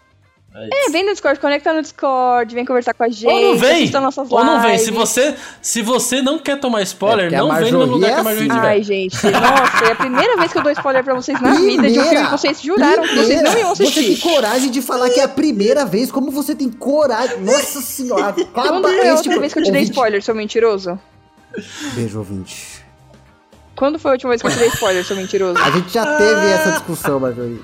É, 0.55 0.91
vem 0.91 1.05
no 1.05 1.13
Discord, 1.13 1.39
conecta 1.41 1.73
no 1.75 1.81
Discord, 1.83 2.55
vem 2.55 2.65
conversar 2.65 2.95
com 2.95 3.03
a 3.05 3.09
gente. 3.09 3.27
Ou 3.27 3.41
não 3.53 3.57
vem! 3.59 3.91
Ou 4.31 4.45
não 4.45 4.61
vem. 4.63 4.79
Se 4.79 4.91
você, 4.91 5.35
se 5.63 5.83
você 5.83 6.23
não 6.23 6.39
quer 6.39 6.59
tomar 6.59 6.81
spoiler, 6.83 7.33
É, 7.33 7.37
não 7.39 7.55
vem 7.55 7.71
no 7.73 7.85
lugar 7.85 8.11
é 8.11 8.15
que 8.15 8.21
a 8.21 8.23
Marjorie 8.25 8.49
assim. 8.51 8.57
tiver. 8.59 8.69
Ai, 8.69 8.83
gente, 8.83 9.15
nossa, 9.31 9.85
é 9.87 9.93
a 9.93 9.95
primeira 9.95 10.37
vez 10.39 10.53
que 10.53 10.59
eu 10.59 10.63
dou 10.63 10.73
spoiler 10.73 11.05
pra 11.05 11.15
vocês 11.15 11.39
na 11.41 11.55
vida 11.55 11.91
de 11.91 11.99
um 11.99 12.05
filme 12.05 12.25
que 12.25 12.31
vocês 12.31 12.61
juraram 12.63 13.03
que 13.03 13.15
vocês 13.15 13.43
não 13.43 13.59
iam 13.59 13.75
Você 13.75 13.85
tem 13.91 14.05
assistir. 14.05 14.21
coragem 14.23 14.71
de 14.71 14.81
falar 14.83 15.09
que 15.11 15.21
é 15.21 15.25
a 15.25 15.29
primeira 15.29 15.85
vez, 15.87 16.11
como 16.13 16.31
você 16.31 16.55
tem 16.55 16.71
coragem? 16.71 17.41
Nossa 17.41 17.81
senhora, 17.83 18.29
acaba 18.41 18.69
Quando 18.69 18.89
foi 18.89 19.09
a 19.09 19.15
última 19.15 19.39
vez 19.39 19.53
que 19.53 19.59
eu 19.59 19.65
te 19.65 19.71
dei 19.71 19.81
ouvinte. 19.81 19.91
spoiler, 19.93 20.23
seu 20.23 20.35
mentiroso? 20.35 20.99
Beijo, 21.95 22.19
ouvinte. 22.19 22.82
Quando 23.83 23.99
foi 23.99 24.13
a 24.13 24.15
última 24.15 24.29
vez 24.31 24.41
que 24.41 24.47
eu 24.47 24.53
te 24.53 24.59
dei 24.61 24.69
spoiler, 24.69 25.05
seu 25.05 25.17
mentiroso? 25.17 25.59
A 25.59 25.69
gente 25.73 25.93
já 25.93 26.07
teve 26.17 26.47
essa 26.53 26.71
discussão, 26.71 27.19
Marjorie. 27.19 27.61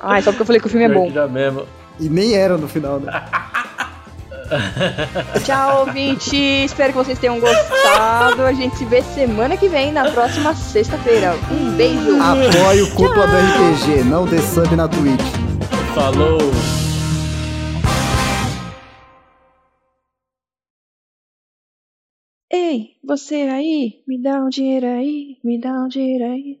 Ai, 0.00 0.20
só 0.20 0.32
porque 0.32 0.42
eu 0.42 0.46
falei 0.46 0.60
que 0.60 0.66
o 0.66 0.68
filme 0.68 0.86
é 0.86 0.88
bom. 0.88 1.12
Já 1.12 1.28
mesmo. 1.28 1.64
E 2.00 2.08
nem 2.08 2.34
era 2.34 2.58
no 2.58 2.66
final, 2.66 2.98
né? 2.98 3.22
Tchau, 5.46 5.86
ouvinte. 5.86 6.34
Espero 6.36 6.90
que 6.90 6.98
vocês 6.98 7.20
tenham 7.20 7.38
gostado. 7.38 8.42
A 8.42 8.52
gente 8.52 8.78
se 8.78 8.84
vê 8.84 9.00
semana 9.00 9.56
que 9.56 9.68
vem, 9.68 9.92
na 9.92 10.10
próxima 10.10 10.56
sexta-feira. 10.56 11.36
Um 11.52 11.70
beijo. 11.76 12.20
Apoie 12.20 12.82
o 12.82 12.90
Cúpula 12.90 13.28
do 13.28 13.36
RPG, 13.36 14.02
não 14.06 14.26
dê 14.26 14.38
sub 14.38 14.74
na 14.74 14.88
Twitch. 14.88 15.22
Falou! 15.94 16.40
Ei, 22.50 22.94
você 23.02 23.36
aí, 23.50 24.02
me 24.06 24.20
dá 24.20 24.44
um 24.44 24.50
dinheiro 24.50 24.86
aí, 24.86 25.38
me 25.42 25.58
dá 25.58 25.72
um 25.82 25.88
dinheiro 25.88 26.24
aí. 26.26 26.60